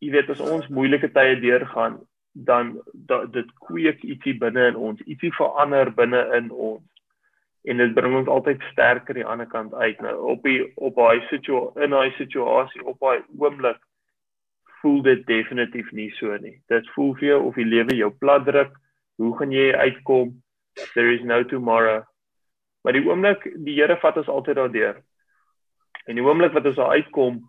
jy 0.00 0.12
weet 0.12 0.30
as 0.32 0.40
ons 0.44 0.68
moeilike 0.68 1.12
tye 1.16 1.38
deurgaan, 1.40 1.98
dan 2.32 2.76
da, 2.92 3.24
dit 3.24 3.48
kweek 3.66 4.04
ietsie 4.04 4.36
binne 4.38 4.68
in 4.70 4.76
ons, 4.76 5.00
ietsie 5.08 5.32
verander 5.36 5.90
binne 5.96 6.22
in 6.36 6.52
ons 6.52 6.84
en 7.62 7.76
dit 7.76 7.94
bring 7.94 8.16
ons 8.16 8.28
altyd 8.32 8.62
sterker 8.70 9.16
die 9.18 9.26
ander 9.26 9.48
kant 9.48 9.74
uit 9.74 10.00
nou 10.00 10.14
op 10.32 10.44
die 10.46 10.60
op 10.76 10.96
daai 10.96 11.20
situasie 11.28 11.84
in 11.84 11.92
daai 11.92 12.12
situasie 12.16 12.84
op 12.88 13.00
daai 13.04 13.20
oomblik 13.36 13.80
voel 14.82 15.02
dit 15.02 15.26
definitief 15.26 15.90
nie 15.92 16.10
so 16.18 16.36
nie. 16.40 16.56
Dit 16.68 16.88
voel 16.94 17.14
vir 17.18 17.28
jou 17.28 17.40
of 17.48 17.58
die 17.60 17.68
lewe 17.68 17.96
jou 17.96 18.10
plat 18.22 18.44
druk 18.46 18.76
hoe 19.20 19.36
gaan 19.36 19.52
jy 19.52 19.72
uitkom? 19.76 20.32
There 20.94 21.12
is 21.12 21.22
no 21.28 21.42
tomorrow. 21.44 22.04
Maar 22.82 22.96
die 22.96 23.04
oomblik 23.04 23.44
die 23.64 23.76
Here 23.76 23.98
vat 24.00 24.16
ons 24.16 24.30
altyd 24.32 24.56
daardeur. 24.56 25.00
En 26.08 26.16
die 26.16 26.24
oomblik 26.24 26.54
wat 26.56 26.68
ons 26.70 26.78
daar 26.80 26.96
uitkom 26.96 27.42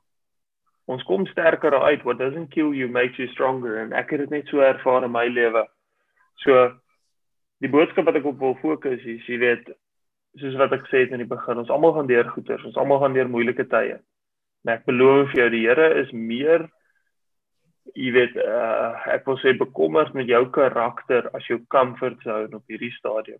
ons 0.91 1.03
kom 1.07 1.23
sterker 1.29 1.77
uit. 1.85 2.03
What 2.03 2.19
doesn't 2.19 2.51
kill 2.51 2.73
you 2.75 2.89
makes 2.91 3.15
you 3.15 3.29
stronger. 3.31 3.77
En 3.79 3.93
ek 3.95 4.11
het 4.11 4.25
dit 4.25 4.33
net 4.33 4.49
so 4.51 4.59
ervaar 4.65 5.05
in 5.07 5.13
my 5.13 5.27
lewe. 5.31 5.63
So 6.43 6.65
die 7.63 7.71
boodskap 7.71 8.09
wat 8.09 8.19
ek 8.19 8.27
op 8.27 8.41
wil 8.41 8.57
fokus 8.59 8.99
is 9.07 9.23
jy 9.29 9.39
weet 9.39 9.71
soos 10.41 10.55
wat 10.59 10.73
ek 10.75 10.87
sê 10.89 11.05
het 11.05 11.15
in 11.15 11.23
die 11.23 11.29
begin, 11.29 11.59
ons 11.59 11.71
almal 11.71 11.91
gaan 11.95 12.07
deur 12.07 12.27
goeters, 12.31 12.63
ons 12.67 12.77
almal 12.79 13.01
gaan 13.01 13.15
deur 13.15 13.27
moeilike 13.29 13.65
tye. 13.71 13.97
Maar 14.63 14.79
ek 14.79 14.85
beloof 14.87 15.33
vir 15.33 15.41
jou, 15.41 15.47
die 15.51 15.65
Here 15.65 15.89
is 16.01 16.13
meer 16.15 16.67
jy 17.95 18.11
weet, 18.15 18.35
uh, 18.39 18.95
ek 19.11 19.25
wil 19.27 19.37
sê 19.41 19.53
bekommerd 19.57 20.13
met 20.15 20.29
jou 20.29 20.43
karakter 20.53 21.27
as 21.35 21.47
jou 21.49 21.59
comfort 21.73 22.21
zone 22.25 22.55
op 22.55 22.71
hierdie 22.71 22.91
stadium. 22.95 23.39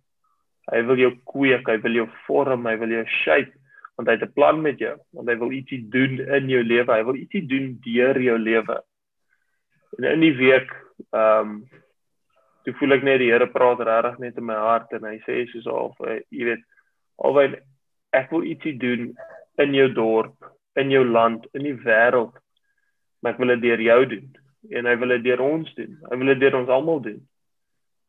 Hy 0.70 0.82
wil 0.86 1.00
jou 1.00 1.10
kweek, 1.28 1.68
hy 1.68 1.78
wil 1.82 1.98
jou 2.02 2.06
vorm, 2.26 2.66
hy 2.68 2.76
wil 2.80 2.92
jou 3.00 3.04
shape 3.22 3.52
want 4.00 4.08
hy 4.08 4.14
het 4.16 4.22
'n 4.24 4.32
plan 4.32 4.62
met 4.62 4.78
jou, 4.80 4.96
want 5.12 5.28
hy 5.28 5.34
wil 5.36 5.52
ietsie 5.52 5.82
doen 5.92 6.18
in 6.18 6.48
jou 6.48 6.62
lewe, 6.64 6.88
hy 6.88 7.04
wil 7.04 7.14
ietsie 7.14 7.44
doen 7.46 7.78
deur 7.84 8.16
jou 8.18 8.38
lewe. 8.38 8.76
En 9.98 10.04
in 10.04 10.20
die 10.20 10.36
week, 10.36 10.72
ehm 11.12 11.40
um, 11.40 11.68
toe 12.64 12.72
voel 12.78 12.92
ek 12.92 13.02
net 13.02 13.18
die 13.18 13.30
Here 13.30 13.46
praat 13.46 13.80
regtig 13.80 14.18
net 14.18 14.36
in 14.38 14.46
my 14.46 14.54
hart 14.54 14.92
en 14.92 15.04
hy 15.04 15.18
sê 15.26 15.46
soos 15.50 15.66
al, 15.66 15.94
jy 16.30 16.44
weet, 16.44 16.64
alhoewel 17.18 17.58
ek 18.12 18.30
wil 18.30 18.42
ietsie 18.42 18.78
doen 18.78 19.12
in 19.58 19.74
jou 19.74 19.88
dorp, 19.92 20.34
in 20.74 20.90
jou 20.90 21.04
land, 21.04 21.46
in 21.52 21.62
die 21.62 21.74
wêreld. 21.74 22.32
Maar 23.20 23.32
ek 23.32 23.38
wil 23.38 23.48
dit 23.48 23.60
deur 23.60 23.80
jou 23.80 24.06
doen 24.06 24.41
en 24.70 24.86
hy 24.86 24.96
wil 24.98 25.14
dit 25.16 25.24
deur 25.24 25.42
ons 25.42 25.74
doen. 25.74 25.94
Hy 26.10 26.16
wil 26.16 26.32
dit 26.32 26.40
deur 26.44 26.58
ons 26.60 26.72
almal 26.72 27.00
doen. 27.02 27.20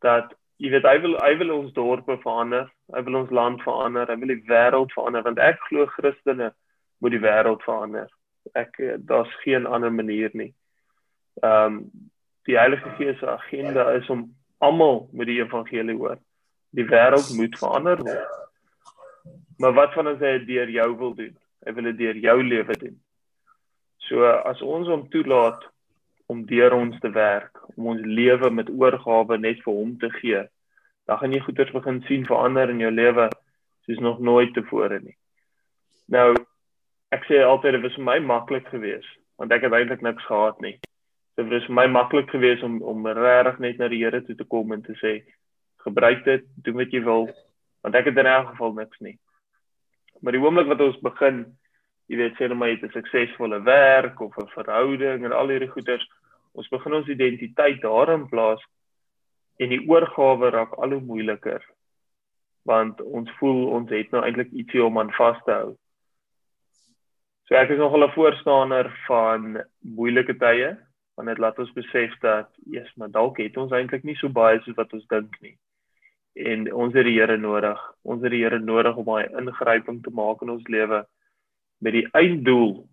Dat 0.06 0.34
jy 0.62 0.72
weet 0.74 0.88
hy 0.88 0.98
wil 1.04 1.16
hy 1.20 1.32
wil 1.42 1.54
ons 1.58 1.74
dorpe 1.76 2.18
verander, 2.24 2.68
hy 2.94 3.04
wil 3.08 3.22
ons 3.24 3.34
land 3.34 3.62
verander, 3.66 4.10
hy 4.10 4.18
wil 4.22 4.34
die 4.36 4.44
wêreld 4.50 4.94
verander 4.96 5.26
want 5.26 5.42
ek 5.42 5.62
glo 5.70 5.88
Christene 5.96 6.52
moet 7.02 7.16
die 7.16 7.24
wêreld 7.24 7.64
verander. 7.66 8.12
Ek 8.60 8.78
daar's 9.08 9.32
geen 9.44 9.66
ander 9.66 9.92
manier 9.92 10.34
nie. 10.34 10.52
Ehm 11.42 11.80
um, 11.80 11.86
die 12.44 12.58
Heilige 12.60 12.90
Gees 12.98 13.20
se 13.20 13.28
agenda 13.32 13.86
is 13.96 14.10
om 14.12 14.26
almal 14.60 15.06
met 15.16 15.30
die 15.30 15.40
evangelie 15.40 15.96
hoor. 15.96 16.18
Die 16.76 16.84
wêreld 16.84 17.30
moet 17.38 17.56
verander 17.56 18.02
word. 18.04 18.40
Maar 19.58 19.74
wat 19.74 19.94
van 19.94 20.10
as 20.12 20.20
hy 20.20 20.34
dit 20.42 20.48
deur 20.50 20.70
jou 20.70 20.90
wil 21.00 21.14
doen? 21.16 21.32
Hy 21.64 21.74
wil 21.78 21.88
dit 21.92 22.02
deur 22.02 22.20
jou 22.20 22.36
lewe 22.44 22.76
doen. 22.82 22.98
So 24.10 24.28
as 24.28 24.60
ons 24.62 24.90
hom 24.92 25.06
toelaat 25.14 25.64
om 26.34 26.46
deur 26.50 26.74
ons 26.76 27.00
te 27.00 27.12
werk, 27.14 27.62
om 27.78 27.94
ons 27.94 28.02
lewe 28.04 28.50
met 28.50 28.72
oorgawe 28.74 29.38
net 29.38 29.62
vir 29.66 29.74
hom 29.74 29.98
te 30.02 30.10
gee, 30.18 30.42
dan 31.08 31.20
gaan 31.20 31.36
jy 31.36 31.42
goeders 31.44 31.74
begin 31.76 32.02
sien 32.08 32.26
verander 32.28 32.72
in 32.74 32.82
jou 32.84 32.92
lewe 32.92 33.28
soos 33.86 34.00
nog 34.00 34.20
nooit 34.20 34.54
tevore 34.56 35.00
nie. 35.04 35.16
Nou 36.12 36.34
ek 37.14 37.28
sê 37.30 37.44
altyd 37.46 37.78
dit 37.78 37.86
was 37.86 37.98
vir 38.00 38.08
my 38.08 38.18
maklik 38.34 38.68
geweest 38.74 39.20
want 39.42 39.52
ek 39.52 39.66
het 39.66 39.74
eintlik 39.76 40.04
niks 40.06 40.26
gehad 40.30 40.60
nie. 40.62 40.78
Dit 41.38 41.50
was 41.50 41.66
vir 41.68 41.76
my 41.76 41.88
maklik 41.92 42.30
geweest 42.32 42.64
om 42.64 42.80
om 42.86 43.08
regtig 43.08 43.60
net 43.66 43.82
na 43.82 43.90
die 43.92 44.04
Here 44.04 44.22
toe 44.24 44.36
te 44.40 44.48
kom 44.48 44.72
en 44.76 44.84
te 44.86 44.96
sê 45.02 45.18
gebruik 45.84 46.24
dit, 46.24 46.46
doen 46.64 46.80
wat 46.80 46.94
jy 46.96 47.04
wil 47.04 47.28
want 47.84 47.98
ek 48.00 48.08
het 48.12 48.22
in 48.22 48.30
elk 48.32 48.54
geval 48.54 48.78
niks 48.78 49.00
nie. 49.04 49.18
Maar 50.24 50.38
die 50.38 50.40
oomblik 50.40 50.70
wat 50.72 50.82
ons 50.86 51.00
begin, 51.04 51.42
jy 52.08 52.22
weet, 52.22 52.38
sê 52.38 52.48
net 52.48 52.58
maar 52.58 52.72
jy 52.72 52.78
het 52.78 52.86
'n 52.88 52.96
suksesvolle 52.96 53.60
werk 53.68 54.22
of 54.22 54.38
'n 54.38 54.54
verhouding 54.56 55.26
en 55.26 55.36
al 55.36 55.52
hierdie 55.52 55.74
goeders, 55.74 56.06
ons 56.54 56.70
begin 56.70 56.98
ons 57.00 57.10
identiteit 57.10 57.82
daarin 57.82 58.28
plaas 58.30 58.62
en 59.62 59.70
die 59.74 59.82
oorgawe 59.90 60.50
raak 60.54 60.78
al 60.78 60.96
hoe 60.96 61.02
moeiliker. 61.02 61.62
Want 62.70 63.02
ons 63.02 63.32
voel 63.40 63.66
ons 63.78 63.92
het 63.92 64.12
nou 64.12 64.24
eintlik 64.24 64.54
ietsie 64.54 64.84
om 64.84 65.00
aan 65.02 65.12
vas 65.18 65.40
te 65.46 65.52
hou. 65.52 65.74
So 67.50 67.60
ek 67.60 67.76
is 67.76 67.82
nogal 67.82 68.08
'n 68.08 68.16
voorstander 68.16 68.90
van 69.08 69.64
moeilike 69.82 70.38
tye, 70.40 70.78
want 71.16 71.28
dit 71.28 71.38
laat 71.38 71.60
ons 71.60 71.74
besef 71.74 72.16
dat, 72.22 72.50
eers 72.72 72.94
maar 72.96 73.12
dalk 73.12 73.38
het 73.38 73.58
ons 73.58 73.72
eintlik 73.72 74.04
nie 74.04 74.16
so 74.16 74.30
baie 74.30 74.62
soos 74.62 74.76
wat 74.76 74.94
ons 74.94 75.08
dink 75.08 75.42
nie 75.42 75.58
en 76.34 76.66
ons 76.74 76.94
het 76.94 77.06
die 77.06 77.18
Here 77.20 77.38
nodig. 77.38 77.80
Ons 78.02 78.24
het 78.26 78.34
die 78.34 78.42
Here 78.44 78.60
nodig 78.60 78.98
om 78.98 79.06
daai 79.06 79.30
ingryping 79.40 80.02
te 80.04 80.14
maak 80.14 80.42
in 80.42 80.54
ons 80.56 80.68
lewe 80.68 81.04
met 81.84 81.94
die 81.94 82.08
einddoel 82.18 82.84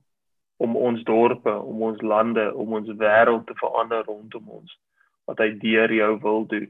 om 0.61 0.77
ons 0.77 1.05
dorpe, 1.09 1.53
om 1.53 1.83
ons 1.88 2.03
lande, 2.05 2.44
om 2.55 2.77
ons 2.79 2.92
wêreld 3.01 3.46
te 3.49 3.57
verander 3.61 4.05
rondom 4.05 4.61
ons 4.61 4.77
wat 5.31 5.40
hy 5.40 5.53
deur 5.62 5.92
jou 5.94 6.11
wil 6.25 6.46
doen. 6.51 6.68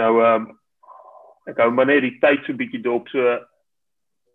Nou 0.00 0.12
ehm 0.22 0.48
um, 0.48 0.54
ek 1.48 1.62
hou 1.64 1.70
maar 1.72 1.88
net 1.88 2.02
die 2.04 2.18
tyd 2.20 2.42
so 2.44 2.52
bietjie 2.56 2.82
dop 2.84 3.06
so 3.08 3.38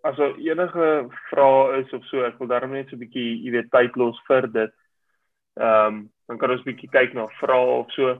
as 0.03 0.17
daar 0.17 0.33
enige 0.41 0.87
vrae 1.29 1.83
is 1.83 1.91
of 1.93 2.01
so, 2.09 2.23
ek 2.25 2.39
wil 2.41 2.49
daarom 2.49 2.73
net 2.73 2.89
so 2.89 2.97
bietjie, 2.99 3.37
jy 3.45 3.53
weet, 3.53 3.69
tyd 3.71 3.95
los 4.01 4.17
vir 4.29 4.49
dit. 4.55 4.73
Ehm 5.61 5.85
um, 5.85 6.01
dan 6.27 6.39
kan 6.39 6.53
ons 6.55 6.65
bietjie 6.65 6.89
kyk 6.89 7.13
na 7.13 7.27
vrae 7.41 7.77
of 7.77 7.91
so 7.93 8.17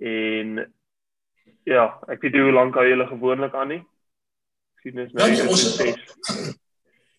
en 0.00 0.64
Ja, 1.66 1.88
ek 2.06 2.22
weet 2.22 2.36
hoe 2.38 2.52
lank 2.54 2.76
hou 2.78 2.84
julle 2.86 3.08
gewoonlik 3.10 3.54
aan 3.58 3.72
nie? 3.74 3.80
Sien 4.82 4.94
dis 4.94 5.10
nou 5.18 5.26
ja, 5.32 5.46
ons 5.50 5.64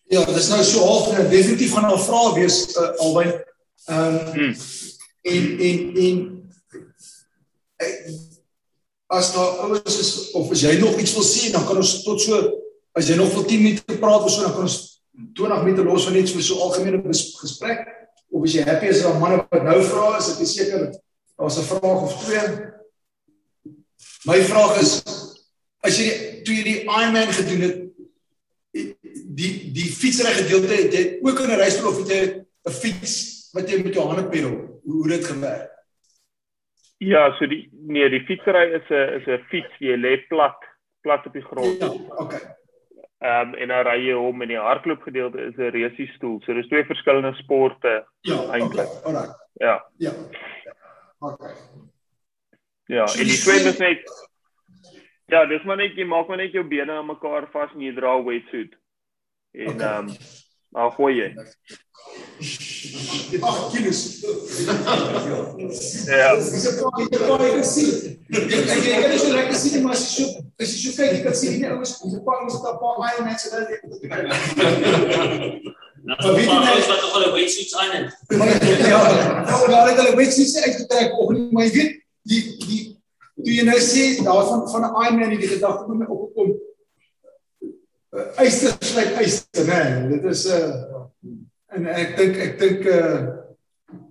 Ja, 0.08 0.24
dit 0.24 0.36
is 0.36 0.48
nou 0.48 0.62
so 0.64 0.84
half 0.84 1.12
en 1.12 1.30
definitief 1.30 1.72
gaan 1.72 1.92
'n 1.92 1.98
vraag 2.00 2.34
wees 2.34 2.76
uh, 2.76 2.96
albei. 2.96 3.44
Ehm 3.84 4.16
um, 4.16 4.32
hmm. 4.32 4.54
en 5.22 5.58
en 5.60 5.96
en 5.96 6.16
as 9.06 9.32
daar 9.32 9.48
ouers 9.64 9.98
is 9.98 10.30
of 10.30 10.50
as 10.50 10.60
jy 10.60 10.78
nog 10.78 10.98
iets 10.98 11.12
wil 11.12 11.24
sê, 11.24 11.50
dan 11.50 11.66
kan 11.66 11.76
ons 11.76 12.02
tot 12.02 12.20
so 12.20 12.60
as 12.92 13.08
jy 13.08 13.16
nog 13.16 13.32
vir 13.32 13.44
10 13.44 13.62
minute 13.62 13.98
praat 13.98 14.24
of 14.24 14.30
so, 14.30 14.42
dan 14.42 14.52
kan 14.52 14.62
ons 14.62 15.02
20 15.34 15.62
minute 15.62 15.84
los 15.84 16.04
van 16.04 16.12
net 16.12 16.28
so 16.28 16.40
so 16.40 16.60
algemene 16.60 17.02
gesprek 17.40 17.84
of 18.30 18.44
as 18.44 18.52
jy 18.52 18.64
happy 18.64 18.86
is 18.86 19.02
dat 19.02 19.18
manne 19.20 19.44
wat 19.50 19.62
nou 19.62 19.82
vra 19.84 20.16
is, 20.18 20.32
ek 20.32 20.40
is 20.40 20.54
seker 20.54 20.88
daar's 21.36 21.58
'n 21.58 21.68
vraag 21.68 22.02
of 22.02 22.24
twee. 22.24 22.44
My 24.24 24.40
vraag 24.44 24.80
is 24.80 25.02
as 25.80 26.00
jy 26.00 26.42
toe 26.44 26.54
jy 26.54 26.64
die 26.64 26.80
Ironman 26.84 27.32
gedoen 27.32 27.60
het 27.60 27.87
die 29.40 29.52
die 29.78 29.88
fietsry 30.00 30.32
gedeelte 30.40 30.76
het 30.82 30.94
jy 30.94 31.04
ook 31.22 31.42
in 31.44 31.50
'n 31.50 31.60
reisblof 31.62 31.98
het 32.02 32.12
jy 32.14 32.22
'n 32.68 32.78
fiets 32.82 33.14
wat 33.54 33.70
jy 33.70 33.82
met 33.82 33.94
jou 33.94 34.06
hande 34.06 34.28
pedal 34.28 34.56
hoe 34.84 34.96
hoe 35.00 35.08
dit 35.08 35.24
gewerk? 35.24 35.70
Ja 36.98 37.30
so 37.38 37.46
die 37.46 37.68
nee 37.72 38.08
die 38.10 38.24
fietsry 38.26 38.64
is 38.78 38.88
'n 38.90 39.08
is 39.18 39.26
'n 39.26 39.44
fiets. 39.50 39.74
Jy 39.78 39.96
lê 39.96 40.26
plat 40.28 40.58
plat 41.02 41.26
op 41.26 41.32
die 41.32 41.48
grond. 41.50 41.80
Ja 41.80 41.90
okay 42.24 42.56
Ehm 43.18 43.48
um, 43.48 43.54
en 43.54 43.68
dan 43.68 43.86
ry 43.86 43.98
jy 43.98 44.14
hom 44.14 44.42
in 44.42 44.48
die 44.48 44.58
hardloop 44.58 45.02
gedeelte 45.02 45.40
is 45.40 45.56
'n 45.56 45.74
reusie 45.74 46.06
stoel 46.14 46.40
so 46.40 46.54
dis 46.54 46.68
twee 46.68 46.84
verskillende 46.84 47.34
sporte 47.34 48.06
ja, 48.20 48.38
eintlik 48.54 48.86
okay. 48.86 49.02
Alright. 49.04 49.34
Ja. 49.54 49.84
Ja. 49.98 50.12
Okay 51.18 51.54
Ja, 52.88 53.04
en 53.04 53.26
die 53.28 53.36
swem 53.36 53.66
is 53.66 53.78
net 53.78 54.00
Ja, 55.28 55.44
dis 55.44 55.64
maar 55.68 55.76
net 55.76 55.96
jy 55.96 56.06
maak 56.08 56.28
maar 56.28 56.40
net 56.40 56.54
jou 56.56 56.62
bene 56.64 56.92
aan 56.92 57.10
mekaar 57.10 57.50
vas 57.52 57.72
en 57.74 57.82
jy 57.84 57.92
dra 57.92 58.14
'n 58.16 58.24
wetsuit. 58.24 58.72
En 59.58 59.64
ehm 59.66 59.74
okay. 59.74 59.98
um, 59.98 60.16
maar 60.68 60.90
gooi 60.90 61.14
jy. 61.14 61.28
Ag, 63.40 63.70
kilos. 63.72 64.20
Ja. 66.06 66.34
Dis 66.36 66.68
'n 66.68 66.76
paar 66.80 67.00
hier 67.00 67.18
daar 67.18 67.40
ek 67.40 67.64
sien. 67.64 68.18
Ek 68.30 68.52
ek 68.52 69.00
kan 69.02 69.10
nie 69.10 69.18
so 69.18 69.32
lekker 69.32 69.54
sien 69.54 69.82
maar 69.82 69.92
as 69.92 70.04
jy 70.04 70.24
so 70.24 70.24
as 70.62 70.70
jy 70.74 70.78
so 70.82 70.90
kyk, 70.96 71.16
jy 71.16 71.22
kan 71.24 71.34
sien 71.34 71.56
nie 71.58 71.70
ouens 71.70 72.00
om 72.00 72.14
'n 72.14 72.22
paar 72.24 72.42
ons 72.44 72.62
daar 72.62 72.78
paar 72.78 72.96
baie 73.02 73.24
mense 73.24 73.50
daar. 73.50 73.66
Nou, 76.08 76.34
wie 76.36 76.46
doen 76.46 76.62
dit 76.64 76.86
wat 76.86 77.02
hulle 77.12 77.32
wetsuits 77.34 77.76
aan 77.76 77.90
het? 77.90 78.08
Ja, 78.86 79.00
nou 79.50 79.68
daar 79.70 79.88
het 79.88 79.98
hulle 80.00 80.16
wetsuits 80.16 80.56
uitgetrek 80.56 81.18
of 81.18 81.30
nie, 81.30 81.48
maar 81.52 81.64
jy 81.64 81.72
weet 81.72 81.92
die 82.22 82.42
die 82.68 82.82
toe 83.42 83.52
jy 83.58 83.64
nou 83.66 83.80
sê 83.80 84.22
daarvan 84.22 84.68
van 84.70 84.82
'n 84.86 84.94
Ironman 85.02 85.38
die 85.38 85.48
gedagte 85.48 85.84
kom 85.84 85.98
my 85.98 86.06
opkom. 88.10 88.44
Eister 88.44 88.76
sluit 88.80 89.12
eister, 89.22 89.66
né? 89.66 90.08
Dit 90.08 90.24
is 90.24 90.46
'n 90.46 90.60
uh, 90.60 90.98
En 91.68 91.84
ek 91.92 92.14
dink 92.16 92.38
ek 92.40 92.54
dink 92.60 92.86
uh 92.88 93.36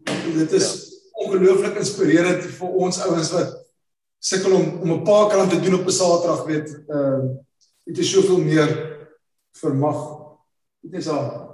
dit 0.07 0.51
is 0.53 0.67
ja. 0.67 0.97
ongelooflik 1.23 1.79
inspirerend 1.81 2.43
vir 2.60 2.75
ons 2.86 2.99
ouens 3.07 3.31
wat 3.33 3.55
sukkel 4.21 4.53
om 4.60 4.67
om 4.83 4.91
'n 4.93 5.05
paar 5.07 5.31
krant 5.31 5.51
te 5.51 5.60
doen 5.63 5.79
op 5.79 5.89
'n 5.89 5.97
Saterdag 5.97 6.45
weet 6.45 6.69
uh 6.97 7.23
dit 7.89 7.97
is 7.97 8.12
soveel 8.12 8.43
meer 8.43 8.69
vermag. 9.57 9.99
Dit 10.86 11.01
is 11.01 11.10
al 11.10 11.45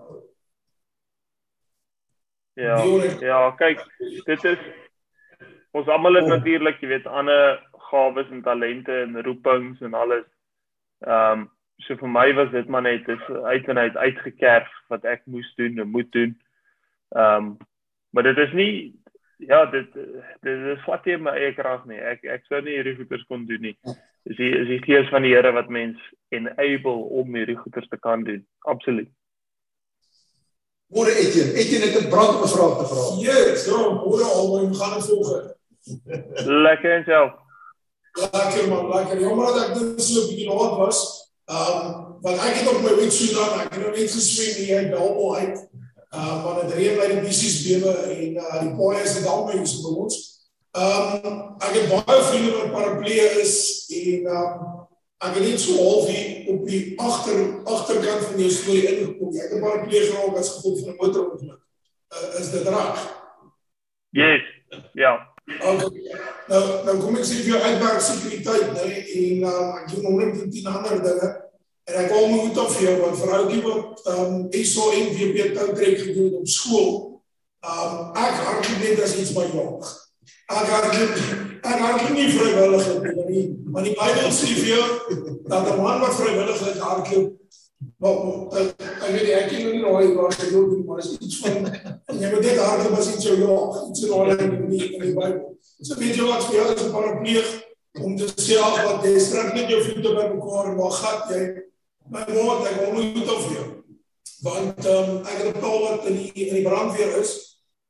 Ja, 2.54 2.78
ja, 3.20 3.52
kyk, 3.58 3.80
dit 4.26 4.44
is 4.46 4.60
ons 5.72 5.88
almal 5.88 6.20
het 6.20 6.28
oh. 6.28 6.36
natuurlik, 6.36 6.78
jy 6.82 6.88
weet, 6.88 7.08
ander 7.10 7.58
gawes 7.90 8.30
en 8.30 8.44
talente 8.46 8.94
en 8.94 9.24
roepings 9.26 9.82
en 9.82 9.94
alles. 9.94 10.28
Ehm 11.02 11.40
um, 11.40 11.52
so 11.78 11.96
vir 11.98 12.10
my 12.10 12.34
was 12.34 12.52
dit 12.52 12.68
maar 12.68 12.82
net 12.82 13.08
is 13.08 13.30
uit 13.30 13.68
en 13.68 13.78
uit 13.78 13.98
uitgekerf 13.98 14.70
wat 14.90 15.06
ek 15.06 15.26
moes 15.26 15.54
doen 15.56 15.80
en 15.80 15.90
moet 15.90 16.12
doen. 16.12 16.36
Ehm 17.16 17.36
um, 17.36 17.58
maar 18.14 18.24
dit 18.24 18.38
is 18.38 18.54
nie 18.54 18.74
ja, 19.38 19.66
dit 19.66 19.94
dit 20.42 20.66
is 20.76 20.86
wat 20.86 21.06
jy 21.06 21.18
my 21.18 21.34
eie 21.38 21.54
krag 21.58 21.86
nie. 21.90 22.00
Ek 22.00 22.24
ek 22.24 22.46
sou 22.50 22.62
nie 22.62 22.78
hierdie 22.78 22.96
goeders 23.00 23.26
kon 23.30 23.46
doen 23.50 23.62
nie. 23.62 23.76
Dis 24.28 24.38
die 24.40 24.52
is 24.56 24.70
die 24.70 24.82
gees 24.86 25.10
van 25.12 25.26
die 25.26 25.34
Here 25.34 25.52
wat 25.56 25.72
mens 25.74 26.00
enable 26.36 27.10
om 27.20 27.36
hierdie 27.36 27.58
goeders 27.60 27.90
te 27.92 28.00
kan 28.00 28.24
doen. 28.28 28.44
Absoluut. 28.70 29.10
Môre 30.94 31.14
Etienne, 31.18 31.58
Etienne 31.58 31.90
het 31.90 32.06
'n 32.06 32.10
brand 32.10 32.36
om 32.38 32.44
'n 32.46 32.54
vraag 32.56 32.74
te 32.80 32.86
vra. 32.92 33.04
Ja, 33.26 33.36
yes, 33.50 33.66
dan 33.66 33.98
môre 33.98 34.26
albei 34.38 34.74
gaan 34.80 34.94
dit 34.98 35.06
volg. 35.10 35.30
Lekker 36.46 36.92
en 36.98 37.04
self. 37.04 37.32
Lekker 38.14 38.68
man, 38.70 38.88
lekker. 38.96 39.20
Jammer 39.20 39.46
dat 39.46 39.70
ek 39.70 39.74
dit 39.74 40.02
so 40.02 40.22
'n 40.22 40.28
bietjie 40.30 40.48
laat 40.48 40.78
was. 40.78 41.00
Ehm, 41.46 41.86
um, 41.86 42.18
want 42.22 42.40
ek 42.40 42.56
het 42.56 42.70
op 42.72 42.82
my 42.82 42.96
wetsuit 42.96 43.34
dan, 43.36 43.60
ek 43.60 43.74
het 43.74 43.82
nou 43.84 43.92
net 43.92 44.12
geswem 44.12 44.60
hier 44.64 44.90
Dalbo 44.92 45.34
uit. 45.36 45.58
Ehm, 46.10 46.22
uh, 46.22 46.44
maar 46.44 46.62
dit 46.62 46.74
reën 46.78 47.00
by 47.00 47.08
die 47.12 47.24
bisies 47.26 47.58
bewe 47.66 47.96
en 47.98 48.38
uh, 48.38 48.60
die 48.62 48.76
paaie 48.78 49.02
is 49.04 49.18
net 49.18 49.28
albei 49.28 49.66
so 49.66 49.82
by 49.84 49.98
ons. 50.06 50.20
Ehm, 50.72 51.26
um, 51.28 51.42
ek 51.60 51.76
het 51.80 51.90
baie 51.92 52.22
vriende 52.30 52.54
wat 52.58 52.72
paraplee 52.72 53.28
is 53.44 53.58
en 53.90 54.30
ehm 54.30 54.38
um, 54.38 54.72
ek 55.24 55.38
het 55.40 55.46
net 55.48 55.60
so 55.60 55.76
half 55.80 56.08
hier 56.12 56.48
op 56.52 56.64
die 56.68 56.82
agter 57.00 57.38
agterkant 57.64 58.26
van 58.30 58.40
jou 58.40 58.50
storie 58.52 58.88
ingekom. 58.94 59.36
Ek 59.36 59.54
het 59.56 59.62
paraplee 59.64 60.08
geraak 60.08 60.40
as 60.40 60.56
gevolg 60.56 60.80
van 60.80 60.90
'n 60.94 60.98
motorongeluk. 61.00 61.62
Uh, 62.14 62.40
is 62.40 62.52
dit 62.52 62.68
reg? 62.68 63.06
Yes. 64.10 64.44
Ja. 64.94 65.33
Okay. 65.44 66.20
Nou 66.48 66.62
nou 66.86 66.96
kom 67.02 67.18
ek 67.20 67.26
sê 67.28 67.42
vir 67.42 67.54
jou 67.54 67.62
uitwerk 67.62 68.04
sekuriteit, 68.04 68.70
nee, 68.78 69.02
en 69.20 69.42
uh, 69.50 69.82
ek 69.82 69.90
doen 69.92 70.06
nog 70.08 70.22
net 70.22 70.46
10 70.54 70.70
ander 70.72 71.02
dinge. 71.04 71.32
En 71.84 71.98
ek 72.00 72.12
kom 72.14 72.32
moet 72.32 72.60
op 72.64 72.72
vir 72.78 72.86
jou 72.88 72.94
want 73.02 73.20
vroukie 73.20 73.60
wat 73.66 74.06
ehm 74.08 74.22
um, 74.24 74.46
ISO 74.56 74.92
en 74.96 75.12
VP 75.18 75.50
tou 75.58 75.68
trek 75.76 76.00
gedoen 76.00 76.38
op 76.40 76.48
skool. 76.48 76.94
Ehm 77.68 77.98
um, 77.98 78.24
ek 78.24 78.40
hardloop 78.46 78.86
net 78.86 79.04
as 79.04 79.18
iets 79.20 79.36
my 79.36 79.44
jong. 79.52 79.84
Ek 80.48 80.72
hardloop 80.72 81.20
ek 81.64 81.84
hardloop 81.86 82.16
nie 82.16 82.30
vrywillig 82.32 82.88
nie, 83.28 83.46
maar 83.68 83.88
die 83.88 83.96
Bybel 84.00 84.32
sê 84.32 84.56
vir 84.62 84.70
jou 84.78 84.88
dat 85.52 85.68
'n 85.74 85.82
man 85.84 86.00
wat 86.04 86.16
vrywillig 86.22 86.64
hardloop 86.80 87.43
Maar 88.04 88.18
ek 88.60 88.82
ek 88.84 89.12
weet 89.16 89.30
ek 89.38 89.50
ken 89.50 89.70
nie 89.72 89.84
hoe 89.84 89.96
hy 89.98 90.08
was 90.18 90.40
gedoen 90.40 90.70
nie, 90.74 90.84
maar 90.88 91.00
is 91.00 91.14
iets 91.18 91.38
van 91.44 91.68
jy 92.20 92.32
moet 92.32 92.46
net 92.46 92.60
harde 92.60 92.90
was 92.94 93.12
iets 93.14 93.28
jou 93.28 93.38
ja, 93.40 93.58
iets 93.90 94.04
in 94.04 94.16
orde 94.18 94.38
in 94.44 94.66
die 94.70 94.82
in 94.90 95.06
die 95.06 95.14
Bybel. 95.16 95.54
So 95.82 96.00
weet 96.00 96.18
jy 96.20 96.26
wat 96.28 96.48
vir 96.48 96.58
jou 96.60 96.66
is 96.74 96.84
'n 96.84 96.92
parapleeg 96.92 97.54
om 98.04 98.18
te 98.18 98.28
sê 98.36 98.58
ag 98.60 98.82
wat 98.88 99.06
jy 99.08 99.20
strek 99.20 99.54
net 99.54 99.72
jou 99.72 99.80
voete 99.88 100.16
by 100.18 100.26
mekaar 100.34 100.72
en 100.72 100.78
waar 100.82 100.98
gat 101.00 101.32
jy? 101.32 101.44
My 102.12 102.26
woord, 102.28 102.68
ek 102.68 102.80
wil 102.82 102.94
moet 103.00 103.32
of 103.32 103.48
jou. 103.56 103.68
Want 104.44 104.86
um, 104.92 105.12
ek 105.24 105.40
het 105.40 105.60
pa 105.64 105.72
wat 105.86 106.08
in 106.12 106.20
die 106.20 106.32
in 106.48 106.56
die 106.60 106.66
brandweer 106.68 107.16
is 107.22 107.32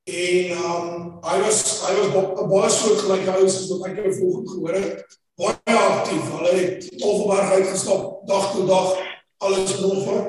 en 0.05 0.51
um, 0.59 1.19
hy 1.23 1.37
was 1.41 1.63
hy 1.87 1.93
was 1.97 2.11
baie 2.51 2.69
soort 2.69 3.01
gelyk 3.05 3.25
hy 3.31 3.39
is 3.47 3.57
wat 3.71 3.87
ek 3.89 4.03
jou 4.03 4.13
volgens 4.19 4.51
gehoor 4.51 4.77
het. 4.77 5.17
Baie 5.41 5.79
aktief. 5.79 6.29
Hulle 6.37 6.53
het 6.53 6.85
Toffelberg 6.99 7.57
uitgestap 7.57 8.27
dag 8.29 8.51
tot 8.53 8.69
dag 8.69 9.12
alles 9.43 9.79
nog 9.79 10.03
vir 10.07 10.21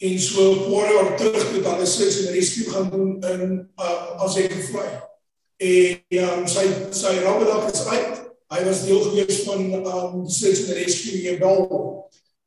en 0.00 0.18
so 0.20 0.54
paar 0.70 0.92
jaar 0.92 1.16
terug 1.16 1.50
toe 1.52 1.62
dan 1.62 1.80
is 1.84 1.94
sy 1.98 2.08
in 2.08 2.32
rescue 2.32 2.70
gaan 2.72 2.90
doen 2.90 3.16
in 3.20 3.42
uh, 3.76 4.24
as 4.24 4.36
ek 4.40 4.54
vlei. 4.70 4.88
En 5.60 6.22
um, 6.24 6.46
sy 6.48 6.64
sy 6.96 7.18
Ramadan 7.20 7.66
is 7.68 7.82
uit. 7.84 8.22
Hy 8.50 8.60
was 8.64 8.84
deel 8.86 9.02
gewees 9.10 9.42
van 9.44 9.66
um 9.76 10.22
search 10.24 10.62
and 10.70 10.78
rescue 10.78 11.18
hier 11.20 11.36
wel. 11.42 11.66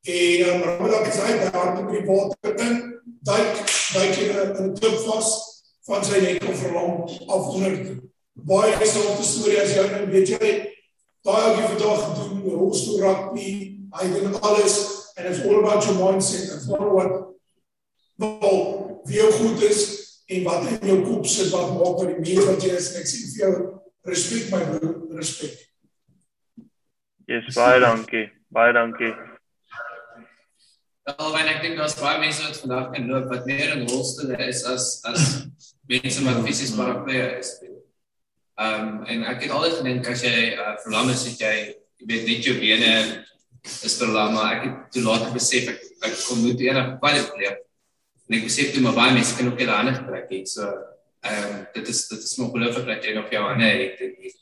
En 0.02 0.48
um, 0.48 0.64
Ramadan 0.66 1.06
is 1.06 1.20
uit 1.20 1.52
daar 1.52 1.78
op 1.78 1.92
die 1.92 2.02
water 2.08 2.58
in. 2.66 2.82
Duik 3.22 3.62
duik 3.94 4.18
in 4.24 4.34
'n 4.64 4.74
klip 4.80 4.98
vas 5.06 5.30
van 5.86 6.04
sy 6.04 6.18
nek 6.26 6.48
of 6.50 6.58
verlam 6.58 7.06
af 7.26 7.54
onder. 7.54 7.78
Baie 8.32 8.74
dieselfde 8.82 9.22
storie 9.22 9.62
as 9.62 9.76
jou 9.78 9.86
nou 9.90 10.10
weet 10.10 10.34
jy. 10.34 10.52
Daai 11.22 11.54
hy 11.54 11.70
vandag 11.70 12.02
gedoen, 12.02 12.42
rolstoel 12.50 13.00
rugby, 13.00 13.48
hy 13.94 14.10
doen 14.12 14.40
alles 14.42 15.03
and 15.16 15.28
it's 15.28 15.44
all 15.44 15.60
about 15.60 15.84
your 15.86 15.94
mindset. 15.94 16.56
It's 16.56 16.68
not 16.68 16.92
what 16.92 17.34
wel 18.16 19.02
wie 19.04 19.16
jou 19.16 19.30
goed 19.32 19.62
is 19.62 19.80
en 20.26 20.42
wat 20.42 20.66
in 20.66 20.88
jou 20.88 21.02
kop 21.02 21.26
sit 21.26 21.50
wat 21.50 21.74
maak 21.74 21.98
dat 21.98 22.10
die 22.14 22.34
mens 22.34 22.48
wat 22.48 22.62
jy 22.62 22.72
is 22.78 22.90
ek 23.00 23.08
sê 23.10 23.20
vir 23.26 23.40
jou 23.42 23.52
respek 24.08 24.50
my 24.52 24.62
broer, 24.70 24.96
respek. 25.18 25.54
Yes, 27.28 27.54
baie 27.56 27.80
dankie. 27.80 28.26
Baie 28.52 28.72
dankie. 28.76 29.12
Wel, 31.04 31.36
en 31.40 31.50
ek 31.52 31.62
dink 31.64 31.78
daar's 31.80 31.96
baie 32.00 32.20
mense 32.22 32.44
wat 32.44 32.60
vandag 32.62 32.90
kan 32.94 33.08
loop 33.10 33.30
wat 33.32 33.48
meer 33.48 33.74
in 33.76 33.86
rolstoele 33.88 34.38
is 34.46 34.64
as 34.68 34.88
as 35.08 35.24
mense 35.90 36.24
wat 36.24 36.42
fisies 36.46 36.74
paraplee 36.78 37.26
is. 37.40 37.54
Ehm 38.54 38.88
um, 38.88 38.90
en 39.10 39.24
ek 39.34 39.46
het 39.46 39.52
altyd 39.52 39.80
gedink 39.80 40.08
as 40.08 40.22
jy 40.24 40.52
uh, 40.54 40.76
verlam 40.84 41.10
is, 41.12 41.24
het 41.28 41.42
jy 41.44 41.54
jy 42.00 42.08
weet 42.10 42.28
net 42.28 42.48
jou 42.48 42.56
bene 42.60 42.92
is 43.64 44.00
lank 44.00 44.34
maar 44.34 44.56
ek 44.56 44.64
het 44.66 44.80
toe 44.92 45.02
later 45.02 45.32
besef 45.32 45.68
ek 45.72 45.80
ek 46.08 46.16
kom 46.26 46.42
moet 46.44 46.60
enig 46.60 46.88
kwaliteit 47.00 47.38
leef. 47.40 47.60
En 48.28 48.36
ek 48.38 48.48
besef 48.48 48.72
toe 48.72 48.82
maar 48.84 48.96
baie 48.96 49.14
mense 49.16 49.36
kan 49.36 49.48
ook 49.50 49.60
hulle 49.62 49.78
hande 49.78 49.94
gebruik 49.96 50.30
het. 50.30 50.48
So 50.48 50.68
ehm 51.24 51.54
um, 51.54 51.66
dit 51.72 51.88
is 51.88 52.00
dit 52.08 52.22
is 52.28 52.36
nog 52.36 52.50
gelukkig 52.52 52.84
dat 52.90 53.04
jy 53.04 53.14
nog 53.16 53.30
jou 53.32 53.44
hande 53.44 53.70
het 53.70 54.00
en 54.04 54.12
jy 54.20 54.32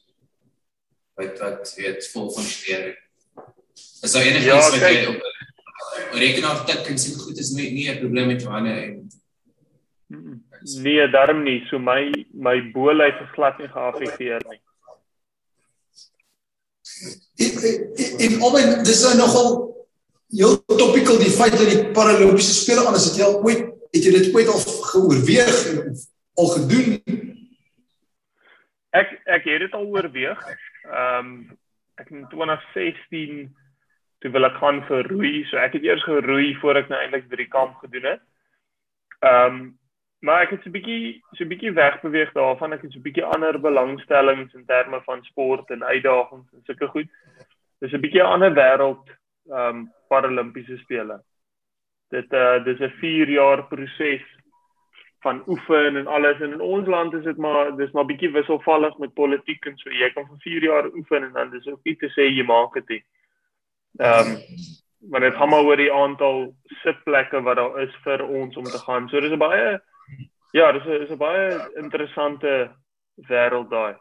wat 1.20 1.38
wat 1.44 1.74
weet 1.78 2.08
vol 2.14 2.30
funksioneer. 2.34 2.96
Is 4.02 4.12
daar 4.12 4.26
enige 4.26 4.46
ja, 4.46 4.58
iets 4.58 4.70
wat 4.74 4.88
jy 4.90 5.06
op 5.12 6.18
rekenaar 6.18 6.64
tik 6.66 6.90
en 6.90 6.98
sien 6.98 7.18
goed 7.18 7.38
is 7.38 7.52
nie 7.56 7.70
nie 7.70 7.88
'n 7.90 8.00
probleem 8.02 8.26
met 8.34 8.42
jou 8.42 8.52
hande 8.52 8.74
en 8.86 9.00
Nee, 10.62 11.08
daarom 11.10 11.42
nie. 11.42 11.64
So 11.70 11.78
my 11.78 12.10
my 12.32 12.70
boelheid 12.72 13.14
is 13.20 13.30
glad 13.34 13.58
nie 13.58 13.68
geaffekteer 13.68 14.42
nie. 14.50 14.60
En 18.22 18.40
albei 18.40 18.64
dis 18.86 19.02
nou 19.06 19.14
nogal 19.18 19.50
heel 20.32 20.56
topical 20.64 21.18
die 21.20 21.32
feit 21.32 21.56
dat 21.56 21.68
die 21.68 21.86
paralimpiese 21.96 22.54
spele 22.54 22.86
aan 22.86 22.96
is 22.98 23.10
dit 23.12 23.24
al 23.24 23.40
ooit 23.42 23.68
het 23.92 24.06
jy 24.06 24.12
dit 24.14 24.34
ooit 24.34 24.48
al 24.48 24.62
geoorweeg 24.92 25.56
of 25.82 26.04
al 26.40 26.52
gedoen? 26.56 26.94
Ek 28.96 29.12
ek 29.24 29.48
het 29.48 29.66
dit 29.66 29.74
al 29.76 29.88
oorweeg. 29.88 30.40
Ehm 30.88 31.18
um, 31.18 31.34
ek 32.00 32.08
in 32.10 32.24
2016 32.32 33.50
toe 34.24 34.30
wil 34.32 34.48
ek 34.48 34.56
gaan 34.62 34.80
vir 34.88 35.06
roei 35.12 35.42
so 35.50 35.60
ek 35.60 35.76
het 35.76 35.84
eers 35.84 36.04
geroei 36.08 36.54
voor 36.62 36.80
ek 36.80 36.88
nou 36.88 36.98
eintlik 37.02 37.28
by 37.28 37.42
die 37.42 37.52
kamp 37.52 37.76
gedoen 37.84 38.08
het. 38.14 38.24
Ehm 39.20 39.60
um, 39.60 39.62
Maar 40.22 40.44
ek 40.44 40.50
het 40.54 40.62
so 40.62 40.68
'n 40.70 40.72
bietjie 40.72 41.22
so 41.34 41.44
'n 41.44 41.48
bietjie 41.48 41.72
wegbeweeg 41.72 42.32
daarvan. 42.32 42.72
Ek 42.72 42.82
het 42.82 42.92
so 42.92 42.98
'n 42.98 43.02
bietjie 43.02 43.24
ander 43.24 43.60
belangstellings 43.60 44.54
in 44.54 44.64
terme 44.64 45.02
van 45.02 45.24
sport 45.24 45.70
en 45.70 45.84
uitdagings 45.84 46.52
en 46.52 46.62
sulke 46.64 46.86
goed. 46.86 47.08
Dis 47.80 47.92
'n 47.92 48.00
bietjie 48.00 48.22
'n 48.22 48.32
ander 48.34 48.54
wêreld 48.54 49.10
ehm 49.50 49.76
um, 49.76 49.92
paralimpiese 50.08 50.76
spele. 50.76 51.22
Dit 52.10 52.32
uh 52.32 52.64
dis 52.64 52.78
'n 52.78 52.94
4 53.00 53.28
jaar 53.30 53.66
proses 53.66 54.22
van 55.20 55.42
oefen 55.46 55.96
en 55.96 56.06
alles 56.06 56.40
en 56.40 56.52
in 56.52 56.60
ons 56.60 56.86
land 56.86 57.14
is 57.14 57.24
dit 57.24 57.36
maar 57.36 57.76
dis 57.76 57.90
maar 57.90 58.06
bietjie 58.06 58.30
wisselvallig 58.30 58.98
met 58.98 59.14
politiek 59.14 59.66
en 59.66 59.76
so. 59.76 59.90
Jy 59.90 60.10
kan 60.12 60.26
vir 60.26 60.38
4 60.38 60.62
jaar 60.62 60.86
oefen 60.94 61.22
en 61.22 61.32
dan 61.32 61.50
dis 61.50 61.66
ook 61.66 61.80
nie 61.84 61.96
te 61.96 62.08
sê 62.08 62.30
jy 62.30 62.44
maak 62.44 62.86
dit. 62.86 63.02
Ehm 63.98 64.30
um, 64.30 64.38
maar 65.10 65.20
dit 65.20 65.34
gaan 65.34 65.48
maar 65.48 65.64
oor 65.64 65.76
die 65.76 65.92
aantal 65.92 66.54
sitplekke 66.82 67.42
wat 67.42 67.56
daar 67.56 67.80
is 67.82 67.94
vir 68.04 68.22
ons 68.26 68.56
om 68.56 68.64
te 68.64 68.78
gaan. 68.78 69.08
So 69.08 69.20
dis 69.20 69.32
'n 69.32 69.38
baie 69.38 69.80
Ja, 70.52 70.72
dis 70.72 70.84
'n 70.84 71.02
is 71.02 71.10
'n 71.10 71.16
baie 71.16 71.70
interessante 71.80 72.76
wêreld 73.28 73.70
daai. 73.70 73.94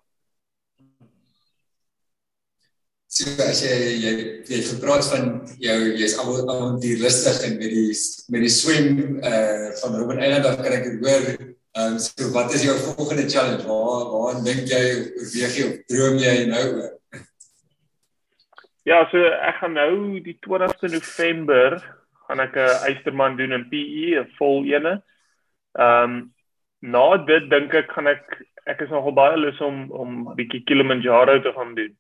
So 3.08 3.28
as 3.44 3.62
jy 3.64 3.76
jy 4.04 4.12
jy 4.48 4.60
gepraat 4.64 5.04
van 5.12 5.48
jou 5.60 5.80
jy's 6.00 6.18
avontuurlustig 6.20 7.44
en 7.48 7.58
met 7.60 7.72
die 7.76 7.94
met 8.32 8.42
die 8.46 8.52
swem 8.52 9.20
uh 9.20 9.72
van 9.80 9.96
Robben 10.00 10.20
Island 10.20 10.46
af 10.46 10.58
kan 10.64 10.76
ek 10.78 10.84
dit 10.84 11.00
hoor. 11.06 11.24
Ehm 11.76 11.94
um, 11.94 12.00
so 12.00 12.32
wat 12.36 12.54
is 12.54 12.64
jou 12.64 12.76
volgende 12.80 13.30
challenge? 13.30 13.68
Waar 13.68 14.04
waar 14.12 14.44
dink 14.44 14.68
jy 14.68 14.84
oorweeg 15.20 15.56
jy 15.56 15.64
of 15.70 15.76
droom 15.92 16.18
jy 16.20 16.36
nou 16.52 16.66
oor? 16.82 16.92
Ja, 18.84 19.08
so 19.12 19.24
ek 19.24 19.56
gaan 19.62 19.74
nou 19.80 20.20
die 20.20 20.38
20ste 20.48 20.92
November 20.92 21.80
gaan 22.28 22.40
ek 22.44 22.56
'n 22.56 22.60
uh, 22.60 22.88
Eysterman 22.88 23.36
doen 23.40 23.56
in 23.56 23.68
PE, 23.72 24.20
'n 24.20 24.32
vol 24.40 24.64
ene. 24.68 25.00
Ehm 25.80 26.04
um, 26.04 26.34
na 26.82 27.18
dit 27.18 27.50
dink 27.50 27.74
ek 27.78 27.92
gaan 27.96 28.08
ek 28.08 28.26
ek 28.70 28.82
is 28.86 28.90
nogal 28.94 29.14
baie 29.18 29.38
lus 29.38 29.60
om 29.62 29.84
om 29.92 30.24
bietjie 30.38 30.64
Kilimanjaro 30.66 31.40
te 31.42 31.54
gaan 31.56 31.76
doen. 31.76 31.94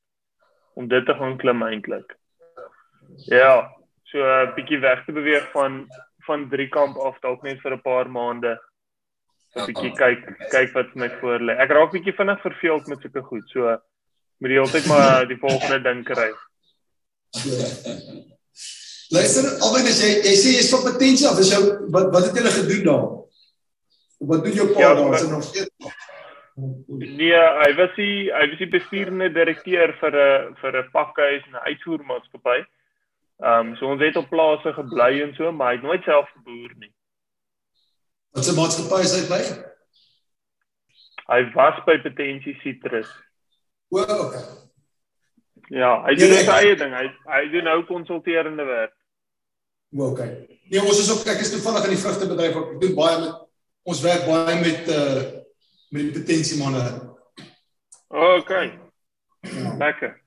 Om 0.75 0.87
dit 0.87 1.05
te 1.05 1.13
gaan 1.13 1.37
klim 1.37 1.63
eintlik. 1.63 2.17
Ja, 3.29 3.69
so 4.09 4.17
'n 4.17 4.47
uh, 4.47 4.55
bietjie 4.55 4.79
weg 4.79 5.05
te 5.05 5.11
beweeg 5.11 5.45
van 5.51 5.87
van 6.25 6.49
drie 6.49 6.69
kamp 6.69 6.97
af 6.97 7.19
dalk 7.21 7.43
net 7.43 7.61
vir 7.61 7.73
'n 7.77 7.81
paar 7.81 8.09
maande. 8.09 8.57
'n 9.55 9.65
bietjie 9.67 9.91
kyk 9.95 10.21
kyk 10.51 10.73
wat 10.73 10.95
my 10.95 11.09
voor 11.19 11.39
lê. 11.39 11.53
Ek 11.57 11.71
raak 11.71 11.91
bietjie 11.91 12.15
vinnig 12.15 12.41
verveeld 12.41 12.87
met 12.87 13.01
sulke 13.01 13.21
goed. 13.21 13.49
So 13.49 13.77
moet 14.39 14.49
die 14.49 14.59
hele 14.59 14.71
tyd 14.71 14.85
maar 14.87 15.27
die 15.27 15.37
volgende 15.37 15.79
ding 15.87 16.03
kry. 16.05 16.31
Luister, 19.11 19.43
albei 19.59 19.81
as 19.91 19.99
jy 20.01 20.11
jy 20.23 20.35
sê 20.39 20.53
jy 20.55 20.63
stop 20.63 20.85
potensie 20.87 21.27
af, 21.27 21.39
is 21.39 21.51
jou 21.51 21.63
wat 21.91 22.13
wat 22.13 22.29
het 22.29 22.37
julle 22.39 22.53
gedoen 22.55 22.85
daar? 22.87 23.09
Wat 24.29 24.43
doen 24.45 24.53
jou 24.53 24.67
pa 24.73 24.79
Ja, 24.79 24.93
daar? 24.93 25.13
Is 25.13 25.21
dit 25.21 25.29
nog 25.31 25.43
steeds? 25.43 25.69
Nee, 26.87 27.33
hy 27.33 27.69
was 27.77 27.93
die 27.95 28.29
hy 28.33 28.43
was 28.51 28.59
die 28.59 28.69
bestuurende 28.69 29.31
direkteur 29.33 29.93
vir 30.01 30.13
'n 30.15 30.55
vir 30.61 30.77
'n 30.83 30.89
pakhuis 30.93 31.43
en 31.47 31.55
'n 31.57 31.65
uitvoermaatskappy. 31.71 32.59
Ehm 33.41 33.67
um, 33.71 33.75
so 33.75 33.85
ons 33.89 34.01
het 34.01 34.15
op 34.15 34.29
plase 34.29 34.73
gebly 34.73 35.21
en 35.23 35.33
so, 35.35 35.51
maar 35.51 35.67
hy 35.71 35.75
het 35.79 35.83
nooit 35.83 36.03
self 36.03 36.29
geboer 36.37 36.73
nie. 36.77 36.93
Wat 38.31 38.45
se 38.45 38.53
maatskappy 38.53 39.01
is 39.01 39.13
hy 39.17 39.23
by? 39.31 39.41
Hy 41.31 41.51
was 41.55 41.83
by 41.85 41.97
Potensie 42.03 42.55
Citrus. 42.61 43.09
O, 43.89 43.99
okay. 43.99 44.43
Ja, 45.69 46.03
hy 46.03 46.13
Nee, 46.13 46.15
doen 46.19 46.29
nee, 46.29 46.43
sy 46.43 46.51
ek- 46.51 46.63
eie 46.63 46.75
ding. 46.75 46.93
Hy 46.93 47.07
hy 47.25 47.49
doen 47.51 47.63
nou 47.63 47.83
konsulterende 47.85 48.63
werk. 48.65 48.93
O, 49.97 50.11
okay. 50.11 50.47
Nee, 50.69 50.81
ons 50.81 50.99
is 50.99 51.09
ook 51.11 51.25
ek 51.27 51.39
is 51.41 51.51
toevallig 51.51 51.83
in 51.83 51.95
die 51.95 52.03
vrugtebedryf. 52.03 52.55
Ek 52.55 52.79
doen 52.81 52.95
baie 52.95 53.19
met 53.19 53.35
ons 53.83 54.01
werk 54.01 54.25
baie 54.25 54.59
met 54.61 54.87
uh 54.87 55.39
met 55.91 56.07
die 56.07 56.11
potensie 56.15 56.57
manne. 56.57 56.83
Okay. 58.07 58.79
Lekker. 59.79 60.21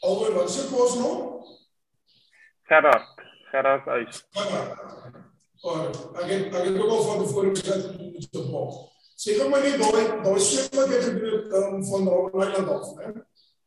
Albei 0.00 0.32
wat 0.32 0.50
se 0.50 0.66
kos 0.68 0.94
nog? 1.00 1.46
Gerard. 2.62 3.22
Gerard 3.50 3.84
huis. 3.84 4.24
Oh, 5.60 5.88
ek 6.14 6.28
het 6.28 6.54
ek 6.54 6.64
het 6.64 6.76
ook 6.80 6.90
al 6.90 7.02
van 7.02 7.24
tevore 7.24 7.54
gesê 7.56 7.76
met 7.76 8.28
die 8.32 8.44
bal. 8.52 8.70
Sê 9.20 9.34
gou 9.36 9.48
maar 9.52 9.64
net 9.64 9.80
daai 9.80 10.22
daai 10.24 10.40
swem 10.40 10.70
wat 10.76 10.92
jy 10.94 11.00
gedoen 11.06 11.34
het 11.34 11.56
um, 11.58 11.82
van 11.84 12.06
Robbenland 12.08 12.70
af, 12.76 12.94
né? 12.96 13.24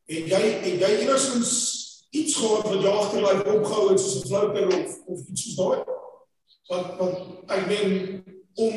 En 0.10 0.32
jy 0.32 0.40
en 0.54 0.80
jy 0.82 0.94
enigstens 1.04 1.52
iets 2.10 2.38
gehad 2.38 2.66
wat 2.70 2.82
jy 2.82 2.94
agterlaai 3.02 3.44
opgehou 3.58 3.90
het 3.92 4.02
soos 4.02 4.24
'n 4.24 4.28
flouter 4.28 4.68
of 4.68 4.98
of 5.06 5.28
iets 5.28 5.44
soos 5.44 5.60
daai? 5.62 6.02
Wat 6.74 6.98
wat 7.00 7.58
ek 7.58 7.68
meen 7.70 8.24
om 8.58 8.76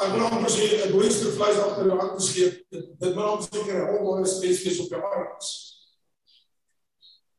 ek 0.00 0.12
wil 0.14 0.24
amper 0.26 0.48
sê 0.52 0.64
'n 0.80 1.10
stuk 1.12 1.34
vleis 1.36 1.58
agter 1.60 1.86
jou 1.90 1.98
hand 2.00 2.16
te 2.18 2.24
skiep, 2.24 2.54
dit 2.72 2.86
dit 3.00 3.14
moet 3.14 3.24
amper 3.24 3.46
seker 3.52 3.76
'n 3.82 3.88
hol 3.90 4.14
baie 4.14 4.26
spesifiek 4.26 4.80
op 4.84 4.94
jou 4.96 5.02
arms. 5.18 5.48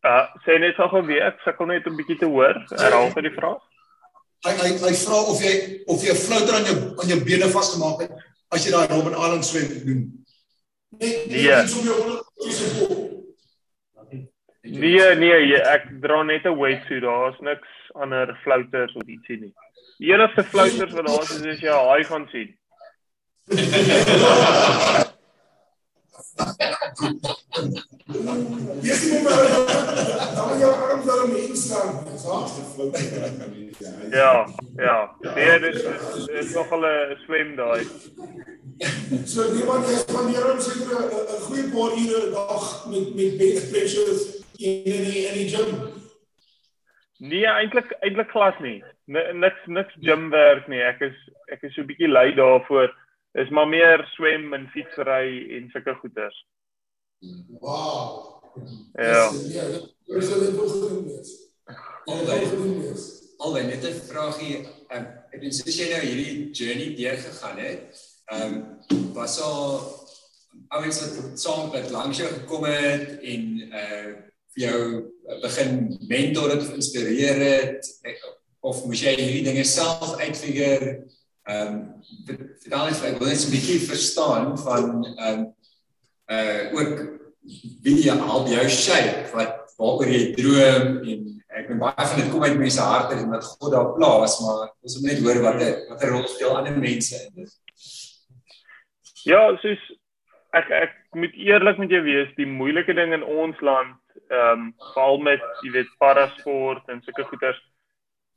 Uh 0.05 0.25
sê 0.45 0.59
net 0.59 0.75
gou 0.77 1.01
weer, 1.05 1.23
ek 1.29 1.41
sukkel 1.45 1.65
net 1.67 1.85
'n 1.87 1.97
bietjie 1.97 2.17
te 2.19 2.25
hoor. 2.29 2.55
Herhaal 2.69 3.11
vir 3.15 3.21
die 3.29 3.35
vraag. 3.37 3.61
Hy 4.45 4.53
hy 4.61 4.69
hy 4.85 4.93
vra 5.05 5.17
of 5.33 5.41
jy 5.45 5.53
of 5.87 6.01
jy 6.03 6.11
'n 6.13 6.23
flouter 6.25 6.55
aan 6.57 6.65
jou 6.69 6.77
aan 7.01 7.09
jou 7.13 7.19
bene 7.25 7.47
vasgemaak 7.57 8.01
het 8.01 8.11
as 8.51 8.65
jy 8.65 8.71
daai 8.71 8.87
Robben 8.89 9.13
Island 9.13 9.45
swem 9.45 9.69
doen. 9.85 10.01
Nee. 10.99 11.63
iets 11.63 11.77
om 11.77 11.85
jou 11.85 11.97
onder 12.01 12.17
te 12.41 12.67
kop. 12.79 13.09
Nee, 14.63 15.15
nee, 15.15 15.47
jy- 15.51 15.65
ek 15.75 15.83
dra 16.01 16.23
net 16.23 16.45
'n 16.45 16.57
wetsuit. 16.57 17.01
Daar's 17.01 17.39
niks 17.39 17.69
ander 17.93 18.37
flouters 18.43 18.95
of 18.95 19.03
ietsie 19.07 19.39
nie. 19.39 19.53
Die 20.01 20.13
enigste 20.13 20.43
flouters 20.43 20.93
wat 20.93 21.07
daar 21.07 21.21
is 21.21 21.29
is 21.29 21.45
as 21.45 21.59
jy 21.61 21.69
'n 21.69 21.85
haai 21.87 22.03
gaan 22.09 22.23
sien. 22.31 22.49
Jy 28.81 28.95
sien 29.01 29.23
maar 29.23 29.43
dan 30.37 30.59
jou 30.59 30.71
arms 30.85 31.05
daar 31.05 31.23
om 31.23 31.35
in 31.35 31.55
staan. 31.57 31.91
Ja, 34.09 34.47
ja. 34.75 35.15
Nee, 35.35 35.59
dit 35.59 35.75
is 35.75 35.83
is 36.27 36.53
nogal 36.53 36.85
'n 36.85 37.17
swem 37.25 37.55
daai. 37.55 37.85
So 39.25 39.53
die 39.53 39.65
man 39.69 39.85
jy 39.85 39.97
spandeer 40.01 40.47
hom 40.49 40.59
seker 40.59 40.97
'n 40.97 41.09
'n 41.13 41.41
goeie 41.45 41.67
paar 41.73 41.93
ure 42.03 42.25
'n 42.25 42.31
dag 42.31 42.65
met 42.89 43.15
met 43.15 43.37
bench 43.37 43.69
presses 43.69 44.21
in 44.57 45.03
die 45.05 45.27
in 45.29 45.35
die 45.41 45.49
gym. 45.53 45.69
Nee, 47.17 47.45
eintlik 47.45 47.91
eintlik 47.99 48.29
glas 48.29 48.57
nie. 48.59 48.83
Niks 49.11 49.67
niks 49.67 49.95
gymwerk 49.99 50.67
nie. 50.71 50.81
Ek 50.85 51.01
is 51.09 51.17
ek 51.51 51.63
is 51.67 51.75
so 51.75 51.81
'n 51.81 51.89
bietjie 51.89 52.11
lui 52.11 52.31
daarvoor. 52.35 52.89
Is 53.35 53.49
maar 53.49 53.67
meer 53.67 54.03
swem 54.15 54.53
en 54.53 54.69
fietsry 54.73 55.55
en 55.57 55.69
sulke 55.71 55.95
goeters. 56.01 56.37
Wow. 57.59 58.41
Ja. 58.93 59.31
Ja, 59.55 59.63
dit 59.71 59.95
is 60.07 60.29
dit 60.29 60.55
wil 60.55 60.69
gedoen 60.69 61.03
wees. 61.07 61.31
Albei. 62.05 62.45
Gedoen 62.45 62.81
wees. 62.81 63.35
Albei 63.37 63.63
net 63.63 63.83
'n 63.83 63.99
vraagie. 64.11 64.67
Ehm 64.89 65.05
ek 65.31 65.39
bedoel 65.39 65.53
soos 65.55 65.77
jy 65.79 65.87
nou 65.91 66.01
hierdie 66.03 66.51
journey 66.51 66.95
deurgegaan 66.95 67.57
het, 67.57 67.99
ehm 68.25 68.55
was 69.15 69.39
al 69.41 70.01
ouens 70.67 70.99
wat 71.01 71.39
saam 71.39 71.71
met 71.71 71.89
langs 71.91 72.17
jou 72.17 72.27
gekom 72.27 72.63
het 72.67 73.19
en 73.21 73.43
uh 73.71 74.11
vir 74.51 74.63
jou 74.67 74.79
begin 75.41 75.97
mentor 76.07 76.49
het 76.51 76.63
of 76.65 76.73
inspireer 76.75 77.37
het 77.39 77.87
eh, 78.03 78.15
of 78.61 78.83
moes 78.85 79.01
jy 79.03 79.15
hierdie 79.17 79.45
dinge 79.47 79.65
self 79.67 80.15
uitfigure? 80.21 81.01
Ehm 81.49 81.79
vertel 82.27 82.85
net 82.85 82.99
vir 83.01 83.09
ek 83.11 83.19
wil 83.19 83.31
net 83.31 83.45
'n 83.45 83.53
bietjie 83.55 83.79
verstaan 83.87 84.53
van 84.65 84.85
ehm 85.17 85.41
uh 86.37 86.61
ook 86.77 86.93
wie 87.83 87.97
jy 88.05 88.15
help 88.17 88.47
jou 88.47 88.67
shape 88.69 89.31
wat 89.33 89.57
waaroor 89.77 90.11
jy 90.13 90.23
droom 90.37 91.01
en 91.11 91.21
ek 91.57 91.67
ben 91.71 91.81
baie 91.81 92.05
van 92.11 92.19
dit 92.19 92.29
kom 92.31 92.43
uit 92.43 92.59
mense 92.59 92.81
harte 92.81 93.17
en 93.17 93.33
wat 93.33 93.47
God 93.47 93.73
daar 93.73 93.89
plaas 93.95 94.37
maar 94.43 94.69
ons 94.69 94.99
moet 94.99 95.09
net 95.09 95.23
hoor 95.25 95.41
wat 95.47 95.57
'n 95.61 95.73
wat 95.89 96.03
'n 96.03 96.11
rol 96.13 96.27
speel 96.27 96.57
ander 96.57 96.77
mense 96.77 97.15
in 97.25 97.33
dit. 97.41 97.51
Ja, 99.25 99.41
soos 99.61 99.81
ek 100.53 100.69
ek 100.71 100.93
moet 101.13 101.33
eerlik 101.33 101.77
met 101.77 101.89
jou 101.89 102.01
wees, 102.03 102.29
die 102.37 102.47
moeilike 102.47 102.93
ding 102.93 103.13
in 103.13 103.23
ons 103.23 103.59
land, 103.61 103.97
ehm 104.29 104.51
um, 104.51 104.73
veral 104.93 105.17
met 105.17 105.43
jy 105.63 105.71
weet 105.71 105.91
parasport 105.99 106.87
en 106.87 107.01
sulke 107.03 107.23
goeters. 107.23 107.59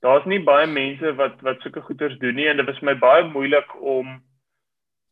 Daar's 0.04 0.26
nie 0.28 0.42
baie 0.44 0.66
mense 0.68 1.14
wat 1.16 1.40
wat 1.40 1.62
sulke 1.64 1.80
goeters 1.80 2.18
doen 2.20 2.36
nie 2.36 2.44
en 2.50 2.58
dit 2.60 2.66
was 2.68 2.80
my 2.84 2.92
baie 3.00 3.24
moeilik 3.24 3.70
om 3.80 4.18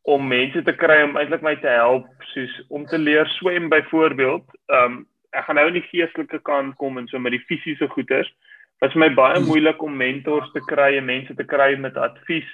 om 0.03 0.27
mense 0.29 0.61
te 0.67 0.75
kry 0.77 0.99
om 1.07 1.15
eintlik 1.17 1.45
my 1.47 1.55
te 1.63 1.71
help 1.71 2.27
soos 2.33 2.53
om 2.69 2.85
te 2.91 2.99
leer 2.99 3.29
swem 3.39 3.71
byvoorbeeld. 3.73 4.45
Ehm 4.69 4.85
um, 4.85 4.99
ek 5.33 5.47
gaan 5.47 5.57
nou 5.57 5.65
in 5.71 5.79
die 5.79 5.87
geestelike 5.87 6.43
kant 6.45 6.77
kom 6.77 6.99
en 7.01 7.07
so 7.09 7.19
met 7.19 7.33
die 7.33 7.45
fisiese 7.49 7.89
goeters. 7.95 8.29
Dit 8.29 8.85
was 8.85 8.99
my 9.01 9.09
baie 9.17 9.41
moeilik 9.41 9.81
om 9.83 9.97
mentors 9.97 10.51
te 10.53 10.61
kry 10.69 10.91
en 10.99 11.09
mense 11.09 11.35
te 11.39 11.47
kry 11.55 11.71
met 11.81 11.97
advies 11.97 12.51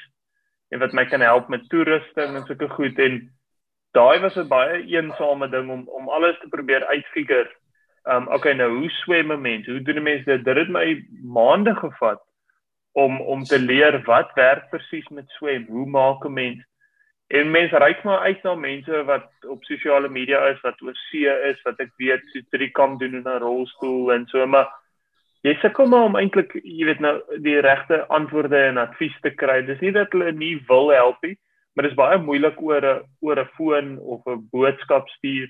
en 0.70 0.78
wat 0.84 0.94
my 0.94 1.08
kan 1.10 1.24
help 1.26 1.50
met 1.50 1.66
toerusting 1.72 2.36
en 2.36 2.46
sulke 2.46 2.70
goed 2.76 3.02
en 3.02 3.18
daai 3.98 4.20
was 4.22 4.38
'n 4.38 4.46
baie 4.46 4.84
eensame 4.94 5.50
ding 5.50 5.70
om 5.70 5.82
om 5.88 6.08
alles 6.08 6.38
te 6.38 6.54
probeer 6.54 6.86
uitfigure. 6.86 7.50
Um 8.06 8.28
okay 8.28 8.54
nou 8.54 8.70
hoe 8.78 8.90
swem 9.02 9.32
'n 9.32 9.42
mens? 9.42 9.66
Hoe 9.66 9.82
doen 9.82 9.98
'n 9.98 10.02
mens 10.10 10.24
dit? 10.24 10.44
Dit 10.44 10.56
het 10.56 10.68
my 10.68 11.02
maande 11.22 11.74
gevat 11.74 12.27
om 12.92 13.20
om 13.20 13.44
te 13.44 13.58
leer 13.58 14.02
wat 14.04 14.32
werk 14.34 14.70
presies 14.70 15.08
met 15.08 15.28
swem. 15.28 15.66
Hoe 15.68 15.86
maak 15.86 16.24
'n 16.24 16.32
mens? 16.32 16.64
En 17.28 17.50
mense 17.50 17.76
reik 17.76 18.02
maar 18.04 18.18
uit 18.18 18.42
na 18.42 18.54
mense 18.54 19.04
wat 19.04 19.28
op 19.48 19.64
sosiale 19.64 20.08
media 20.08 20.46
is 20.48 20.60
wat 20.60 20.80
oor 20.82 20.94
see 20.94 21.28
is 21.50 21.62
wat 21.62 21.80
ek 21.84 21.90
weet 22.00 22.22
so 22.32 22.40
drie 22.50 22.70
kam 22.70 22.98
doen 22.98 23.14
in 23.14 23.28
'n 23.28 23.42
rolstoel 23.42 24.12
en 24.12 24.26
so 24.26 24.46
maar 24.46 24.68
jy 25.42 25.54
sukkel 25.60 25.86
maar 25.86 26.08
om 26.08 26.16
eintlik 26.16 26.54
jy 26.62 26.84
weet 26.88 27.00
nou 27.00 27.20
die 27.44 27.60
regte 27.60 28.06
antwoorde 28.06 28.56
en 28.56 28.80
advies 28.80 29.20
te 29.20 29.30
kry. 29.30 29.62
Dis 29.62 29.80
nie 29.80 29.92
dat 29.92 30.12
hulle 30.12 30.32
nie 30.32 30.56
wil 30.68 30.88
help 30.90 31.22
nie, 31.22 31.36
maar 31.74 31.82
dit 31.82 31.92
is 31.92 32.00
baie 32.00 32.18
moeilik 32.18 32.62
oor 32.62 32.82
'n 32.82 33.04
oor 33.20 33.38
'n 33.40 33.50
foon 33.56 33.98
of 33.98 34.26
'n 34.26 34.48
boodskap 34.50 35.08
stuur. 35.08 35.48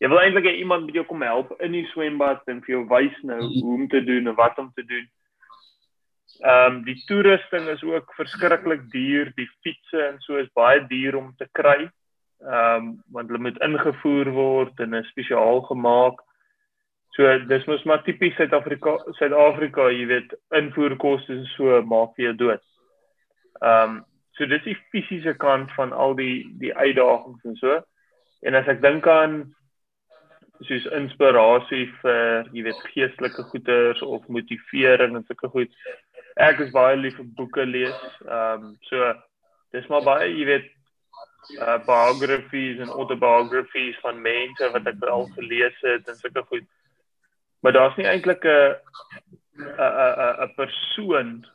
Jy 0.00 0.08
wil 0.08 0.20
eintlik 0.20 0.44
hê 0.44 0.56
iemand 0.60 0.82
moet 0.84 0.94
jou 0.94 1.04
kom 1.04 1.22
help 1.22 1.54
in 1.62 1.72
die 1.72 1.86
swembad 1.86 2.42
en 2.46 2.60
vir 2.60 2.74
jou 2.74 2.84
wys 2.88 3.16
nou 3.22 3.40
hoe 3.40 3.74
om 3.74 3.88
te 3.88 4.04
doen 4.04 4.26
en 4.28 4.34
wat 4.34 4.58
om 4.58 4.70
te 4.74 4.84
doen. 4.84 5.08
Ehm 6.42 6.76
um, 6.76 6.84
die 6.84 6.96
toerusting 7.06 7.68
is 7.68 7.82
ook 7.82 8.14
verskriklik 8.14 8.90
duur. 8.90 9.32
Die 9.34 9.48
fietsse 9.62 10.02
en 10.02 10.18
so 10.18 10.36
is 10.36 10.50
baie 10.52 10.86
duur 10.86 11.16
om 11.16 11.34
te 11.38 11.48
kry. 11.52 11.88
Ehm 12.42 12.76
um, 12.76 12.88
want 13.14 13.30
hulle 13.30 13.42
moet 13.46 13.60
ingevoer 13.62 14.30
word 14.34 14.80
en 14.80 14.94
is 14.94 15.08
spesiaal 15.08 15.62
gemaak. 15.70 16.22
So 17.14 17.38
dis 17.46 17.66
mos 17.70 17.84
maar 17.84 18.02
tipies 18.02 18.34
Suid-Afrika 18.34 18.96
Suid-Afrika, 19.18 19.86
jy 19.94 20.06
weet, 20.10 20.34
invoerkoste 20.58 21.32
en 21.38 21.46
so 21.54 21.82
maak 21.86 22.16
vir 22.16 22.30
jou 22.30 22.36
dood. 22.46 22.64
Ehm 23.62 23.96
um, 23.96 24.02
so 24.34 24.46
dis 24.50 24.64
die 24.66 24.78
fisiese 24.90 25.36
kant 25.38 25.70
van 25.78 25.92
al 25.92 26.16
die 26.18 26.42
die 26.58 26.74
uitdagings 26.74 27.44
en 27.46 27.60
so. 27.60 27.78
En 28.42 28.58
as 28.58 28.66
ek 28.68 28.82
dink 28.82 29.06
aan 29.06 29.44
soos 30.66 30.86
inspirasie 30.96 31.86
vir 32.02 32.50
jy 32.54 32.64
weet 32.66 32.82
geestelike 32.92 33.44
goeders 33.50 34.02
of 34.02 34.26
motivering 34.28 35.16
en 35.16 35.24
sulke 35.28 35.50
goed. 35.54 35.72
Ek 36.34 36.58
is 36.60 36.72
baie 36.74 36.96
lief 36.96 37.16
vir 37.16 37.26
boeke 37.38 37.64
lees. 37.66 38.00
Ehm 38.26 38.70
um, 38.70 38.70
so 38.88 39.12
dis 39.74 39.86
maar 39.90 40.02
baie, 40.06 40.30
jy 40.34 40.46
weet, 40.48 40.70
uh 41.60 41.78
biographies 41.86 42.80
en 42.80 42.88
autobiographies 42.88 43.98
van 44.02 44.22
mense 44.22 44.70
wat 44.72 44.86
ek 44.90 45.04
al 45.12 45.26
gelees 45.36 45.76
het 45.86 46.08
en 46.08 46.16
sulke 46.18 46.42
goed. 46.48 46.66
Maar 47.62 47.76
daar's 47.76 47.96
nie 47.96 48.06
eintlik 48.06 48.44
'n 48.44 48.74
'n 49.58 50.14
'n 50.26 50.34
'n 50.46 50.54
persoon 50.56 51.46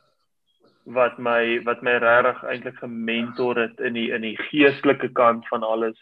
wat 0.84 1.18
my 1.18 1.60
wat 1.68 1.82
my 1.82 1.98
regtig 2.00 2.42
eintlik 2.44 2.78
gementor 2.80 3.56
het 3.56 3.80
in 3.80 3.92
die 3.92 4.10
in 4.12 4.22
die 4.22 4.36
geestelike 4.48 5.12
kant 5.12 5.48
van 5.48 5.62
alles. 5.62 6.00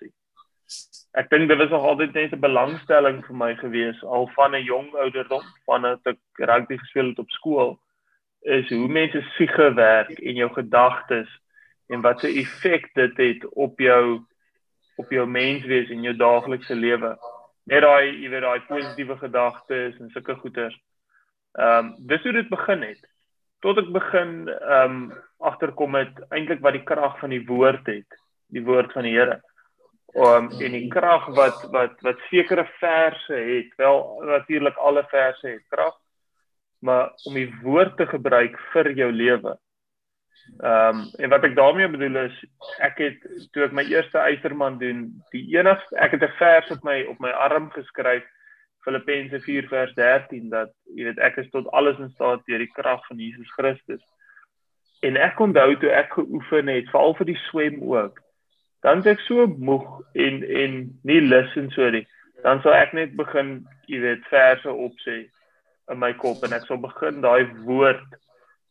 Ek 1.19 1.31
dink 1.31 1.49
dit 1.49 1.59
was 1.59 1.71
nog 1.71 1.83
altyd 1.83 2.13
net 2.13 2.33
'n 2.33 2.41
belangstelling 2.41 3.25
vir 3.27 3.37
my 3.37 3.55
gewees 3.55 4.05
al 4.05 4.31
van 4.37 4.55
'n 4.55 4.63
jong 4.63 4.95
ouderdom 4.95 5.43
vanaf 5.67 6.07
ek 6.07 6.19
rugby 6.37 6.79
gespeel 6.79 7.09
het 7.09 7.19
op 7.19 7.31
skool 7.31 7.79
is 8.41 8.69
hoe 8.69 8.89
mense 8.89 9.23
siege 9.37 9.73
werk 9.75 10.19
en 10.19 10.35
jou 10.35 10.51
gedagtes 10.53 11.29
en 11.89 12.01
wat 12.01 12.23
'n 12.23 12.37
effek 12.43 12.91
dit 12.95 13.17
het 13.17 13.47
op 13.55 13.79
jou 13.79 14.21
op 14.97 15.11
jou 15.11 15.27
menswees 15.27 15.91
en 15.91 16.03
jou 16.03 16.17
daaglikse 16.17 16.75
lewe. 16.75 17.19
Net 17.63 17.83
daai, 17.83 18.23
jy 18.23 18.29
weet 18.29 18.43
daai 18.43 18.61
positiewe 18.61 19.17
gedagtes 19.17 19.99
en 20.01 20.11
sulke 20.11 20.35
goeters. 20.35 20.79
Ehm 21.59 21.87
um, 21.87 21.95
dis 21.99 22.23
hoe 22.23 22.33
dit 22.33 22.49
begin 22.49 22.83
het. 22.83 23.01
Tot 23.61 23.79
ek 23.79 23.93
begin 23.93 24.49
ehm 24.49 24.97
um, 24.97 25.13
agterkom 25.39 25.95
het 25.95 26.19
eintlik 26.31 26.61
wat 26.61 26.73
die 26.73 26.83
krag 26.83 27.19
van 27.19 27.31
die 27.31 27.45
woord 27.47 27.87
het, 27.87 28.19
die 28.47 28.65
woord 28.65 28.93
van 28.93 29.03
die 29.03 29.15
Here. 29.15 29.41
Ehm 30.15 30.49
um, 30.49 30.51
en 30.61 30.77
die 30.77 30.89
krag 30.89 31.27
wat 31.39 31.65
wat 31.75 32.01
wat 32.07 32.27
sekere 32.31 32.67
verse 32.79 33.35
het, 33.35 33.75
wel 33.77 34.23
natuurlik 34.25 34.77
alle 34.77 35.05
verse 35.11 35.47
het 35.47 35.65
krag, 35.69 35.95
maar 36.79 37.13
om 37.25 37.35
die 37.35 37.49
woord 37.63 37.97
te 37.97 38.07
gebruik 38.07 38.59
vir 38.73 38.93
jou 38.93 39.11
lewe. 39.13 39.57
Ehm 40.59 40.99
um, 40.99 41.05
en 41.19 41.29
wat 41.29 41.45
ek 41.45 41.55
daarmee 41.57 41.89
bedoel 41.89 42.17
is 42.25 42.37
ek 42.81 42.99
het 43.03 43.25
toe 43.53 43.67
ek 43.67 43.75
my 43.77 43.85
eerste 43.91 44.19
eiserman 44.19 44.79
doen, 44.79 45.09
die 45.35 45.45
enigste 45.57 45.97
ek 45.97 46.17
het 46.17 46.23
'n 46.23 46.37
vers 46.39 46.71
op 46.71 46.85
my 46.85 47.03
op 47.11 47.19
my 47.21 47.31
arm 47.31 47.71
geskryf 47.71 48.25
Filippense 48.85 49.41
4 49.41 49.69
vers 49.69 49.95
13 49.95 50.49
dat 50.49 50.73
jy 50.95 51.05
weet 51.05 51.19
ek 51.19 51.37
is 51.37 51.51
tot 51.51 51.69
alles 51.71 51.99
in 51.99 52.11
staat 52.11 52.47
deur 52.47 52.59
die 52.59 52.73
krag 52.73 53.07
van 53.07 53.19
Jesus 53.19 53.51
Christus. 53.53 54.03
En 55.03 55.17
ek 55.17 55.41
onthou 55.41 55.77
toe 55.77 55.91
ek 55.91 56.13
geoefen 56.13 56.67
het, 56.67 56.91
veral 56.91 57.15
vir 57.15 57.27
die 57.27 57.41
swem 57.49 57.83
ook. 57.83 58.23
Dan 58.83 59.05
ek 59.07 59.21
so 59.21 59.47
moeg 59.47 60.01
en 60.15 60.43
en 60.43 60.99
nie 61.03 61.21
lus 61.21 61.57
en 61.57 61.71
so 61.71 61.91
nie. 61.91 62.07
Dan 62.43 62.63
sou 62.63 62.73
ek 62.73 62.93
net 62.93 63.17
begin, 63.17 63.67
jy 63.87 64.01
weet, 64.01 64.25
verse 64.31 64.71
opsê 64.71 65.29
in 65.93 65.99
my 65.99 66.13
kop 66.23 66.45
en 66.45 66.55
ek 66.57 66.67
sou 66.69 66.79
begin 66.81 67.21
daai 67.25 67.49
woord 67.67 68.07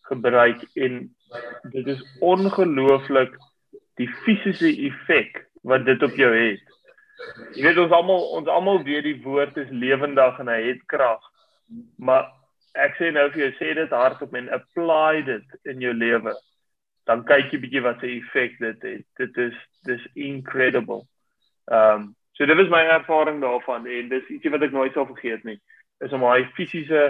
gebruik 0.10 0.64
en 0.76 1.04
dit 1.74 1.88
is 1.94 2.04
ongelooflik 2.24 3.36
die 4.00 4.10
fisiese 4.24 4.72
effek 4.90 5.44
wat 5.68 5.86
dit 5.86 6.04
op 6.04 6.16
jou 6.16 6.32
het. 6.34 6.64
Jy 7.58 7.66
weet 7.66 7.80
ons 7.82 7.94
almal 7.98 8.28
ons 8.40 8.50
almal 8.52 8.84
weet 8.86 9.08
die 9.08 9.20
woord 9.24 9.58
is 9.58 9.72
lewendig 9.74 10.40
en 10.42 10.52
hy 10.52 10.60
het 10.70 10.84
krag. 10.92 11.24
Maar 11.98 12.30
ek 12.78 13.00
sê 13.00 13.10
nou 13.14 13.26
vir 13.34 13.48
jou 13.48 13.54
sê 13.58 13.74
dit 13.80 13.96
hardop 13.96 14.36
en 14.38 14.52
apply 14.56 15.24
dit 15.28 15.72
in 15.74 15.82
jou 15.84 15.96
lewe. 15.98 16.36
Dan 17.10 17.26
kyk 17.28 17.52
jy 17.54 17.62
bietjie 17.64 17.84
wat 17.86 18.04
se 18.04 18.12
effek 18.20 18.60
dit 18.62 18.88
het. 18.92 19.06
Dit 19.20 19.42
is 19.50 19.58
dis 19.90 20.08
incredible. 20.30 21.04
Ehm 21.72 22.08
um, 22.08 22.14
so 22.38 22.46
dit 22.46 22.58
was 22.60 22.70
my 22.70 22.84
ervaring 22.94 23.40
daarvan 23.42 23.88
en 23.90 24.10
dis 24.12 24.28
ietsie 24.30 24.52
wat 24.54 24.62
ek 24.62 24.76
nooit 24.76 24.94
sal 24.94 25.08
vergeet 25.10 25.42
nie. 25.48 25.58
Is 26.06 26.14
om 26.14 26.22
daai 26.22 26.46
fisiese 26.58 27.04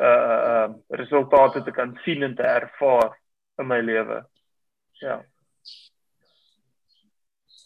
uh 0.00 0.38
uh 0.50 0.68
resultate 1.00 1.62
te 1.64 1.72
kan 1.72 1.98
sien 2.04 2.22
en 2.22 2.34
te 2.36 2.42
ervaar 2.42 3.16
in 3.58 3.66
my 3.66 3.80
lewe. 3.80 4.22
Ja. 5.00 5.24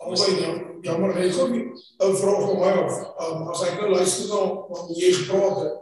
Alsy 0.03 0.35
nou, 0.41 0.55
jammer 0.83 1.15
hy 1.15 1.31
kom 1.31 1.53
'n 1.55 2.17
vraag 2.23 2.43
van 2.49 2.59
my 2.59 2.73
af. 2.83 2.97
Um, 3.23 3.49
as 3.49 3.63
ek 3.69 3.81
nou 3.81 3.91
luister 3.95 4.29
na 4.29 4.41
wat 4.69 4.91
jy 4.99 5.13
gepraat 5.13 5.59
het, 5.63 5.75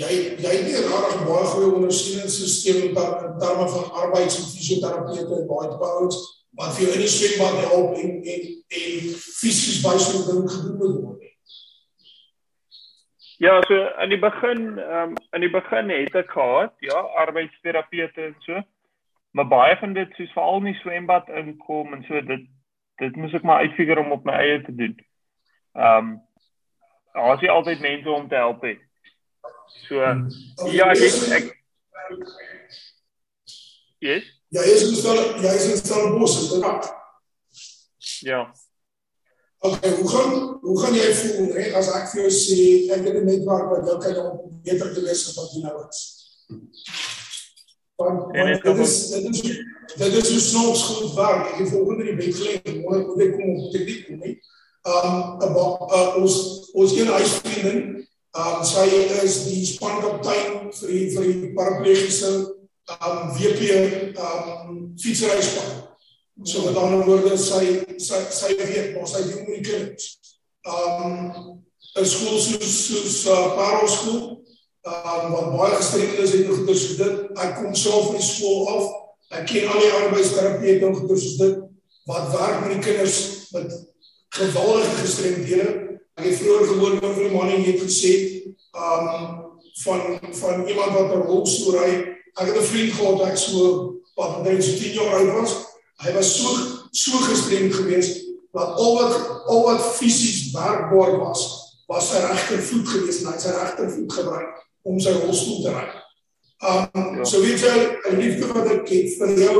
jy 0.00 0.10
jy 0.40 0.52
het 0.56 0.66
nie 0.66 0.76
regtig 0.76 1.24
baie 1.26 1.46
goeie 1.52 1.72
ondersteuningssisteem 1.78 2.82
in 2.88 2.94
terme 2.94 3.66
van 3.68 3.90
arbeids- 4.02 4.38
en 4.38 4.50
fisioterapeute 4.54 5.34
en 5.40 5.46
baie 5.46 5.76
bouers 5.82 6.20
wat 6.58 6.74
vir 6.74 6.84
jou 6.86 6.94
in 6.94 7.04
die 7.04 7.14
swembad 7.14 7.60
help 7.68 7.96
en 7.96 8.10
en 8.34 8.42
en 8.68 9.12
fisies 9.40 9.82
ding 9.82 10.50
gedoen 10.50 10.76
moet 10.78 10.96
word. 11.02 11.29
Ja, 13.40 13.62
so 13.66 13.74
in 13.74 14.10
die 14.10 14.18
begin, 14.18 14.78
ehm 14.78 15.10
um, 15.10 15.14
in 15.32 15.40
die 15.40 15.50
begin 15.50 15.88
het 15.88 16.14
ek 16.14 16.30
gehad, 16.30 16.74
ja, 16.84 16.98
arbeidsterapeute 17.22 18.20
en 18.22 18.34
so. 18.44 18.60
Maar 19.32 19.48
baie 19.48 19.76
van 19.80 19.94
dit 19.96 20.12
soos 20.14 20.32
veral 20.32 20.58
in 20.60 20.68
die 20.68 20.80
swembad 20.82 21.28
inkom 21.28 21.94
en 21.96 22.02
so 22.04 22.20
dit 22.20 22.44
dit 23.00 23.16
moes 23.16 23.32
ek 23.32 23.46
maar 23.48 23.64
uitfigure 23.64 24.04
om 24.04 24.12
op 24.12 24.28
my 24.28 24.34
eie 24.42 24.60
te 24.66 24.74
doen. 24.74 24.92
Ehm 25.72 25.96
um, 25.96 26.10
daar's 27.16 27.40
nie 27.40 27.50
altyd 27.50 27.80
mense 27.80 28.10
om 28.10 28.28
te 28.28 28.36
help 28.36 28.62
nie. 28.62 28.76
So 29.88 30.04
ja, 30.76 30.90
ek 30.92 31.00
ek 31.38 31.48
Yes. 34.00 34.28
Ja, 34.48 34.62
jy 34.64 34.76
is 34.76 34.84
gestel, 34.90 35.18
jy 35.40 35.56
is 35.56 35.66
gestel 35.70 36.12
bos, 36.18 36.36
dit 36.50 36.68
is. 36.68 38.20
Ja. 38.20 38.50
Okay, 39.62 39.90
hoe 39.96 40.08
gaan 40.08 40.58
hoe 40.60 40.80
gaan 40.80 40.94
jy 40.94 41.14
voel 41.14 41.50
hè 41.52 41.64
as 41.76 41.90
ek 41.92 42.06
vir 42.14 42.22
jou 42.22 42.30
sê 42.32 42.60
ek 42.94 43.02
het 43.04 43.16
'n 43.20 43.26
netwerk 43.28 43.66
wat 43.68 43.88
jou 43.88 43.96
kan 44.00 44.14
help 44.16 44.38
om 44.46 44.54
beter 44.64 44.94
te 44.94 45.02
wees 45.04 45.26
as 45.28 45.36
wat 45.36 45.50
jy 45.52 45.60
nou 45.60 45.74
is? 45.88 46.00
Want 47.96 48.32
dit 48.32 48.78
is 48.78 48.94
dit 49.10 49.28
is 49.28 49.40
dit 49.96 50.14
is 50.16 50.28
so 50.28 50.38
snaaks 50.38 50.82
goed 50.82 51.12
werk. 51.14 51.52
Ek 51.52 51.58
het 51.60 51.68
volgende 51.68 52.08
in 52.08 52.16
die 52.16 52.24
bed 52.24 52.36
gelê 52.38 52.80
môre 52.80 53.04
moet 53.04 53.20
ek 53.26 53.36
kom 53.36 53.50
op 53.56 53.68
te 53.72 53.84
dik 53.84 54.06
kom 54.06 54.24
nie. 54.24 54.34
Um 54.88 55.36
uh, 55.44 56.16
ons 56.16 56.36
ons 56.72 56.96
een 56.96 57.12
huisvriendin, 57.12 58.08
um 58.32 58.64
sy 58.64 58.86
is 59.20 59.44
die 59.44 59.66
spankaptein 59.66 60.72
vir 60.72 60.88
die, 60.88 61.04
vir 61.12 61.28
die 61.28 61.52
paraplegiese 61.52 62.32
um 62.96 63.28
WP 63.36 64.16
um 64.16 64.96
fietsryspan. 64.96 65.89
So 66.42 66.64
met 66.64 66.76
ander 66.76 67.04
woorde 67.04 67.36
sy 67.36 67.64
sy 68.00 68.20
sy 68.32 68.54
weet 68.56 68.94
wat 68.96 69.10
sy 69.10 69.26
doen 69.28 69.42
met 69.44 69.58
die 69.58 69.66
kinders. 69.66 70.06
Um 70.64 71.60
'n 72.00 72.06
skool 72.06 72.38
soos 72.40 72.70
soos 72.86 73.18
uh, 73.28 73.56
Parelskool, 73.58 74.40
um 74.88 75.34
wat 75.34 75.50
baie 75.52 75.74
gestremd 75.74 76.22
is 76.24 76.32
en 76.38 76.48
goeie 76.48 76.76
so 76.78 76.96
dit. 76.96 77.20
Ek 77.44 77.58
kom 77.58 77.76
self 77.76 78.08
van 78.08 78.16
die 78.16 78.24
skool 78.24 78.72
af. 78.72 78.88
Ek 79.36 79.46
ken 79.52 79.68
al 79.68 79.84
die 79.84 79.92
arbeidsterapeute 79.98 80.88
en 80.88 80.96
goeie 80.96 81.20
so 81.20 81.36
dit 81.44 81.60
wat 82.08 82.32
werk 82.32 82.64
met 82.64 82.72
die 82.72 82.84
kinders 82.88 83.20
met 83.52 83.76
geweldige 84.40 84.96
gestremdhede. 85.02 85.70
Ek 86.16 86.24
het 86.24 86.38
vroeër 86.40 86.68
gehoor 86.72 86.96
oor 87.02 87.16
vir 87.18 87.26
die 87.26 87.34
man 87.36 87.52
en 87.52 87.64
jy 87.66 87.74
het 87.74 87.84
gesê 87.84 88.14
um 88.72 89.44
van 89.84 90.00
van 90.40 90.68
iemand 90.68 90.96
wat 90.96 91.12
'n 91.18 91.26
rolstoel 91.28 91.82
ry. 91.82 91.90
Ek 92.40 92.46
het 92.48 92.56
'n 92.56 92.70
vriend 92.72 92.92
gehad 92.96 93.20
wat 93.20 93.38
so 93.38 94.00
wat 94.16 94.40
so 94.40 94.72
10 94.80 94.96
jaar 94.96 95.20
oud 95.20 95.36
was 95.36 95.69
hy 96.00 96.12
was 96.16 96.34
so 96.36 96.48
so 96.90 97.18
gestremd 97.28 97.74
geweest 97.74 98.24
dat 98.52 98.78
al 98.82 98.94
wat 98.98 99.14
al 99.46 99.62
wat 99.68 99.82
fisies 99.96 100.50
werkbaar 100.52 101.18
was 101.18 101.42
was 101.86 102.10
sy 102.10 102.22
regtervoet 102.24 102.88
geweest 102.88 103.24
en 103.24 103.32
hy 103.32 103.38
sy 103.42 103.54
regtervoet 103.54 104.12
gebruik 104.18 104.60
om 104.88 105.00
sy 105.02 105.12
rolstoel 105.20 105.62
te 105.64 105.74
ry. 105.74 105.86
Um 106.70 107.20
ja. 107.20 107.24
so 107.24 107.40
weet 107.44 107.62
jy 107.64 107.76
'n 108.10 108.20
liefde 108.20 108.48
wat 108.52 108.70
ek 108.72 108.88
het 108.88 109.16
vir 109.20 109.34
jou 109.44 109.56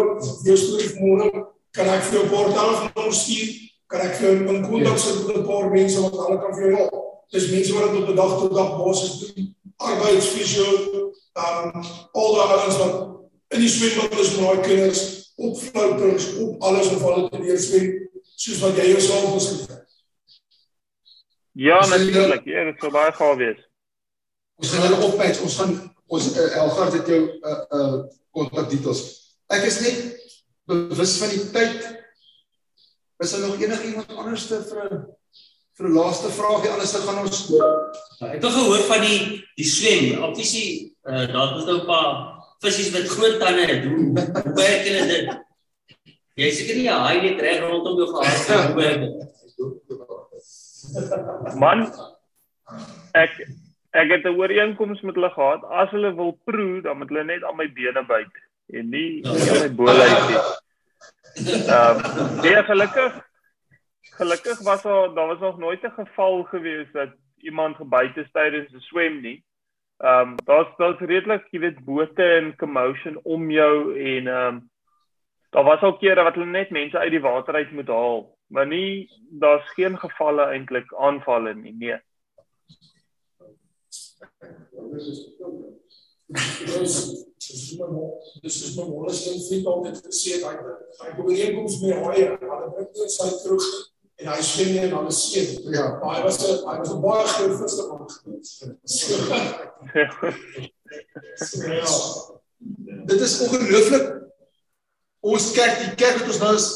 jou 0.49 0.57
storie 0.57 0.93
môre 1.01 1.31
kan 1.77 1.89
ek 1.89 2.03
vir 2.09 2.19
jou 2.19 2.27
portaal 2.33 3.13
stuur 3.13 3.49
kan 3.91 4.01
ek 4.09 4.17
vir 4.19 4.27
jou 4.29 4.53
'n 4.57 4.67
kontak 4.69 4.99
sit 4.99 5.27
met 5.27 5.37
'n 5.37 5.47
paar 5.47 5.71
mense 5.71 6.01
wat 6.01 6.19
hulle 6.19 6.41
kan 6.41 6.55
vir 6.55 6.65
jou 6.67 6.77
help. 6.77 6.95
Dis 7.31 7.51
mense 7.51 7.73
wat 7.75 7.93
dit 7.93 8.03
op 8.03 8.09
'n 8.09 8.17
dag 8.17 8.33
tot 8.39 8.55
dag 8.55 8.71
basis 8.79 9.19
doen 9.21 9.55
arbeidsfisio 9.81 10.65
um 11.35 11.85
al 12.13 12.35
daai 12.35 12.57
ouens 12.57 12.79
wat 12.79 12.95
in 13.55 13.61
die 13.65 13.69
swembad 13.69 14.19
is 14.21 14.37
met 14.37 14.47
daai 14.47 14.61
kinders 14.67 15.20
opvloutings 15.49 16.27
op 16.45 16.63
alles 16.69 16.93
of 16.95 17.03
hulle 17.09 17.29
te 17.33 17.43
leer 17.43 17.59
swem 17.59 17.89
soos 18.41 18.61
wat 18.65 18.79
jy 18.81 18.91
jouself 18.93 19.35
beskryf. 19.35 19.79
Ja, 21.53 21.87
natuurlik. 21.87 22.45
Ja, 22.49 22.65
dit 22.65 22.81
sou 22.81 22.93
baie 22.95 23.13
gaaf 23.13 23.37
wees. 23.37 23.59
Ons 24.61 24.73
gaan 24.73 24.87
hulle 24.87 25.09
opmatch. 25.09 25.43
Ons 25.45 25.57
gaan 25.61 25.75
ons 26.11 26.29
uh, 26.33 26.47
Elgard 26.63 26.97
het 26.99 27.11
jou 27.11 27.21
uh 27.27 27.57
uh 27.77 28.03
kontak 28.35 28.71
details. 28.71 29.03
Ek 29.51 29.67
is 29.69 29.81
net 29.85 29.99
bewus 30.71 31.17
van 31.21 31.33
die 31.35 31.47
tyd. 31.55 31.89
Is 33.21 33.35
daar 33.35 33.49
nog 33.49 33.61
enige 33.61 33.91
iemand 33.91 34.15
anders 34.17 34.47
te 34.49 34.61
vir 34.71 34.89
vir 35.81 35.89
'n 35.89 35.97
laaste 35.97 36.31
vraagie 36.37 36.71
anders 36.71 36.93
te 36.93 37.03
gaan 37.05 37.23
ons 37.25 37.47
ja, 37.49 37.69
Ek 38.21 38.43
het 38.43 38.53
gehoor 38.53 38.85
van 38.89 39.05
die 39.05 39.21
die 39.57 39.67
swem. 39.67 40.23
Obviously, 40.23 40.95
uh 41.05 41.27
daar 41.33 41.57
is 41.59 41.65
nou 41.65 41.81
'n 41.81 41.87
paar 41.87 42.30
visse 42.61 42.93
met 42.93 43.09
groot 43.09 43.39
tande 43.41 43.67
het. 43.67 43.85
Hoe 43.85 44.53
baie 44.55 44.77
kan 44.85 45.09
dit? 45.09 45.27
Jy 46.41 46.51
seker 46.57 46.77
nie 46.77 46.89
'n 46.89 47.01
haai 47.05 47.21
net 47.23 47.41
reg 47.41 47.61
rondom 47.61 47.97
jou 48.01 48.09
gehad 48.13 48.99
nie. 49.01 49.11
Man 51.59 51.81
ek 53.13 53.33
ek 53.93 54.09
het 54.11 54.25
'n 54.25 54.37
ooreenkoms 54.39 55.01
met 55.01 55.15
hulle 55.15 55.31
gehad. 55.31 55.65
As 55.65 55.91
hulle 55.91 56.15
wil 56.15 56.33
proe, 56.45 56.83
dan 56.83 56.99
moet 56.99 57.09
hulle 57.09 57.25
net 57.25 57.45
aan 57.45 57.57
my 57.57 57.69
bene 57.73 58.05
byt 58.07 58.35
en 58.73 58.89
nie 58.89 59.21
ja. 59.23 59.31
aan 59.31 59.61
my 59.61 59.75
bolyf 59.75 60.29
nie. 60.29 60.43
Ehm 61.67 61.97
um, 61.97 62.41
nee, 62.43 62.63
gelukkig 62.63 63.13
gelukkig 64.21 64.59
was 64.59 64.83
daar 64.83 65.15
daar 65.15 65.27
was 65.27 65.39
nog 65.41 65.59
nooit 65.59 65.83
'n 65.83 65.91
geval 65.97 66.43
gewees 66.43 66.87
dat 66.93 67.11
iemand 67.37 67.77
gebuite 67.77 68.21
is 68.21 68.31
tydens 68.33 68.73
'n 68.73 68.81
swem 68.81 69.21
nie. 69.21 69.45
Ehm 70.01 70.29
um, 70.29 70.37
daar's 70.45 70.69
daar's 70.77 70.99
redelik, 70.99 71.45
jy 71.53 71.59
weet, 71.61 71.81
bote 71.85 72.25
en 72.25 72.55
commotion 72.57 73.19
om 73.23 73.51
jou 73.51 73.75
en 73.93 74.27
ehm 74.27 74.47
um, 74.47 74.61
daar 75.51 75.65
was 75.65 75.83
al 75.83 75.99
kere 75.99 76.23
wat 76.25 76.35
hulle 76.35 76.47
net 76.47 76.71
mense 76.71 76.99
uit 76.99 77.11
die 77.11 77.21
water 77.21 77.55
uit 77.55 77.73
moet 77.73 77.89
haal, 77.93 78.23
maar 78.49 78.67
nie 78.67 79.11
daar's 79.43 79.69
geen 79.77 79.99
gevalle 79.99 80.47
eintlik 80.55 80.95
aanvalle 80.95 81.55
nie. 81.55 81.75
Nee. 81.77 81.99
Dis 88.41 88.63
is 88.65 88.77
my 88.79 88.89
mooiste 88.89 89.37
vriend 89.49 89.67
altyd 89.67 90.03
gesê 90.07 90.41
hy 90.47 90.57
hy 91.03 91.15
probeer 91.19 91.55
kom 91.59 91.69
vir 91.77 91.85
my 91.85 92.03
haai, 92.07 92.47
maar 92.47 92.65
hy 92.65 92.73
bring 92.79 92.93
net 93.03 93.19
sy 93.19 93.29
terug 93.45 93.69
en 94.21 94.29
hy 94.29 94.43
swem 94.45 94.73
nie 94.75 94.83
en 94.85 94.93
dan 94.95 95.07
is 95.09 95.21
seën. 95.31 95.73
Ja, 95.73 95.87
maar 96.01 96.19
hy 96.19 96.23
was 96.27 96.39
'n 96.45 96.61
hy 96.69 96.77
was 96.79 96.93
'n 96.93 97.01
baie 97.01 97.27
groot 97.27 97.57
visserman. 97.61 98.03
ja. 101.67 101.89
Dit 103.07 103.21
is 103.21 103.41
ongelooflik. 103.41 104.07
Ons 105.21 105.53
kerk, 105.53 105.79
die 105.79 105.95
kerk 105.95 106.19
wat 106.21 106.29
ons 106.29 106.39
nou 106.39 106.55
is, 106.55 106.69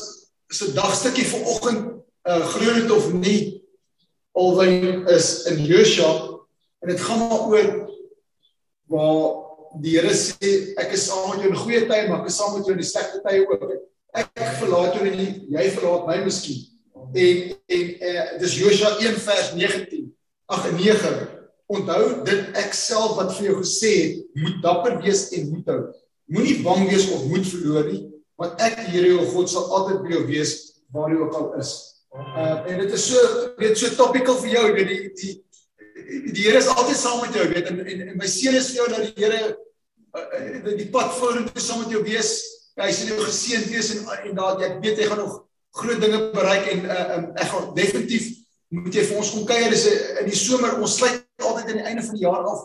'n 0.62 0.74
dagstukkie 0.74 1.26
vanoggend, 1.26 2.02
uh 2.28 2.44
glo 2.54 2.74
dit 2.74 2.90
of 2.90 3.12
nie, 3.12 3.64
alwen 4.32 5.06
is 5.06 5.44
in 5.44 5.64
Josua 5.64 6.40
en 6.80 6.88
dit 6.88 7.00
gaan 7.00 7.18
maar 7.18 7.46
oor 7.48 7.68
waar 8.88 9.44
die 9.80 9.98
Here 9.98 10.14
sê 10.14 10.74
ek 10.78 10.92
is 10.92 11.06
saam 11.06 11.30
met 11.30 11.40
jou 11.42 11.50
in 11.50 11.58
goeie 11.58 11.86
tye, 11.88 12.08
maar 12.08 12.20
ek 12.20 12.30
is 12.30 12.36
saam 12.36 12.54
met 12.54 12.66
jou 12.66 12.72
in 12.76 12.82
die 12.82 12.88
slegte 12.88 13.20
tye 13.24 13.46
ook. 13.48 13.72
Ek 14.14 14.30
verlaat 14.60 14.94
jou 14.94 15.08
nie, 15.10 15.46
jy 15.50 15.70
verlaat 15.74 16.06
my 16.06 16.18
miskien. 16.24 16.73
En 17.14 17.56
en 17.66 17.84
uh, 18.10 18.38
dis 18.38 18.56
Josua 18.58 18.96
1 18.98 19.20
vers 19.20 19.52
19. 19.54 20.16
Ag 20.46 20.70
9. 20.72 21.12
Onthou 21.66 22.24
dit 22.26 22.58
ek 22.58 22.74
self 22.76 23.14
wat 23.18 23.30
vir 23.38 23.48
jou 23.48 23.60
gesê 23.62 23.92
het, 24.00 24.24
moet 24.42 24.58
dapper 24.64 24.98
wees 25.04 25.28
en 25.36 25.46
moed 25.52 25.70
hou. 25.70 25.78
Moenie 26.34 26.58
bang 26.64 26.88
wees 26.90 27.06
of 27.14 27.24
moed 27.30 27.46
verloor 27.46 27.86
nie, 27.88 28.02
want 28.40 28.60
ek 28.64 28.76
die 28.82 28.96
Here 28.96 29.12
jou 29.14 29.28
God 29.32 29.52
sal 29.52 29.70
altyd 29.78 30.02
by 30.04 30.12
jou 30.16 30.24
wees 30.28 30.54
waar 30.94 31.12
jy 31.12 31.20
ook 31.22 31.38
al 31.38 31.48
is. 31.62 31.72
Uh 32.14 32.58
en 32.70 32.82
dit 32.82 32.92
is 32.98 33.06
so 33.10 33.22
weet 33.60 33.78
so 33.78 33.94
topical 33.96 34.36
vir 34.42 34.52
jou, 34.56 34.64
weet 34.76 34.90
die 34.90 35.00
die 35.22 35.32
die 36.34 36.44
Here 36.48 36.60
is 36.60 36.68
altyd 36.74 36.98
saam 36.98 37.22
met 37.22 37.38
jou, 37.38 37.46
weet 37.54 37.70
en 37.70 37.80
en, 37.84 38.04
en 38.10 38.20
my 38.20 38.28
seun 38.28 38.58
is 38.58 38.72
vir 38.72 38.82
jou 38.82 38.90
dat 38.92 39.06
die 39.06 39.24
Here 39.24 39.40
uh, 40.18 40.76
die 40.82 40.90
pad 40.92 41.14
vorentoe 41.20 41.62
saam 41.62 41.84
met 41.84 41.94
jou 41.94 42.02
wees. 42.04 42.36
Hy 42.74 42.90
sien 42.92 43.14
jou 43.14 43.22
geseënd 43.22 43.70
wees 43.70 43.94
en 43.94 44.04
en 44.18 44.38
daar 44.40 44.62
ek 44.66 44.80
weet 44.82 45.00
jy 45.00 45.08
gaan 45.08 45.22
nog 45.22 45.44
groot 45.74 46.00
dinge 46.00 46.20
bereik 46.34 46.68
en 46.70 46.84
uh, 46.86 47.04
um, 47.16 47.24
ek 47.34 47.50
gaan 47.50 47.70
definitief 47.74 48.30
moet 48.74 48.94
jy 48.94 49.04
vir 49.08 49.18
ons 49.20 49.30
kom 49.34 49.46
kuier. 49.48 49.70
Dis 49.72 49.86
in 49.90 50.28
die 50.28 50.38
somer 50.38 50.78
ons 50.82 50.96
sluit 50.98 51.22
altyd 51.42 51.72
aan 51.72 51.80
die 51.80 51.88
einde 51.90 52.04
van 52.06 52.18
die 52.18 52.24
jaar 52.24 52.46
af. 52.50 52.64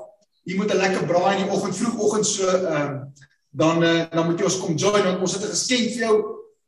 Jy 0.50 0.58
moet 0.58 0.74
'n 0.74 0.82
lekker 0.82 1.08
braai 1.10 1.38
in 1.38 1.44
die 1.46 1.54
oggend 1.54 1.78
vroegoggend 1.78 2.26
so 2.26 2.48
ehm 2.50 2.76
uh, 2.76 3.26
dan 3.50 3.84
uh, 3.84 4.06
dan 4.12 4.26
moet 4.26 4.40
jy 4.40 4.46
ons 4.46 4.60
kom 4.62 4.76
join. 4.78 5.04
Want 5.04 5.22
ons 5.26 5.34
het 5.34 5.44
'n 5.44 5.56
geskenk 5.56 5.90
vir 5.96 6.04
jou 6.06 6.16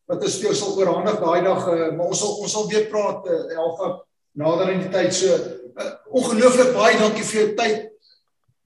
wat 0.10 0.24
ons 0.24 0.38
vir 0.38 0.50
jou 0.50 0.56
sal 0.56 0.78
oorhandig 0.78 1.20
daai 1.22 1.42
dag 1.46 1.68
uh, 1.68 1.92
maar 1.96 2.08
ons 2.08 2.20
sal 2.20 2.34
ons 2.44 2.52
sal 2.52 2.68
weer 2.70 2.90
praat 2.90 3.26
uh, 3.28 3.56
Elfa 3.56 4.02
nader 4.34 4.74
in 4.74 4.82
die 4.82 4.90
tyd. 4.90 5.14
So 5.14 5.30
uh, 5.30 5.92
ongelooflik 6.10 6.74
baie 6.74 6.98
dankie 6.98 7.24
vir 7.24 7.42
jou 7.42 7.50
tyd. 7.56 7.88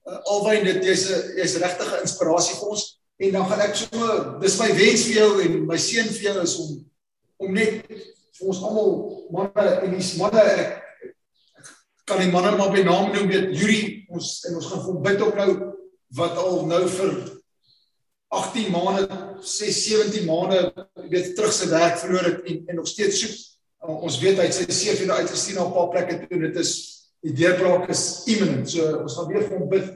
Uh, 0.06 0.18
alwyn 0.32 0.64
dit 0.64 0.84
jy's 0.84 1.10
'n 1.10 1.38
jy's 1.40 1.60
regtig 1.60 1.92
'n 1.92 2.04
inspirasie 2.08 2.56
vir 2.56 2.68
ons. 2.68 3.00
En 3.16 3.32
dan 3.32 3.46
gaan 3.48 3.60
ek 3.60 3.76
so 3.76 4.38
dis 4.40 4.60
my 4.60 4.68
wens 4.76 5.02
vir 5.08 5.14
jou 5.20 5.30
en 5.44 5.66
my 5.66 5.76
seën 5.76 6.08
vir 6.08 6.22
jou 6.32 6.42
is 6.42 6.58
om 6.60 6.84
om 7.42 7.52
net 7.52 7.86
vir 7.88 8.50
ons 8.50 8.62
almal 8.68 8.92
manne 9.34 9.66
en 9.84 9.96
die 9.96 10.10
manne 10.20 10.44
ek, 10.56 10.76
ek 11.60 11.72
kan 12.08 12.22
die 12.22 12.32
manne 12.32 12.56
maar 12.58 12.74
by 12.74 12.84
naam 12.86 13.12
noem 13.14 13.30
weet 13.32 13.54
Yuri 13.56 13.80
ons 14.12 14.32
en 14.48 14.60
ons 14.60 14.68
gaan 14.70 14.84
vir 14.84 14.92
hom 14.92 15.02
bid 15.08 15.24
op 15.26 15.40
nou 15.40 15.50
wat 16.20 16.38
al 16.42 16.62
nou 16.70 16.82
vir 16.98 17.14
18 18.36 18.72
maande 18.74 19.20
6 19.40 19.82
17 19.86 20.26
maande 20.28 20.60
weet 21.10 21.34
terug 21.38 21.54
sy 21.54 21.70
werk 21.72 22.00
verloor 22.02 22.30
het 22.30 22.50
en 22.50 22.62
en 22.70 22.80
nog 22.82 22.90
steeds 22.90 23.22
soek 23.22 23.36
ons 23.86 24.20
weet 24.20 24.40
hy 24.40 24.48
het 24.48 24.56
sy 24.56 24.66
CV 24.66 25.06
nou 25.06 25.18
uitgestuur 25.20 25.58
na 25.60 25.66
'n 25.66 25.74
paar 25.74 25.90
plekke 25.94 26.26
toe 26.26 26.40
dit 26.42 26.56
is 26.62 26.72
die 27.26 27.34
deurbraak 27.34 27.88
is 27.90 28.24
imminent. 28.30 28.70
So 28.70 28.84
ons 29.02 29.16
gaan 29.18 29.30
weer 29.30 29.46
vir 29.46 29.58
hom 29.58 29.70
bid 29.70 29.88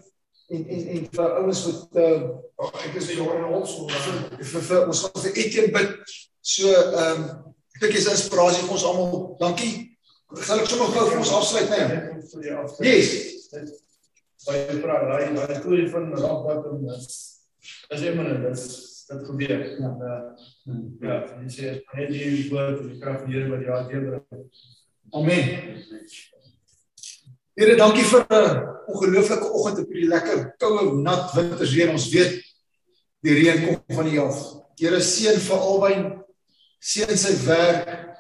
en 0.51 0.65
en 0.67 0.87
en 0.95 1.05
vir 1.15 1.37
ouens 1.41 1.61
wat 1.69 2.01
uh, 2.03 2.69
ek 2.87 2.97
is 2.99 3.11
hier 3.13 3.35
in 3.37 3.45
ons 3.61 3.77
vir 4.41 4.65
vir 4.69 4.89
ons 4.89 5.03
gaan 5.05 5.23
vir 5.25 5.39
Etienne 5.45 5.75
bid 5.77 6.17
so 6.41 6.69
ehm 6.73 7.23
um, 7.23 7.25
ek 7.75 7.81
dink 7.85 7.95
dis 7.97 8.11
inspirasie 8.13 8.65
vir 8.65 8.77
ons 8.77 8.85
almal. 8.85 9.37
Dankie. 9.41 9.91
Sal 10.39 10.63
ek 10.63 10.69
sommer 10.71 10.93
gou 10.95 11.07
vir 11.09 11.19
ons 11.19 11.33
afsluit 11.35 11.71
net 11.73 11.91
yes. 12.85 13.09
Baie 14.47 14.79
praat 14.81 15.09
daai 15.11 15.35
daai 15.35 15.59
storie 15.59 15.89
van 15.93 16.13
Rabat 16.15 16.69
en 16.71 16.87
as 16.95 18.01
jy 18.05 18.15
maar 18.15 18.31
dit 18.31 18.63
dit 19.11 19.25
gebeur. 19.27 19.65
Ja. 19.81 19.91
Ja 21.03 21.17
jy 21.41 21.51
sê 21.51 21.73
net 21.97 22.13
die 22.15 22.47
woord 22.53 22.85
die 22.87 23.01
krag 23.03 23.25
die 23.27 23.35
Here 23.35 23.51
wat 23.51 23.67
jou 23.67 23.81
deur 23.91 24.21
amen. 25.19 25.43
Here 27.59 27.77
dankie 27.77 28.07
vir 28.13 28.25
'n 28.31 28.63
ongelooflike 28.87 29.51
oggend 29.51 29.83
op 29.83 29.91
hierdie 29.91 30.09
lekker 30.15 30.55
koue 30.63 30.95
nat 31.03 31.35
winterreën. 31.35 31.91
Ons 31.91 32.09
weet 32.15 32.39
die 33.27 33.35
reën 33.35 33.67
kom 33.67 33.97
van 33.97 34.09
die 34.09 34.21
af. 34.21 34.39
Here 34.79 35.01
seën 35.01 35.43
vir 35.43 35.59
albei 35.59 35.95
seën 36.81 37.17
sy 37.17 37.35
werk. 37.47 38.17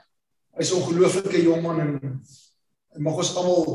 Hy's 0.59 0.73
'n 0.73 0.81
ongelooflike 0.81 1.43
jong 1.43 1.63
man 1.63 1.81
en, 1.81 1.93
en 2.95 3.03
mag 3.03 3.17
ons 3.17 3.37
almal 3.37 3.67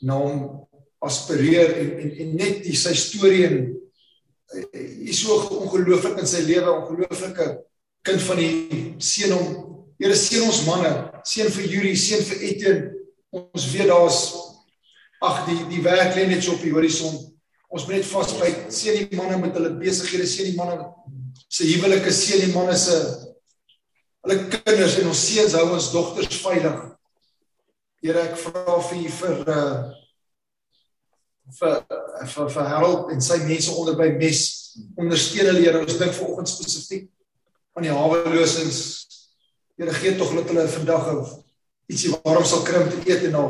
na 0.00 0.14
hom 0.14 0.66
aspireer 1.02 1.74
en 1.80 1.90
en, 2.00 2.10
en 2.22 2.34
net 2.36 2.62
die 2.64 2.76
sy 2.76 2.94
storie 2.94 3.46
en 3.46 3.56
hy 4.46 5.10
is 5.10 5.20
so 5.24 5.34
ongelooflik 5.58 6.20
in 6.22 6.28
sy 6.30 6.44
lewe, 6.46 6.70
ongelooflike 6.70 7.46
kind 8.06 8.22
van 8.22 8.38
die 8.38 8.52
seën 9.02 9.32
hom. 9.34 9.48
Here 9.98 10.14
seën 10.14 10.44
ons 10.44 10.62
manne, 10.68 10.92
seën 11.26 11.48
vir 11.50 11.70
Yuri, 11.72 11.94
seën 11.98 12.22
vir 12.28 12.42
Etienne. 12.50 12.90
Ons 13.34 13.66
weet 13.72 13.88
daar's 13.90 14.20
ag 15.24 15.46
die 15.48 15.58
die 15.72 15.82
werk 15.82 16.14
lê 16.14 16.28
net 16.28 16.44
so 16.44 16.54
op 16.54 16.62
die 16.62 16.74
horison. 16.74 17.16
Ons 17.72 17.86
moet 17.86 17.98
net 17.98 18.06
vasbyt. 18.06 18.68
Seën 18.72 19.08
die 19.08 19.18
manne 19.18 19.40
met 19.42 19.56
hulle 19.56 19.72
besighede, 19.80 20.28
seën 20.28 20.52
die 20.52 20.58
manne 20.58 20.78
se 21.48 21.66
huwelike, 21.66 22.12
seën 22.12 22.44
die 22.44 22.52
manne 22.54 22.76
se 22.78 22.94
hulle 24.26 24.48
kinders 24.50 24.98
en 25.00 25.10
ons 25.12 25.24
seuns 25.28 25.54
hou 25.54 25.66
ons 25.76 25.92
dogters 25.94 26.40
veilig. 26.42 26.78
Here, 28.02 28.24
ek 28.26 28.40
vra 28.42 28.76
vir 28.88 28.98
u 28.98 29.12
vir 29.20 29.44
uh 29.54 29.76
vir 31.56 31.76
vir 32.26 32.48
vir 32.50 32.68
help 32.72 33.10
en 33.14 33.20
sy 33.22 33.36
mense 33.44 33.70
onder 33.78 33.94
by 33.94 34.08
mes 34.18 34.40
ondersteun 34.98 35.46
hulle 35.52 35.62
Here. 35.62 35.82
Ons 35.84 35.98
dink 36.00 36.16
vanoggend 36.16 36.50
spesifiek 36.50 37.06
aan 37.76 37.86
die 37.86 37.94
hawelosings. 37.94 38.80
Here, 39.78 39.94
gee 39.94 40.16
tog 40.18 40.34
dat 40.34 40.50
hulle 40.50 40.66
vandag 40.74 41.12
ietsie 41.86 42.10
warm 42.24 42.44
sal 42.44 42.64
kry 42.66 42.82
om 42.82 42.90
te 42.90 43.04
eet 43.06 43.28
en 43.28 43.36
nou 43.38 43.48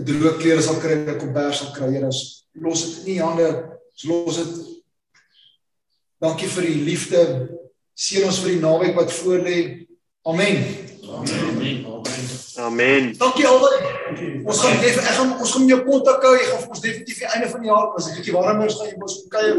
'n 0.00 0.06
droë 0.08 0.38
klere 0.40 0.62
sal 0.62 0.80
kry, 0.80 0.96
'n 0.96 1.20
kombers 1.20 1.60
sal 1.60 1.74
kry. 1.76 1.92
Here, 1.92 2.10
los 2.54 2.80
dit 2.84 3.06
in 3.06 3.16
u 3.16 3.20
hande. 3.20 3.48
Los 4.04 4.36
dit. 4.36 4.82
Dankie 6.20 6.48
vir 6.48 6.64
u 6.64 6.74
liefde. 6.88 7.22
Seën 7.94 8.26
ons 8.26 8.40
vir 8.42 8.56
die 8.56 8.62
naweek 8.62 8.96
wat 8.98 9.12
voorlê. 9.14 9.58
Amen. 10.26 10.64
Amen. 11.04 11.84
Amen. 12.58 13.12
Dankie 13.18 13.46
albei. 13.46 13.74
Ons 14.44 14.62
gaan 14.62 14.80
net 14.80 14.98
ek 14.98 15.14
gaan 15.18 15.34
ons 15.38 15.52
gaan 15.54 15.68
jou 15.68 15.80
kontak 15.86 16.22
hou. 16.26 16.32
Jy 16.34 16.48
gaan 16.48 16.62
vir 16.62 16.74
ons 16.74 16.82
definitief 16.82 17.20
die 17.22 17.30
einde 17.30 17.50
van 17.52 17.62
die 17.62 17.70
jaar 17.70 17.94
as 17.94 18.08
'n 18.08 18.16
bietjie 18.18 18.34
warmer 18.34 18.66
is, 18.66 18.78
gaan 18.78 18.90
jy 18.90 18.98
mos 18.98 19.16
kuier. 19.30 19.58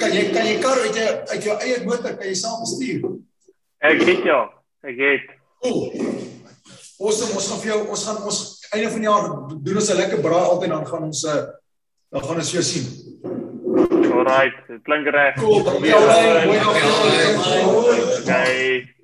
Kan 0.00 0.12
jy 0.16 0.22
kan 0.32 0.46
jy 0.46 0.56
kar 0.60 0.78
uit 0.80 0.96
jou 0.96 1.10
uit 1.32 1.44
jou 1.44 1.56
eie 1.60 1.84
motor 1.84 2.16
kan 2.16 2.26
jy 2.26 2.34
saam 2.34 2.60
bestuur? 2.64 3.00
Ek 3.80 4.00
het 4.00 4.24
ja. 4.24 4.40
Ek 4.84 4.96
het. 4.96 5.26
Cool. 5.60 5.92
Ons 7.00 7.20
ons 7.22 7.48
gaan 7.48 7.60
vir 7.60 7.72
jou 7.72 7.80
ons 7.88 8.04
gaan 8.04 8.22
ons 8.24 8.40
einde 8.72 8.90
van 8.90 9.00
die 9.00 9.10
jaar 9.10 9.28
doen 9.60 9.76
ons 9.76 9.90
'n 9.90 10.00
lekker 10.00 10.20
braai 10.20 10.46
altyd 10.48 10.70
dan 10.70 10.86
gaan 10.86 11.04
ons 11.04 11.24
uh, 11.24 11.44
dan 12.12 12.22
gaan 12.22 12.36
ons 12.36 12.52
jou 12.52 12.62
sien. 12.62 13.09
Alright, 14.20 14.54
klink 14.82 15.06
reg. 15.06 15.34
Cool, 15.38 15.62
dankie 15.64 15.94
albei. 15.94 16.44
Mooi 16.44 16.58
dag. 16.58 18.24
Bye. 18.24 18.94